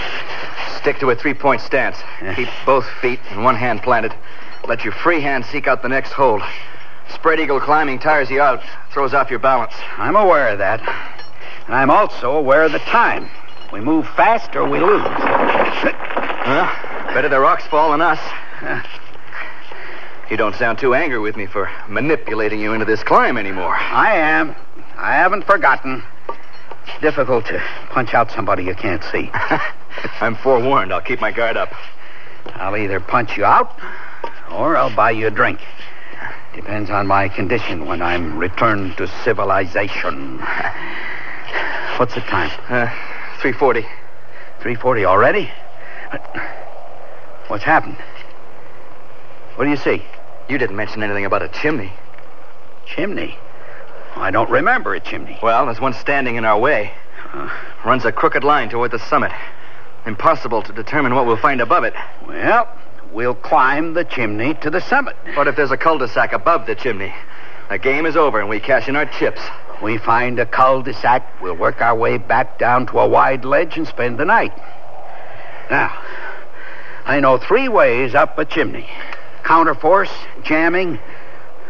stick 0.80 0.98
to 1.00 1.10
a 1.10 1.14
three 1.14 1.34
point 1.34 1.60
stance. 1.60 1.98
Keep 2.34 2.48
both 2.64 2.88
feet 3.02 3.20
and 3.28 3.44
one 3.44 3.56
hand 3.56 3.82
planted. 3.82 4.14
Let 4.66 4.84
your 4.84 4.94
free 4.94 5.20
hand 5.20 5.44
seek 5.44 5.66
out 5.66 5.82
the 5.82 5.90
next 5.90 6.12
hold. 6.12 6.40
Spread 7.10 7.40
eagle 7.40 7.60
climbing 7.60 7.98
tires 7.98 8.30
you 8.30 8.40
out, 8.40 8.62
throws 8.90 9.12
off 9.12 9.28
your 9.28 9.38
balance. 9.38 9.74
I'm 9.98 10.16
aware 10.16 10.48
of 10.48 10.58
that. 10.58 10.80
And 11.66 11.74
I'm 11.74 11.90
also 11.90 12.32
aware 12.32 12.62
of 12.62 12.72
the 12.72 12.78
time. 12.78 13.28
We 13.72 13.80
move 13.80 14.06
fast 14.16 14.54
or 14.54 14.68
we 14.68 14.78
lose. 14.78 15.02
Well, 15.02 16.66
better 17.14 17.28
the 17.30 17.40
rocks 17.40 17.66
fall 17.66 17.92
than 17.92 18.02
us. 18.02 18.20
You 20.30 20.36
don't 20.36 20.54
sound 20.54 20.78
too 20.78 20.94
angry 20.94 21.18
with 21.18 21.36
me 21.36 21.46
for 21.46 21.70
manipulating 21.88 22.60
you 22.60 22.74
into 22.74 22.84
this 22.84 23.02
climb 23.02 23.38
anymore. 23.38 23.74
I 23.74 24.14
am. 24.14 24.54
I 24.96 25.12
haven't 25.12 25.44
forgotten. 25.44 26.02
It's 26.86 27.00
difficult 27.00 27.46
to 27.46 27.62
punch 27.90 28.12
out 28.12 28.30
somebody 28.30 28.64
you 28.64 28.74
can't 28.74 29.02
see. 29.04 29.30
I'm 30.20 30.36
forewarned. 30.36 30.92
I'll 30.92 31.00
keep 31.00 31.20
my 31.20 31.32
guard 31.32 31.56
up. 31.56 31.72
I'll 32.54 32.76
either 32.76 33.00
punch 33.00 33.36
you 33.36 33.44
out 33.44 33.78
or 34.50 34.76
I'll 34.76 34.94
buy 34.94 35.12
you 35.12 35.28
a 35.28 35.30
drink. 35.30 35.60
Depends 36.54 36.90
on 36.90 37.06
my 37.06 37.28
condition 37.28 37.86
when 37.86 38.02
I'm 38.02 38.38
returned 38.38 38.98
to 38.98 39.06
civilization. 39.24 40.38
What's 41.96 42.14
the 42.14 42.20
time? 42.20 42.50
Uh, 42.68 42.88
340. 43.42 43.82
340 44.60 45.04
already? 45.04 45.50
What's 47.48 47.64
happened? 47.64 47.96
What 49.56 49.64
do 49.64 49.70
you 49.70 49.76
see? 49.76 50.04
You 50.48 50.58
didn't 50.58 50.76
mention 50.76 51.02
anything 51.02 51.24
about 51.24 51.42
a 51.42 51.48
chimney. 51.48 51.92
Chimney? 52.86 53.36
I 54.14 54.30
don't 54.30 54.48
remember 54.48 54.94
a 54.94 55.00
chimney. 55.00 55.38
Well, 55.42 55.66
there's 55.66 55.80
one 55.80 55.92
standing 55.92 56.36
in 56.36 56.44
our 56.44 56.58
way. 56.58 56.92
Uh, 57.32 57.50
Runs 57.84 58.04
a 58.04 58.12
crooked 58.12 58.44
line 58.44 58.68
toward 58.68 58.92
the 58.92 59.00
summit. 59.00 59.32
Impossible 60.06 60.62
to 60.62 60.72
determine 60.72 61.14
what 61.16 61.26
we'll 61.26 61.36
find 61.36 61.60
above 61.60 61.82
it. 61.82 61.94
Well, 62.26 62.68
we'll 63.12 63.34
climb 63.34 63.94
the 63.94 64.04
chimney 64.04 64.54
to 64.62 64.70
the 64.70 64.80
summit. 64.80 65.16
What 65.34 65.48
if 65.48 65.56
there's 65.56 65.72
a 65.72 65.76
cul-de-sac 65.76 66.32
above 66.32 66.66
the 66.66 66.76
chimney? 66.76 67.12
The 67.70 67.78
game 67.78 68.06
is 68.06 68.16
over 68.16 68.38
and 68.38 68.48
we 68.48 68.60
cash 68.60 68.88
in 68.88 68.94
our 68.94 69.06
chips. 69.06 69.40
We 69.82 69.98
find 69.98 70.38
a 70.38 70.46
cul-de-sac, 70.46 71.42
we'll 71.42 71.56
work 71.56 71.80
our 71.80 71.96
way 71.96 72.16
back 72.16 72.56
down 72.56 72.86
to 72.86 73.00
a 73.00 73.08
wide 73.08 73.44
ledge 73.44 73.76
and 73.76 73.86
spend 73.86 74.16
the 74.16 74.24
night. 74.24 74.56
Now, 75.70 75.92
I 77.04 77.18
know 77.18 77.36
three 77.36 77.68
ways 77.68 78.14
up 78.14 78.38
a 78.38 78.44
chimney. 78.44 78.88
Counterforce, 79.42 80.12
jamming, 80.44 81.00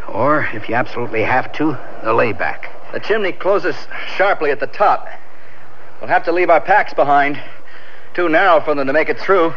or, 0.09 0.47
if 0.53 0.69
you 0.69 0.75
absolutely 0.75 1.23
have 1.23 1.53
to, 1.55 1.79
the 2.05 2.13
layback. 2.13 2.69
The 2.93 3.01
chimney 3.01 3.33
closes 3.33 3.77
sharply 4.17 4.51
at 4.51 4.61
the 4.61 4.67
top. 4.67 5.09
We'll 6.01 6.11
have 6.11 6.25
to 6.25 6.33
leave 6.33 6.51
our 6.51 6.61
packs 6.61 6.93
behind. 6.93 7.43
Too 8.13 8.29
narrow 8.29 8.61
for 8.61 8.75
them 8.75 8.89
to 8.89 8.93
make 8.93 9.09
it 9.09 9.19
through. 9.19 9.55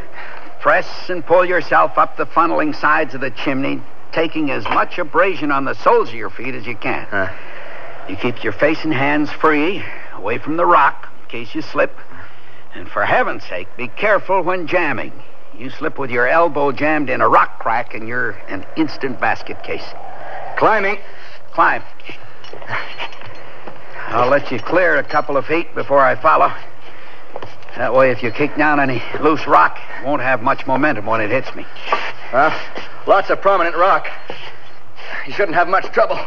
Press 0.61 1.09
and 1.09 1.25
pull 1.25 1.43
yourself 1.43 1.97
up 1.97 2.15
the 2.15 2.25
funneling 2.25 2.73
sides 2.73 3.13
of 3.13 3.19
the 3.19 3.31
chimney, 3.31 3.81
taking 4.13 4.49
as 4.49 4.63
much 4.63 4.97
abrasion 4.97 5.51
on 5.51 5.65
the 5.65 5.73
soles 5.73 6.09
of 6.09 6.15
your 6.15 6.29
feet 6.29 6.55
as 6.55 6.65
you 6.65 6.77
can. 6.77 7.05
Huh. 7.09 7.33
You 8.07 8.15
keep 8.15 8.43
your 8.43 8.53
face 8.53 8.83
and 8.83 8.93
hands 8.93 9.31
free, 9.31 9.83
away 10.13 10.37
from 10.37 10.57
the 10.57 10.65
rock, 10.65 11.09
in 11.23 11.29
case 11.29 11.55
you 11.55 11.61
slip. 11.61 11.97
And 12.75 12.87
for 12.89 13.03
heaven's 13.03 13.43
sake, 13.45 13.67
be 13.77 13.87
careful 13.87 14.41
when 14.41 14.67
jamming. 14.67 15.13
You 15.57 15.69
slip 15.69 15.97
with 15.97 16.11
your 16.11 16.27
elbow 16.27 16.71
jammed 16.71 17.09
in 17.09 17.21
a 17.21 17.27
rock 17.27 17.59
crack, 17.59 17.95
and 17.95 18.07
you're 18.07 18.31
an 18.49 18.65
instant 18.75 19.19
basket 19.19 19.63
case. 19.63 19.85
Climbing. 20.57 20.99
Climb. 21.51 21.81
I'll 24.07 24.29
let 24.29 24.51
you 24.51 24.59
clear 24.59 24.97
a 24.97 25.03
couple 25.03 25.35
of 25.35 25.45
feet 25.45 25.73
before 25.73 25.99
I 25.99 26.15
follow. 26.15 26.53
That 27.75 27.93
way, 27.93 28.11
if 28.11 28.21
you 28.21 28.31
kick 28.31 28.55
down 28.55 28.79
any 28.79 29.01
loose 29.19 29.47
rock, 29.47 29.79
it 29.99 30.05
won't 30.05 30.21
have 30.21 30.43
much 30.43 30.67
momentum 30.67 31.05
when 31.05 31.21
it 31.21 31.31
hits 31.31 31.53
me. 31.55 31.65
Well, 32.31 32.57
lots 33.07 33.29
of 33.29 33.41
prominent 33.41 33.75
rock. 33.75 34.07
You 35.25 35.33
shouldn't 35.33 35.55
have 35.55 35.67
much 35.67 35.85
trouble. 35.91 36.19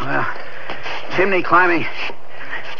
Well, 0.00 0.26
chimney 1.16 1.42
climbing 1.42 1.86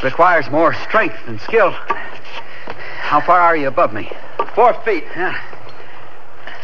requires 0.03 0.51
more 0.51 0.75
strength 0.75 1.17
and 1.27 1.41
skill. 1.41 1.71
How 1.71 3.21
far 3.21 3.41
are 3.41 3.57
you 3.57 3.69
above 3.69 3.93
me? 3.93 4.11
Four 4.55 4.75
feet. 4.85 5.05
Yeah. 5.17 5.41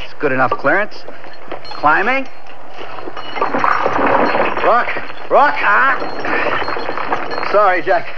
It's 0.05 0.15
good 0.15 0.33
enough 0.33 0.51
clearance. 0.51 1.05
Climbing. 1.65 2.29
Rock. 4.65 4.89
Rock. 5.31 5.55
Ah. 5.59 7.49
Sorry, 7.51 7.83
Jack. 7.83 8.09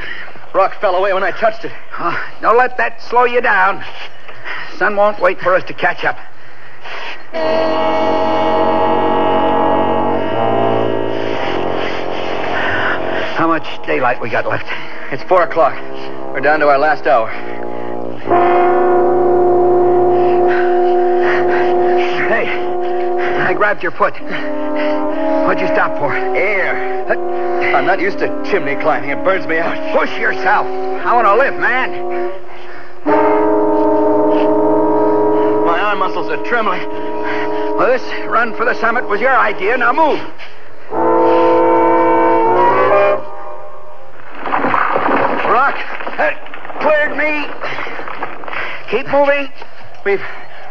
Rock 0.54 0.80
fell 0.80 0.96
away 0.96 1.12
when 1.12 1.22
I 1.22 1.30
touched 1.30 1.64
it. 1.64 1.72
Oh, 1.98 2.18
don't 2.40 2.56
let 2.56 2.76
that 2.78 3.00
slow 3.02 3.24
you 3.24 3.40
down. 3.40 3.84
Sun 4.76 4.96
won't 4.96 5.20
wait 5.20 5.40
for 5.40 5.54
us 5.54 5.64
to 5.64 5.74
catch 5.74 6.04
up. 6.04 6.18
Much 13.52 13.86
daylight 13.86 14.18
we 14.18 14.30
got 14.30 14.46
left? 14.46 14.64
It's 15.12 15.22
four 15.24 15.42
o'clock. 15.42 15.74
We're 16.32 16.40
down 16.40 16.60
to 16.60 16.68
our 16.68 16.78
last 16.78 17.06
hour. 17.06 17.30
Hey, 22.30 22.48
I 22.48 23.52
grabbed 23.52 23.82
your 23.82 23.92
foot. 23.92 24.14
What'd 25.44 25.60
you 25.60 25.66
stop 25.66 25.98
for? 25.98 26.16
Air. 26.16 27.04
I'm 27.76 27.84
not 27.84 28.00
used 28.00 28.20
to 28.20 28.28
chimney 28.50 28.74
climbing. 28.76 29.10
It 29.10 29.22
burns 29.22 29.46
me 29.46 29.58
out. 29.58 29.76
Push 29.94 30.16
yourself. 30.16 30.66
I 30.66 31.12
want 31.12 31.26
to 31.26 31.36
live, 31.36 31.60
man. 31.60 32.30
My 35.66 35.78
arm 35.78 35.98
muscles 35.98 36.30
are 36.30 36.42
trembling. 36.46 36.88
Well, 37.76 37.88
this 37.88 38.02
run 38.30 38.56
for 38.56 38.64
the 38.64 38.72
summit 38.80 39.06
was 39.06 39.20
your 39.20 39.36
idea. 39.36 39.76
Now 39.76 39.92
move. 39.92 40.20
Keep 48.92 49.08
moving. 49.08 49.48
We've 50.04 50.22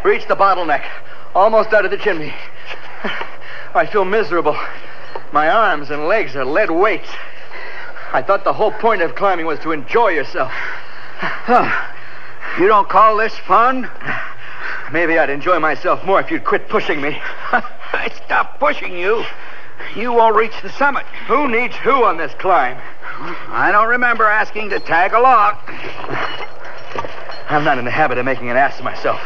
reached 0.04 0.28
the 0.28 0.36
bottleneck. 0.36 0.86
Almost 1.34 1.74
out 1.74 1.86
of 1.86 1.92
the 1.92 1.98
chimney. 1.98 2.32
I 3.74 3.88
feel 3.92 4.06
miserable. 4.06 4.56
My 5.32 5.50
arms 5.50 5.90
and 5.90 6.06
legs 6.08 6.36
are 6.36 6.46
lead 6.46 6.70
weights. 6.70 7.10
I 8.14 8.22
thought 8.22 8.44
the 8.44 8.54
whole 8.54 8.74
point 8.74 9.02
of 9.02 9.16
climbing 9.16 9.48
was 9.48 9.58
to 9.62 9.72
enjoy 9.72 10.10
yourself. 10.10 10.52
You 12.60 12.68
don't 12.68 12.88
call 12.88 13.18
this 13.18 13.36
fun? 13.40 13.90
Maybe 14.92 15.18
I'd 15.18 15.32
enjoy 15.32 15.58
myself 15.58 16.06
more 16.06 16.20
if 16.20 16.30
you'd 16.30 16.46
quit 16.46 16.70
pushing 16.70 17.02
me. 17.02 17.18
I 17.52 18.12
stopped 18.24 18.60
pushing 18.60 18.96
you. 18.96 19.24
You 19.96 20.14
won't 20.14 20.36
reach 20.36 20.62
the 20.62 20.70
summit. 20.70 21.08
Who 21.28 21.48
needs 21.48 21.76
who 21.78 22.04
on 22.04 22.18
this 22.18 22.34
climb? 22.36 22.78
I 23.50 23.72
don't 23.72 23.90
remember 23.90 24.26
asking 24.26 24.70
to 24.70 24.80
tag 24.80 25.14
along. 25.14 25.58
I'm 27.52 27.66
not 27.66 27.78
in 27.78 27.84
the 27.84 27.92
habit 27.92 28.18
of 28.18 28.24
making 28.24 28.50
an 28.50 28.56
ass 28.56 28.80
of 28.80 28.86
myself. 28.86 29.20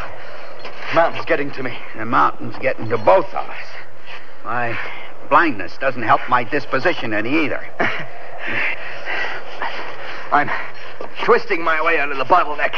The 0.90 0.94
Mountain's 0.96 1.24
getting 1.26 1.52
to 1.52 1.62
me. 1.62 1.78
The 1.96 2.04
mountain's 2.04 2.56
getting 2.58 2.88
to 2.88 2.98
both 2.98 3.26
of 3.26 3.48
us. 3.48 3.66
My 4.44 4.76
blindness 5.28 5.78
doesn't 5.78 6.02
help 6.02 6.20
my 6.28 6.42
disposition 6.42 7.14
any 7.14 7.44
either. 7.44 7.64
I'm 10.32 10.50
twisting 11.22 11.62
my 11.62 11.80
way 11.84 12.00
out 12.00 12.10
of 12.10 12.18
the 12.18 12.24
bottleneck. 12.24 12.74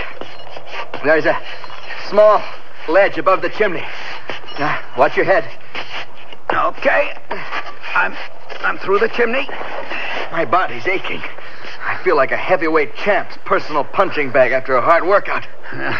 There's 1.02 1.24
a 1.24 1.40
small 2.10 2.42
ledge 2.86 3.16
above 3.16 3.40
the 3.40 3.48
chimney. 3.48 3.86
Now, 4.58 4.84
watch 4.98 5.16
your 5.16 5.24
head. 5.24 5.44
Okay. 6.52 7.14
I'm 7.94 8.14
I'm 8.60 8.76
through 8.78 8.98
the 8.98 9.08
chimney. 9.08 9.48
My 10.30 10.44
body's 10.44 10.86
aching. 10.86 11.22
I 11.88 11.96
feel 12.04 12.16
like 12.16 12.32
a 12.32 12.36
heavyweight 12.36 12.96
champ's 12.96 13.38
personal 13.46 13.82
punching 13.82 14.30
bag 14.30 14.52
after 14.52 14.76
a 14.76 14.82
hard 14.82 15.06
workout. 15.06 15.46
Uh, 15.72 15.98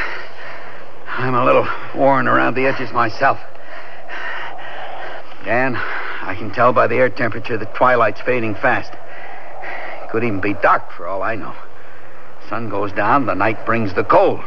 I'm 1.09 1.35
a 1.35 1.43
little 1.43 1.67
worn 1.95 2.29
around 2.29 2.55
the 2.55 2.67
edges 2.67 2.93
myself. 2.93 3.41
Dan, 5.47 5.77
I 5.77 6.35
can 6.37 6.51
tell 6.51 6.75
by 6.75 6.89
the 6.89 6.97
air 6.97 7.09
temperature 7.09 7.57
that 7.57 7.75
twilight's 7.75 8.21
fading 8.21 8.55
fast. 8.55 8.93
It 8.93 10.11
could 10.11 10.25
even 10.25 10.41
be 10.41 10.53
dark 10.53 10.93
for 10.93 11.07
all 11.07 11.23
I 11.23 11.37
know. 11.37 11.55
Sun 12.51 12.69
goes 12.69 12.93
down, 12.93 13.25
the 13.25 13.35
night 13.35 13.65
brings 13.65 13.95
the 13.95 14.05
cold. 14.05 14.45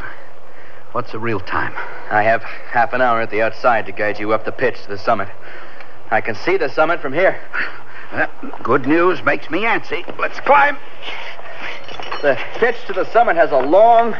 What's 0.91 1.11
the 1.11 1.19
real 1.19 1.39
time? 1.39 1.73
I 2.11 2.21
have 2.21 2.43
half 2.43 2.93
an 2.93 3.01
hour 3.01 3.19
at 3.19 3.31
the 3.31 3.41
outside 3.41 3.87
to 3.87 3.91
guide 3.91 4.19
you 4.19 4.31
up 4.31 4.45
the 4.45 4.51
pitch 4.51 4.83
to 4.83 4.89
the 4.89 4.97
summit. 4.99 5.29
I 6.11 6.21
can 6.21 6.35
see 6.35 6.57
the 6.57 6.69
summit 6.69 7.01
from 7.01 7.13
here. 7.13 7.41
Good 8.63 8.87
news 8.87 9.23
makes 9.23 9.49
me 9.49 9.61
antsy. 9.61 10.05
Let's 10.19 10.39
climb. 10.41 10.77
The 12.21 12.37
pitch 12.55 12.75
to 12.87 12.93
the 12.93 13.05
summit 13.11 13.35
has 13.35 13.51
a 13.51 13.59
long, 13.59 14.15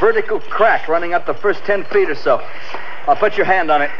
vertical 0.00 0.40
crack 0.40 0.88
running 0.88 1.14
up 1.14 1.26
the 1.26 1.34
first 1.34 1.64
ten 1.64 1.84
feet 1.84 2.08
or 2.08 2.14
so. 2.14 2.40
I'll 3.06 3.16
put 3.16 3.36
your 3.36 3.46
hand 3.46 3.70
on 3.70 3.82
it. 3.82 3.90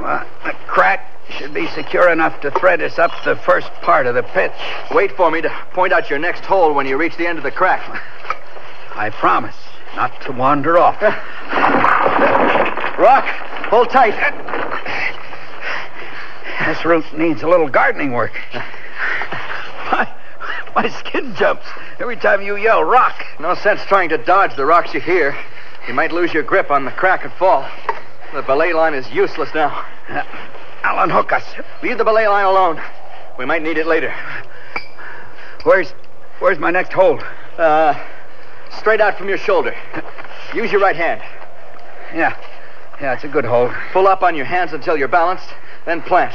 Well, 0.00 0.24
the 0.44 0.52
crack 0.66 1.12
should 1.30 1.54
be 1.54 1.66
secure 1.68 2.10
enough 2.10 2.40
to 2.40 2.50
thread 2.52 2.80
us 2.80 2.98
up 2.98 3.10
the 3.24 3.36
first 3.36 3.68
part 3.82 4.06
of 4.06 4.14
the 4.14 4.22
pitch. 4.22 4.52
Wait 4.92 5.12
for 5.12 5.30
me 5.30 5.40
to 5.40 5.50
point 5.72 5.92
out 5.92 6.10
your 6.10 6.18
next 6.18 6.44
hole 6.44 6.72
when 6.74 6.86
you 6.86 6.96
reach 6.96 7.16
the 7.16 7.26
end 7.26 7.38
of 7.38 7.44
the 7.44 7.50
crack. 7.50 7.82
I 8.94 9.10
promise 9.10 9.56
not 9.96 10.20
to 10.22 10.32
wander 10.32 10.78
off. 10.78 11.00
Rock, 12.98 13.24
hold 13.70 13.90
tight. 13.90 14.14
This 16.66 16.84
route 16.84 17.16
needs 17.16 17.42
a 17.42 17.48
little 17.48 17.68
gardening 17.68 18.12
work. 18.12 18.32
My, 19.90 20.12
my 20.74 20.88
skin 20.88 21.34
jumps 21.34 21.66
every 21.98 22.16
time 22.16 22.42
you 22.42 22.56
yell 22.56 22.84
rock. 22.84 23.24
No 23.40 23.54
sense 23.54 23.80
trying 23.86 24.10
to 24.10 24.18
dodge 24.18 24.54
the 24.56 24.66
rocks 24.66 24.92
you 24.92 25.00
hear. 25.00 25.36
You 25.86 25.94
might 25.94 26.12
lose 26.12 26.34
your 26.34 26.42
grip 26.42 26.70
on 26.70 26.84
the 26.84 26.90
crack 26.90 27.24
and 27.24 27.32
fall. 27.34 27.66
The 28.34 28.42
belay 28.42 28.74
line 28.74 28.92
is 28.92 29.10
useless 29.10 29.48
now. 29.54 29.86
Uh, 30.08 30.22
I'll 30.82 31.02
unhook 31.02 31.32
us. 31.32 31.44
Leave 31.82 31.96
the 31.96 32.04
belay 32.04 32.28
line 32.28 32.44
alone. 32.44 32.80
We 33.38 33.46
might 33.46 33.62
need 33.62 33.78
it 33.78 33.86
later. 33.86 34.14
Where's 35.64 35.92
where's 36.40 36.58
my 36.58 36.70
next 36.70 36.92
hold? 36.92 37.24
Uh, 37.56 37.94
straight 38.78 39.00
out 39.00 39.16
from 39.16 39.28
your 39.28 39.38
shoulder. 39.38 39.74
Use 40.54 40.70
your 40.70 40.80
right 40.80 40.96
hand. 40.96 41.22
Yeah. 42.14 42.36
Yeah, 43.00 43.14
it's 43.14 43.24
a 43.24 43.28
good 43.28 43.44
hold. 43.44 43.72
Pull 43.92 44.06
up 44.06 44.22
on 44.22 44.34
your 44.34 44.44
hands 44.44 44.72
until 44.72 44.96
you're 44.96 45.08
balanced, 45.08 45.48
then 45.88 46.02
plant. 46.02 46.34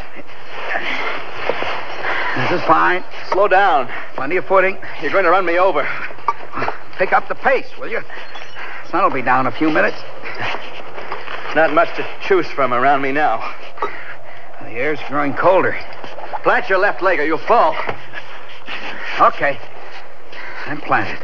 This 2.35 2.59
is 2.59 2.65
fine. 2.65 3.03
Slow 3.31 3.47
down. 3.47 3.87
Plenty 4.15 4.37
of 4.37 4.45
footing. 4.45 4.79
You're 5.01 5.11
going 5.11 5.25
to 5.25 5.29
run 5.29 5.45
me 5.45 5.59
over. 5.59 5.87
Pick 6.97 7.13
up 7.13 7.27
the 7.27 7.35
pace, 7.35 7.67
will 7.77 7.89
you? 7.89 8.01
Sun 8.89 9.03
will 9.03 9.11
be 9.11 9.21
down 9.21 9.45
in 9.45 9.53
a 9.53 9.55
few 9.55 9.69
minutes. 9.69 9.97
Not 11.55 11.71
much 11.71 11.95
to 11.97 12.07
choose 12.23 12.47
from 12.47 12.73
around 12.73 13.03
me 13.03 13.11
now. 13.11 13.53
The 14.61 14.71
air's 14.71 14.99
growing 15.07 15.35
colder. 15.35 15.77
Plant 16.41 16.67
your 16.67 16.79
left 16.79 17.03
leg 17.03 17.19
or 17.19 17.25
you'll 17.25 17.37
fall. 17.37 17.75
Okay. 19.19 19.59
I'm 20.65 20.81
planted. 20.81 21.19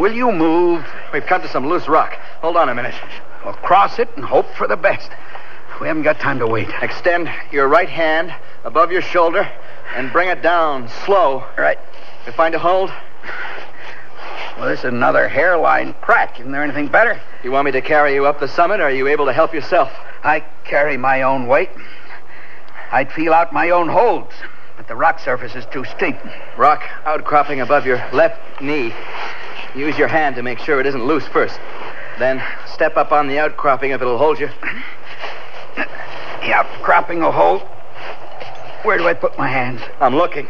Will 0.00 0.12
you 0.12 0.32
move? 0.32 0.84
We've 1.12 1.24
come 1.26 1.42
to 1.42 1.48
some 1.48 1.68
loose 1.68 1.86
rock. 1.86 2.14
Hold 2.40 2.56
on 2.56 2.68
a 2.68 2.74
minute. 2.74 2.94
We'll 3.44 3.54
cross 3.54 4.00
it 4.00 4.08
and 4.16 4.24
hope 4.24 4.46
for 4.56 4.66
the 4.66 4.76
best. 4.76 5.10
We 5.80 5.86
haven't 5.86 6.02
got 6.02 6.20
time 6.20 6.38
to 6.40 6.46
wait. 6.46 6.68
Extend 6.82 7.30
your 7.50 7.66
right 7.66 7.88
hand 7.88 8.34
above 8.64 8.92
your 8.92 9.00
shoulder 9.00 9.50
and 9.96 10.12
bring 10.12 10.28
it 10.28 10.42
down 10.42 10.88
slow. 11.06 11.44
Right. 11.56 11.78
You 12.26 12.32
find 12.32 12.54
a 12.54 12.58
hold? 12.58 12.90
Well, 14.58 14.68
this 14.68 14.80
is 14.80 14.84
another 14.84 15.26
hairline 15.26 15.94
crack. 16.02 16.38
Isn't 16.38 16.52
there 16.52 16.62
anything 16.62 16.88
better? 16.88 17.18
You 17.42 17.50
want 17.50 17.64
me 17.64 17.72
to 17.72 17.80
carry 17.80 18.12
you 18.12 18.26
up 18.26 18.40
the 18.40 18.48
summit, 18.48 18.80
or 18.80 18.84
are 18.84 18.90
you 18.90 19.08
able 19.08 19.24
to 19.24 19.32
help 19.32 19.54
yourself? 19.54 19.90
I 20.22 20.44
carry 20.64 20.98
my 20.98 21.22
own 21.22 21.46
weight. 21.46 21.70
I'd 22.92 23.10
feel 23.10 23.32
out 23.32 23.50
my 23.54 23.70
own 23.70 23.88
holds, 23.88 24.34
but 24.76 24.86
the 24.86 24.96
rock 24.96 25.18
surface 25.18 25.54
is 25.54 25.64
too 25.72 25.84
steep. 25.84 26.16
Rock 26.58 26.82
outcropping 27.06 27.62
above 27.62 27.86
your 27.86 27.96
left 28.12 28.60
knee. 28.60 28.92
Use 29.74 29.96
your 29.96 30.08
hand 30.08 30.36
to 30.36 30.42
make 30.42 30.58
sure 30.58 30.78
it 30.78 30.86
isn't 30.86 31.06
loose 31.06 31.26
first. 31.28 31.58
Then 32.18 32.42
step 32.66 32.98
up 32.98 33.12
on 33.12 33.28
the 33.28 33.38
outcropping 33.38 33.92
if 33.92 34.02
it'll 34.02 34.18
hold 34.18 34.38
you. 34.38 34.50
The 35.76 36.66
cropping 36.82 37.22
a 37.22 37.30
hole. 37.30 37.60
Where 38.82 38.96
do 38.98 39.06
I 39.06 39.14
put 39.14 39.36
my 39.36 39.48
hands? 39.48 39.80
I'm 40.00 40.16
looking. 40.16 40.48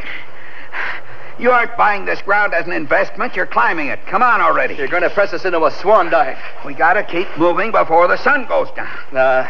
You 1.39 1.51
aren't 1.51 1.77
buying 1.77 2.05
this 2.05 2.21
ground 2.23 2.53
as 2.53 2.67
an 2.67 2.73
investment. 2.73 3.35
You're 3.35 3.47
climbing 3.47 3.89
it. 3.89 3.99
Come 4.07 4.23
on 4.23 4.41
already. 4.41 4.75
You're 4.75 4.89
going 4.89 5.03
to 5.03 5.11
press 5.11 5.33
us 5.33 5.45
into 5.45 5.65
a 5.65 5.71
swan 5.71 6.11
dive. 6.11 6.39
We 6.67 6.75
gotta 6.75 7.03
keep 7.03 7.27
moving 7.39 7.73
before 7.73 8.09
the 8.09 8.19
sun 8.19 8.47
goes 8.47 8.69
down. 8.73 9.17
Uh, 9.17 9.49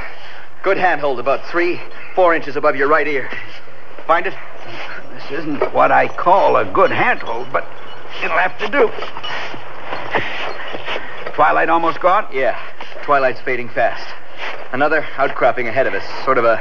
good 0.63 0.77
handhold, 0.77 1.19
about 1.19 1.45
three, 1.47 1.81
four 2.15 2.35
inches 2.35 2.57
above 2.57 2.77
your 2.77 2.89
right 2.89 3.09
ear. 3.09 3.29
Find 4.07 4.27
it? 4.27 4.35
This 5.15 5.41
isn't 5.41 5.75
what 5.75 5.91
I 5.91 6.09
call 6.09 6.57
a 6.57 6.65
good 6.65 6.91
handhold, 6.91 7.49
but 7.53 7.67
it'll 8.23 8.39
have 8.39 8.57
to 8.59 8.69
do. 8.69 8.91
Twilight 11.35 11.69
almost 11.69 12.01
gone? 12.01 12.27
Yeah. 12.33 12.59
Twilight's 13.03 13.41
fading 13.41 13.69
fast. 13.69 14.07
Another 14.73 15.05
outcropping 15.17 15.67
ahead 15.67 15.87
of 15.87 15.95
us, 15.95 16.05
sort 16.25 16.39
of 16.39 16.45
a 16.45 16.61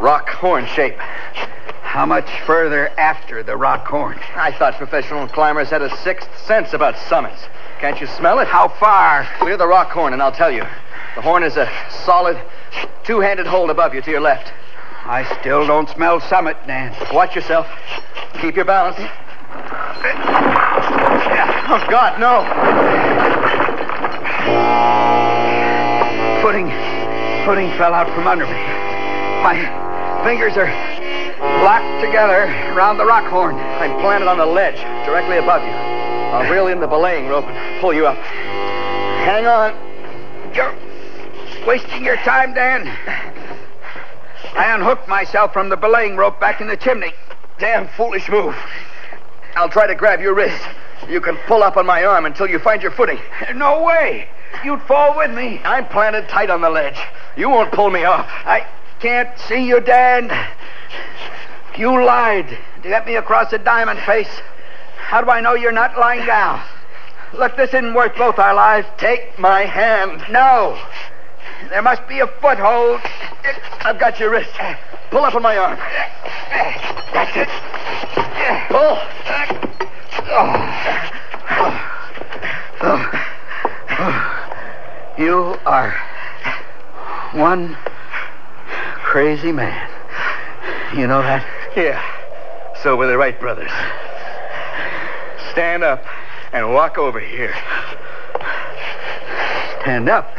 rock 0.00 0.28
horn 0.28 0.66
shape. 0.66 0.96
How 1.82 2.06
much 2.06 2.30
further 2.46 2.88
after 2.90 3.42
the 3.42 3.56
rock 3.56 3.84
horn? 3.86 4.20
I 4.36 4.52
thought 4.52 4.76
professional 4.76 5.26
climbers 5.26 5.70
had 5.70 5.82
a 5.82 5.94
sixth 5.98 6.28
sense 6.46 6.72
about 6.72 6.96
summits. 6.96 7.42
Can't 7.80 8.00
you 8.00 8.06
smell 8.06 8.38
it? 8.38 8.46
How 8.46 8.68
far? 8.68 9.26
Clear 9.40 9.56
the 9.56 9.66
rock 9.66 9.90
horn, 9.90 10.12
and 10.12 10.22
I'll 10.22 10.30
tell 10.30 10.52
you. 10.52 10.64
The 11.16 11.22
horn 11.22 11.42
is 11.42 11.56
a 11.56 11.68
solid, 12.04 12.40
two-handed 13.02 13.48
hold 13.48 13.70
above 13.70 13.94
you 13.94 14.02
to 14.02 14.10
your 14.10 14.20
left. 14.20 14.52
I 15.04 15.24
still 15.40 15.66
don't 15.66 15.88
smell 15.88 16.20
summit, 16.20 16.56
Dan. 16.68 16.94
Watch 17.12 17.34
yourself. 17.34 17.66
Keep 18.40 18.54
your 18.54 18.64
balance. 18.64 18.96
Oh, 21.72 21.86
God, 21.90 22.20
no. 22.20 25.19
Footing, 27.50 27.76
fell 27.78 27.92
out 27.92 28.06
from 28.14 28.28
under 28.28 28.46
me. 28.46 28.52
My 29.42 29.58
fingers 30.22 30.56
are 30.56 30.70
locked 31.64 32.00
together 32.00 32.44
around 32.76 32.96
the 32.96 33.04
rock 33.04 33.28
horn. 33.28 33.56
I'm 33.56 34.00
planted 34.00 34.28
on 34.28 34.38
the 34.38 34.46
ledge, 34.46 34.76
directly 35.04 35.38
above 35.38 35.60
you. 35.64 35.72
I'll 35.72 36.48
reel 36.48 36.68
in 36.68 36.78
the 36.78 36.86
belaying 36.86 37.26
rope 37.26 37.46
and 37.46 37.80
pull 37.80 37.92
you 37.92 38.06
up. 38.06 38.16
Hang 38.18 39.46
on. 39.46 39.74
You're 40.54 40.76
wasting 41.66 42.04
your 42.04 42.18
time, 42.18 42.54
Dan. 42.54 42.86
I 44.54 44.72
unhooked 44.72 45.08
myself 45.08 45.52
from 45.52 45.70
the 45.70 45.76
belaying 45.76 46.16
rope 46.16 46.38
back 46.38 46.60
in 46.60 46.68
the 46.68 46.76
chimney. 46.76 47.14
Damn 47.58 47.88
foolish 47.96 48.28
move. 48.28 48.54
I'll 49.56 49.68
try 49.68 49.88
to 49.88 49.96
grab 49.96 50.20
your 50.20 50.34
wrist. 50.34 50.62
You 51.08 51.20
can 51.20 51.36
pull 51.46 51.62
up 51.62 51.76
on 51.76 51.86
my 51.86 52.04
arm 52.04 52.26
until 52.26 52.48
you 52.48 52.58
find 52.58 52.82
your 52.82 52.92
footing. 52.92 53.18
No 53.54 53.82
way. 53.82 54.28
You'd 54.64 54.82
fall 54.82 55.16
with 55.16 55.30
me. 55.30 55.60
I'm 55.64 55.86
planted 55.86 56.28
tight 56.28 56.50
on 56.50 56.60
the 56.60 56.70
ledge. 56.70 56.98
You 57.36 57.48
won't 57.50 57.72
pull 57.72 57.90
me 57.90 58.04
off. 58.04 58.26
I 58.28 58.66
can't 59.00 59.38
see 59.38 59.66
you, 59.66 59.80
Dan. 59.80 60.30
You 61.76 62.04
lied 62.04 62.48
to 62.82 62.88
get 62.88 63.06
me 63.06 63.16
across 63.16 63.50
the 63.50 63.58
diamond 63.58 64.00
face. 64.00 64.40
How 64.96 65.20
do 65.20 65.30
I 65.30 65.40
know 65.40 65.54
you're 65.54 65.72
not 65.72 65.98
lying 65.98 66.26
down? 66.26 66.62
Look, 67.32 67.56
this 67.56 67.70
isn't 67.70 67.94
worth 67.94 68.16
both 68.16 68.38
our 68.38 68.54
lives. 68.54 68.86
Take 68.98 69.38
my 69.38 69.62
hand. 69.62 70.24
No. 70.30 70.80
There 71.68 71.82
must 71.82 72.06
be 72.08 72.20
a 72.20 72.26
foothold. 72.26 73.00
I've 73.80 73.98
got 73.98 74.18
your 74.18 74.30
wrist. 74.30 74.50
Pull 75.10 75.24
up 75.24 75.34
on 75.34 75.42
my 75.42 75.56
arm. 75.56 75.78
That's 77.12 77.36
it. 77.36 77.48
Pull. 78.68 78.98
You 85.18 85.56
are 85.66 85.94
one 87.50 87.76
crazy 88.94 89.50
man. 89.50 89.90
You 90.94 91.08
know 91.08 91.20
that? 91.20 91.44
Yeah. 91.76 92.00
So 92.80 92.94
were 92.94 93.08
the 93.08 93.18
Wright 93.18 93.40
brothers. 93.40 93.72
Stand 95.50 95.82
up 95.82 96.04
and 96.52 96.72
walk 96.72 96.96
over 96.96 97.18
here. 97.18 97.52
Stand 99.80 100.08
up. 100.08 100.32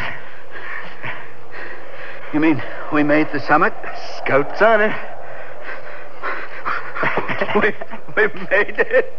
You 2.33 2.39
mean 2.39 2.63
we 2.93 3.03
made 3.03 3.27
the 3.33 3.41
summit? 3.41 3.73
Scout's 4.19 4.61
honor. 4.61 5.10
We, 7.55 7.73
we 8.15 8.27
made 8.49 8.79
it. 8.79 9.13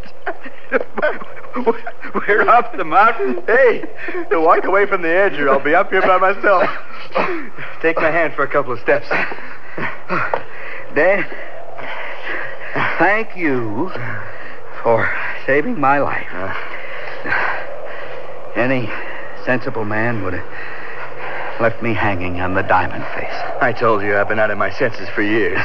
We're 2.14 2.49
up 2.49 2.76
the 2.76 2.85
mountain. 2.85 3.43
Hey, 3.47 3.85
walk 4.30 4.64
away 4.64 4.87
from 4.87 5.03
the 5.03 5.09
edge 5.09 5.35
or 5.35 5.51
I'll 5.51 5.62
be 5.62 5.74
up 5.74 5.91
here 5.91 6.03
by 6.03 6.18
myself. 6.18 6.64
Take 7.80 7.97
my 7.97 8.11
hand 8.11 8.35
for 8.35 8.43
a 8.45 8.49
couple 8.49 8.72
of 8.72 8.80
steps. 8.80 9.09
Dan, 10.95 11.26
thank 12.99 13.37
you 13.37 13.91
for 14.83 15.11
saving 15.47 15.78
my 15.80 15.99
life. 15.99 16.28
Any 18.57 18.91
sensible 19.45 19.85
man 19.85 20.22
would 20.24 20.35
have 20.35 21.61
left 21.61 21.83
me 21.83 21.95
hanging 21.95 22.41
on 22.41 22.55
the 22.55 22.62
diamond 22.62 23.05
face. 23.14 23.41
I 23.63 23.73
told 23.73 24.03
you 24.03 24.17
I've 24.17 24.29
been 24.29 24.41
out 24.41 24.51
of 24.51 24.59
my 24.59 24.71
senses 24.73 25.09
for 25.11 25.23
years. 25.23 25.65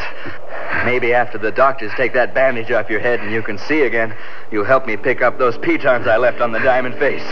Maybe 0.86 1.16
after 1.16 1.40
the 1.40 1.52
doctors 1.52 1.92
take 1.98 2.14
that 2.14 2.32
bandage 2.32 2.70
off 2.70 2.92
your 2.92 3.00
head 3.00 3.22
and 3.22 3.32
you 3.32 3.42
can 3.42 3.58
see 3.58 3.82
again, 3.82 4.16
you'll 4.52 4.66
help 4.66 4.86
me 4.86 4.96
pick 4.98 5.24
up 5.24 5.40
those 5.40 5.58
pitons 5.58 6.06
I 6.06 6.18
left 6.18 6.40
on 6.40 6.52
the 6.52 6.60
diamond 6.60 6.94
face. 7.00 7.24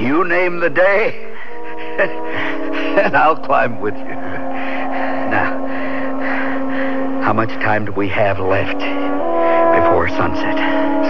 You 0.00 0.24
name 0.24 0.60
the 0.60 0.70
day, 0.70 1.34
and 3.04 3.14
I'll 3.14 3.36
climb 3.36 3.78
with 3.82 3.94
you. 3.94 4.04
Now, 5.28 5.52
how 7.22 7.34
much 7.34 7.50
time 7.50 7.84
do 7.84 7.92
we 7.92 8.08
have 8.08 8.38
left 8.38 8.78
before 8.78 10.08
sunset? 10.08 10.56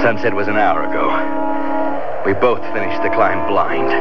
Sunset 0.03 0.35
was 0.35 0.49
an 0.49 0.57
hour 0.57 0.83
ago. 0.83 2.25
We 2.27 2.33
both 2.35 2.61
finished 2.75 3.05
the 3.05 3.11
climb 3.11 3.47
blind. 3.47 3.93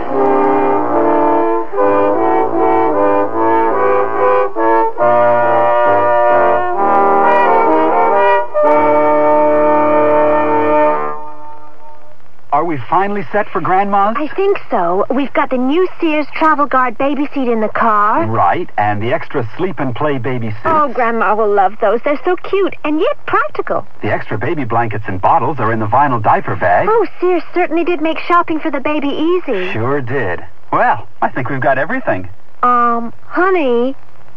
Are 12.61 12.65
we 12.65 12.77
finally 12.77 13.25
set 13.31 13.49
for 13.49 13.59
Grandma's? 13.59 14.15
I 14.19 14.27
think 14.35 14.59
so. 14.69 15.03
We've 15.09 15.33
got 15.33 15.49
the 15.49 15.57
new 15.57 15.89
Sears 15.99 16.27
Travel 16.35 16.67
Guard 16.67 16.95
baby 16.95 17.27
seat 17.33 17.47
in 17.47 17.59
the 17.59 17.69
car. 17.69 18.27
Right, 18.27 18.69
and 18.77 19.01
the 19.01 19.11
extra 19.11 19.49
sleep 19.57 19.79
and 19.79 19.95
play 19.95 20.19
baby 20.19 20.51
suits. 20.51 20.61
Oh, 20.65 20.93
Grandma 20.93 21.33
will 21.33 21.51
love 21.51 21.73
those. 21.81 22.01
They're 22.03 22.21
so 22.23 22.35
cute 22.35 22.75
and 22.83 22.99
yet 22.99 23.25
practical. 23.25 23.87
The 24.03 24.11
extra 24.11 24.37
baby 24.37 24.63
blankets 24.63 25.05
and 25.07 25.19
bottles 25.19 25.59
are 25.59 25.73
in 25.73 25.79
the 25.79 25.87
vinyl 25.87 26.21
diaper 26.21 26.55
bag. 26.55 26.87
Oh, 26.87 27.07
Sears 27.19 27.41
certainly 27.51 27.83
did 27.83 27.99
make 27.99 28.19
shopping 28.19 28.59
for 28.59 28.69
the 28.69 28.79
baby 28.79 29.07
easy. 29.07 29.71
Sure 29.73 29.99
did. 29.99 30.45
Well, 30.71 31.07
I 31.19 31.29
think 31.29 31.49
we've 31.49 31.59
got 31.59 31.79
everything. 31.79 32.29
Um, 32.61 33.11
honey, 33.25 33.95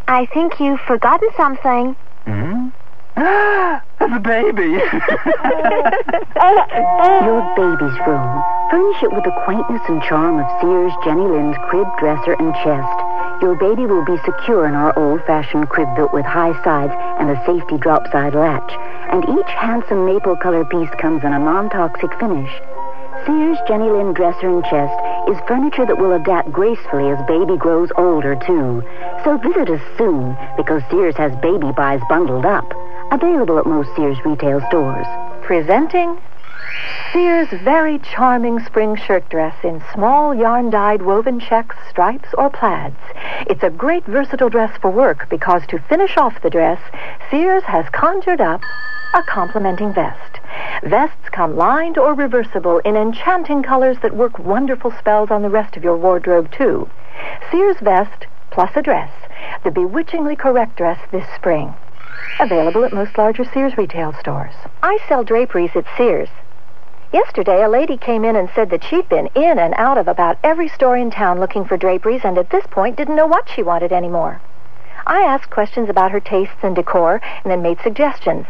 I 0.09 0.25
think 0.33 0.61
you've 0.61 0.81
forgotten 0.81 1.29
something. 1.37 1.93
Hmm? 2.25 2.69
the 3.17 4.19
baby. 4.27 4.75
Your 7.23 7.47
baby's 7.55 7.99
room. 8.11 8.43
Furnish 8.71 9.03
it 9.07 9.13
with 9.15 9.23
the 9.23 9.31
quaintness 9.47 9.83
and 9.87 10.03
charm 10.03 10.43
of 10.43 10.51
Sears 10.61 10.93
Jenny 11.05 11.23
Lind's 11.23 11.57
crib, 11.71 11.87
dresser, 12.01 12.33
and 12.33 12.53
chest. 12.67 12.99
Your 13.41 13.55
baby 13.55 13.87
will 13.87 14.05
be 14.05 14.19
secure 14.27 14.67
in 14.67 14.75
our 14.75 14.99
old-fashioned 14.99 15.69
crib 15.69 15.95
built 15.95 16.13
with 16.13 16.27
high 16.27 16.61
sides 16.65 16.93
and 17.21 17.31
a 17.31 17.39
safety 17.47 17.79
drop-side 17.79 18.35
latch. 18.35 18.73
And 19.15 19.23
each 19.39 19.51
handsome 19.55 20.05
maple 20.07 20.37
color 20.37 20.65
piece 20.65 20.91
comes 20.99 21.23
in 21.23 21.33
a 21.33 21.39
non-toxic 21.39 22.19
finish. 22.19 22.51
Sears 23.27 23.59
Jenny 23.69 23.91
Lind 23.91 24.17
dresser 24.17 24.49
and 24.51 24.65
chest 24.65 24.99
is 25.31 25.39
furniture 25.47 25.87
that 25.87 25.99
will 25.99 26.19
adapt 26.19 26.51
gracefully 26.51 27.11
as 27.11 27.27
baby 27.29 27.57
grows 27.57 27.91
older, 27.97 28.35
too. 28.35 28.83
So 29.23 29.39
visit 29.39 29.71
us 29.71 29.83
soon 29.97 30.37
because 30.57 30.83
Sears 30.91 31.15
has 31.15 31.31
baby 31.37 31.71
buys 31.71 32.01
bundled 32.11 32.45
up. 32.45 32.67
Available 33.11 33.59
at 33.59 33.67
most 33.67 33.95
Sears 33.95 34.19
retail 34.25 34.61
stores. 34.69 35.07
Presenting 35.43 36.19
Sears' 37.13 37.49
very 37.63 37.99
charming 37.99 38.59
spring 38.65 38.97
shirt 38.97 39.29
dress 39.29 39.55
in 39.63 39.83
small 39.93 40.35
yarn-dyed 40.35 41.03
woven 41.03 41.39
checks, 41.39 41.77
stripes, 41.89 42.29
or 42.37 42.51
plaids. 42.51 42.97
It's 43.47 43.63
a 43.63 43.71
great 43.71 44.05
versatile 44.07 44.49
dress 44.49 44.77
for 44.81 44.91
work 44.91 45.29
because 45.31 45.63
to 45.69 45.79
finish 45.79 46.17
off 46.17 46.43
the 46.43 46.51
dress, 46.51 46.81
Sears 47.31 47.63
has 47.65 47.85
conjured 47.91 48.41
up 48.41 48.63
a 49.15 49.23
complementing 49.23 49.93
vest. 49.93 50.41
Vests 50.83 51.29
come 51.31 51.57
lined 51.57 51.99
or 51.99 52.15
reversible 52.15 52.79
in 52.81 52.97
enchanting 52.97 53.63
colors 53.63 53.99
that 54.03 54.17
work 54.17 54.39
wonderful 54.39 54.91
spells 54.99 55.31
on 55.31 55.43
the 55.43 55.51
rest 55.51 55.77
of 55.77 55.85
your 55.85 55.97
wardrobe, 55.97 56.51
too. 56.51 56.89
Sears 57.51 57.77
vest 57.81 58.27
plus 58.51 58.71
a 58.75 58.83
dress, 58.83 59.13
the 59.63 59.71
bewitchingly 59.71 60.35
correct 60.35 60.77
dress 60.77 60.99
this 61.13 61.27
spring. 61.37 61.75
Available 62.41 62.85
at 62.85 62.93
most 62.93 63.17
larger 63.17 63.45
Sears 63.45 63.77
retail 63.77 64.13
stores. 64.15 64.55
I 64.83 64.99
sell 65.09 65.25
draperies 65.25 65.71
at 65.75 65.87
Sears. 65.97 66.29
Yesterday, 67.13 67.63
a 67.63 67.69
lady 67.69 67.97
came 67.97 68.25
in 68.25 68.35
and 68.35 68.51
said 68.55 68.71
that 68.71 68.83
she'd 68.83 69.09
been 69.09 69.29
in 69.37 69.59
and 69.59 69.73
out 69.77 69.99
of 69.99 70.09
about 70.09 70.39
every 70.43 70.69
store 70.69 70.97
in 70.97 71.11
town 71.11 71.39
looking 71.39 71.65
for 71.65 71.77
draperies 71.77 72.25
and 72.25 72.37
at 72.37 72.51
this 72.51 72.67
point 72.71 72.97
didn't 72.97 73.15
know 73.15 73.27
what 73.27 73.49
she 73.49 73.63
wanted 73.63 73.93
anymore. 73.93 74.41
I 75.07 75.21
asked 75.21 75.51
questions 75.51 75.89
about 75.89 76.11
her 76.11 76.21
tastes 76.21 76.63
and 76.63 76.75
decor 76.75 77.21
and 77.45 77.53
then 77.53 77.63
made 77.63 77.81
suggestions. 77.81 78.47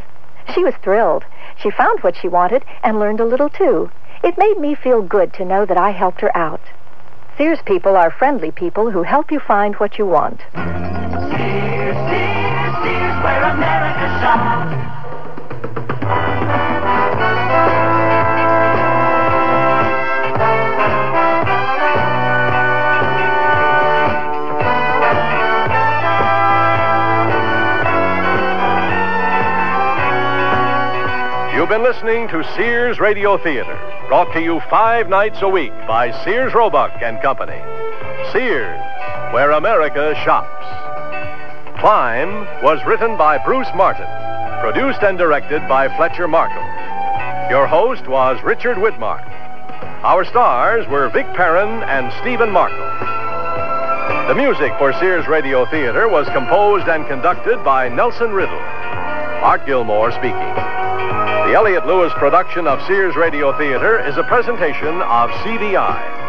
She 0.54 0.64
was 0.64 0.74
thrilled. 0.82 1.24
She 1.56 1.70
found 1.70 2.00
what 2.00 2.16
she 2.16 2.28
wanted 2.28 2.64
and 2.82 2.98
learned 2.98 3.20
a 3.20 3.24
little 3.26 3.50
too. 3.50 3.90
It 4.22 4.38
made 4.38 4.58
me 4.58 4.74
feel 4.74 5.02
good 5.02 5.34
to 5.34 5.44
know 5.44 5.66
that 5.66 5.76
I 5.76 5.90
helped 5.90 6.22
her 6.22 6.34
out. 6.36 6.62
Sears 7.36 7.60
people 7.66 7.96
are 7.96 8.10
friendly 8.10 8.50
people 8.50 8.90
who 8.90 9.02
help 9.02 9.30
you 9.30 9.40
find 9.40 9.74
what 9.76 9.98
you 9.98 10.06
want. 10.06 10.40
You've 14.24 14.32
been 31.68 31.82
listening 31.82 32.28
to 32.28 32.42
Sears 32.56 32.98
Radio 32.98 33.36
Theater, 33.36 33.78
brought 34.08 34.32
to 34.32 34.40
you 34.40 34.60
five 34.70 35.10
nights 35.10 35.42
a 35.42 35.48
week 35.50 35.72
by 35.86 36.10
Sears 36.24 36.54
Roebuck 36.54 37.02
and 37.02 37.20
Company. 37.20 37.60
Sears, 38.32 38.80
where 39.34 39.50
America 39.50 40.14
shops. 40.24 40.83
Climb 41.84 42.48
was 42.62 42.80
written 42.86 43.14
by 43.18 43.36
Bruce 43.36 43.68
Martin, 43.74 44.08
produced 44.62 45.02
and 45.02 45.18
directed 45.18 45.60
by 45.68 45.94
Fletcher 45.98 46.26
Markham. 46.26 46.64
Your 47.50 47.66
host 47.66 48.08
was 48.08 48.42
Richard 48.42 48.78
Widmark. 48.78 49.20
Our 50.02 50.24
stars 50.24 50.88
were 50.88 51.10
Vic 51.10 51.26
Perrin 51.34 51.82
and 51.82 52.10
Stephen 52.22 52.50
Markle. 52.50 52.78
The 54.28 54.34
music 54.34 54.72
for 54.78 54.94
Sears 54.94 55.28
Radio 55.28 55.66
Theater 55.66 56.08
was 56.08 56.26
composed 56.28 56.88
and 56.88 57.06
conducted 57.06 57.62
by 57.62 57.90
Nelson 57.90 58.32
Riddle. 58.32 58.64
Art 59.44 59.66
Gilmore 59.66 60.10
speaking. 60.12 60.32
The 60.32 61.52
Elliott 61.52 61.86
Lewis 61.86 62.14
production 62.14 62.66
of 62.66 62.80
Sears 62.86 63.14
Radio 63.14 63.52
Theater 63.58 64.00
is 64.08 64.16
a 64.16 64.24
presentation 64.24 65.02
of 65.02 65.28
CBI. 65.44 66.23